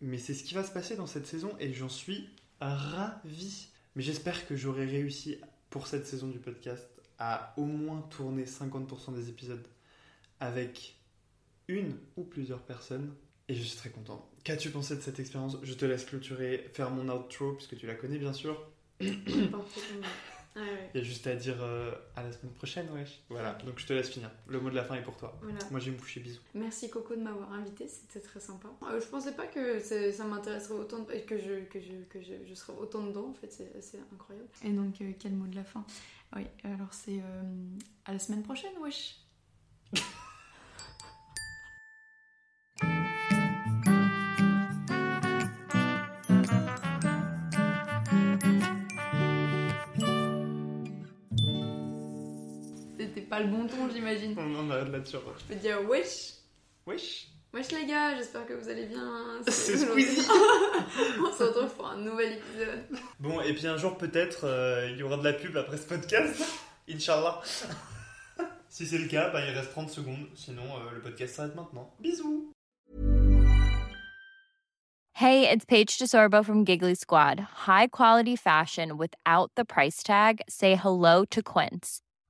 Mais 0.01 0.17
c'est 0.17 0.33
ce 0.33 0.43
qui 0.43 0.53
va 0.53 0.63
se 0.63 0.71
passer 0.71 0.95
dans 0.95 1.07
cette 1.07 1.25
saison 1.25 1.51
et 1.59 1.73
j'en 1.73 1.89
suis 1.89 2.29
ravi. 2.59 3.67
Mais 3.95 4.03
j'espère 4.03 4.47
que 4.47 4.55
j'aurai 4.55 4.85
réussi 4.85 5.37
pour 5.69 5.87
cette 5.87 6.05
saison 6.05 6.27
du 6.27 6.39
podcast 6.39 6.87
à 7.17 7.53
au 7.57 7.65
moins 7.65 8.01
tourner 8.01 8.43
50% 8.45 9.15
des 9.15 9.29
épisodes 9.29 9.65
avec 10.39 10.95
une 11.67 11.97
ou 12.17 12.23
plusieurs 12.23 12.61
personnes 12.61 13.13
et 13.47 13.55
je 13.55 13.63
suis 13.63 13.77
très 13.77 13.89
content. 13.89 14.29
Qu'as-tu 14.43 14.69
pensé 14.69 14.95
de 14.95 15.01
cette 15.01 15.19
expérience? 15.19 15.57
Je 15.63 15.73
te 15.73 15.85
laisse 15.85 16.05
clôturer, 16.05 16.69
faire 16.73 16.91
mon 16.91 17.09
outro 17.09 17.53
puisque 17.53 17.77
tu 17.77 17.87
la 17.87 17.95
connais 17.95 18.17
bien 18.17 18.33
sûr. 18.33 18.69
Ah 20.55 20.61
ouais. 20.61 20.89
Il 20.93 20.97
y 20.99 21.01
a 21.01 21.03
juste 21.03 21.27
à 21.27 21.35
dire 21.35 21.57
euh, 21.61 21.91
à 22.15 22.23
la 22.23 22.31
semaine 22.31 22.53
prochaine, 22.53 22.87
wesh. 22.93 23.19
Voilà, 23.29 23.53
donc 23.65 23.77
je 23.77 23.85
te 23.85 23.91
laisse 23.93 24.09
finir. 24.09 24.31
Le 24.47 24.59
mot 24.61 24.69
de 24.69 24.75
la 24.75 24.83
fin 24.85 24.95
est 24.95 25.01
pour 25.03 25.17
toi. 25.17 25.37
Voilà. 25.41 25.59
Moi 25.71 25.79
je 25.81 25.85
vais 25.89 25.97
me 25.97 26.01
coucher, 26.01 26.21
bisous. 26.21 26.39
Merci 26.53 26.89
Coco 26.89 27.13
de 27.15 27.21
m'avoir 27.21 27.51
invité, 27.51 27.87
c'était 27.89 28.21
très 28.21 28.39
sympa. 28.39 28.69
Euh, 28.83 29.01
je 29.01 29.05
pensais 29.07 29.33
pas 29.33 29.47
que 29.47 29.79
ça 29.79 30.23
m'intéresserait 30.23 30.75
autant, 30.75 30.99
de- 30.99 31.13
que, 31.25 31.37
je, 31.37 31.65
que, 31.65 31.79
je, 31.81 32.03
que 32.09 32.21
je, 32.21 32.33
je 32.47 32.53
serais 32.53 32.73
autant 32.79 33.03
dedans, 33.05 33.27
en 33.29 33.33
fait, 33.33 33.51
c'est 33.51 33.75
assez 33.77 33.99
incroyable. 34.13 34.47
Et 34.63 34.69
donc, 34.71 35.01
euh, 35.01 35.11
quel 35.19 35.33
mot 35.33 35.47
de 35.47 35.55
la 35.55 35.63
fin? 35.65 35.83
Oui, 36.35 36.43
alors 36.63 36.93
c'est 36.93 37.19
euh, 37.19 37.41
à 38.05 38.13
la 38.13 38.19
semaine 38.19 38.43
prochaine, 38.43 38.73
wesh 38.81 39.17
pas 53.35 53.41
le 53.41 53.47
bon 53.47 53.67
ton, 53.67 53.89
j'imagine. 53.93 54.33
On 54.37 54.55
en 54.55 54.71
arrête 54.71 54.89
là-dessus. 54.89 55.17
Je 55.39 55.53
peux 55.53 55.59
dire 55.59 55.81
wesh 55.89 56.35
Wesh 56.87 57.27
Wesh 57.53 57.71
les 57.71 57.85
gars, 57.85 58.15
j'espère 58.15 58.45
que 58.45 58.53
vous 58.53 58.69
allez 58.69 58.85
bien. 58.85 59.41
C'est 59.47 59.77
Squeezie. 59.77 60.21
On 61.19 61.33
se 61.33 61.43
retrouve 61.43 61.73
pour 61.75 61.87
un 61.87 61.97
nouvel 61.97 62.33
épisode. 62.33 62.85
Bon, 63.19 63.41
et 63.41 63.53
puis 63.53 63.67
un 63.67 63.75
jour 63.75 63.97
peut-être 63.97 64.45
euh, 64.45 64.89
il 64.91 64.97
y 64.97 65.03
aura 65.03 65.17
de 65.17 65.23
la 65.23 65.33
pub 65.33 65.57
après 65.57 65.75
ce 65.75 65.85
podcast. 65.85 66.41
Inch'Allah. 66.89 67.41
si 68.69 68.85
c'est 68.85 68.97
le 68.97 69.07
cas, 69.07 69.29
bah, 69.31 69.41
il 69.45 69.53
reste 69.53 69.71
30 69.71 69.89
secondes. 69.89 70.27
Sinon, 70.35 70.63
euh, 70.63 70.93
le 70.93 71.01
podcast 71.01 71.35
s'arrête 71.35 71.55
maintenant. 71.55 71.93
Bisous 71.99 72.53
Hey, 75.13 75.49
it's 75.49 75.65
Paige 75.65 75.97
DeSorbo 75.97 76.43
from 76.45 76.65
Giggly 76.65 76.95
Squad. 76.95 77.39
High 77.67 77.87
quality 77.87 78.35
fashion 78.35 78.97
without 78.97 79.51
the 79.55 79.65
price 79.65 80.03
tag. 80.03 80.41
Say 80.49 80.75
hello 80.75 81.23
to 81.31 81.41
Quince. 81.41 82.01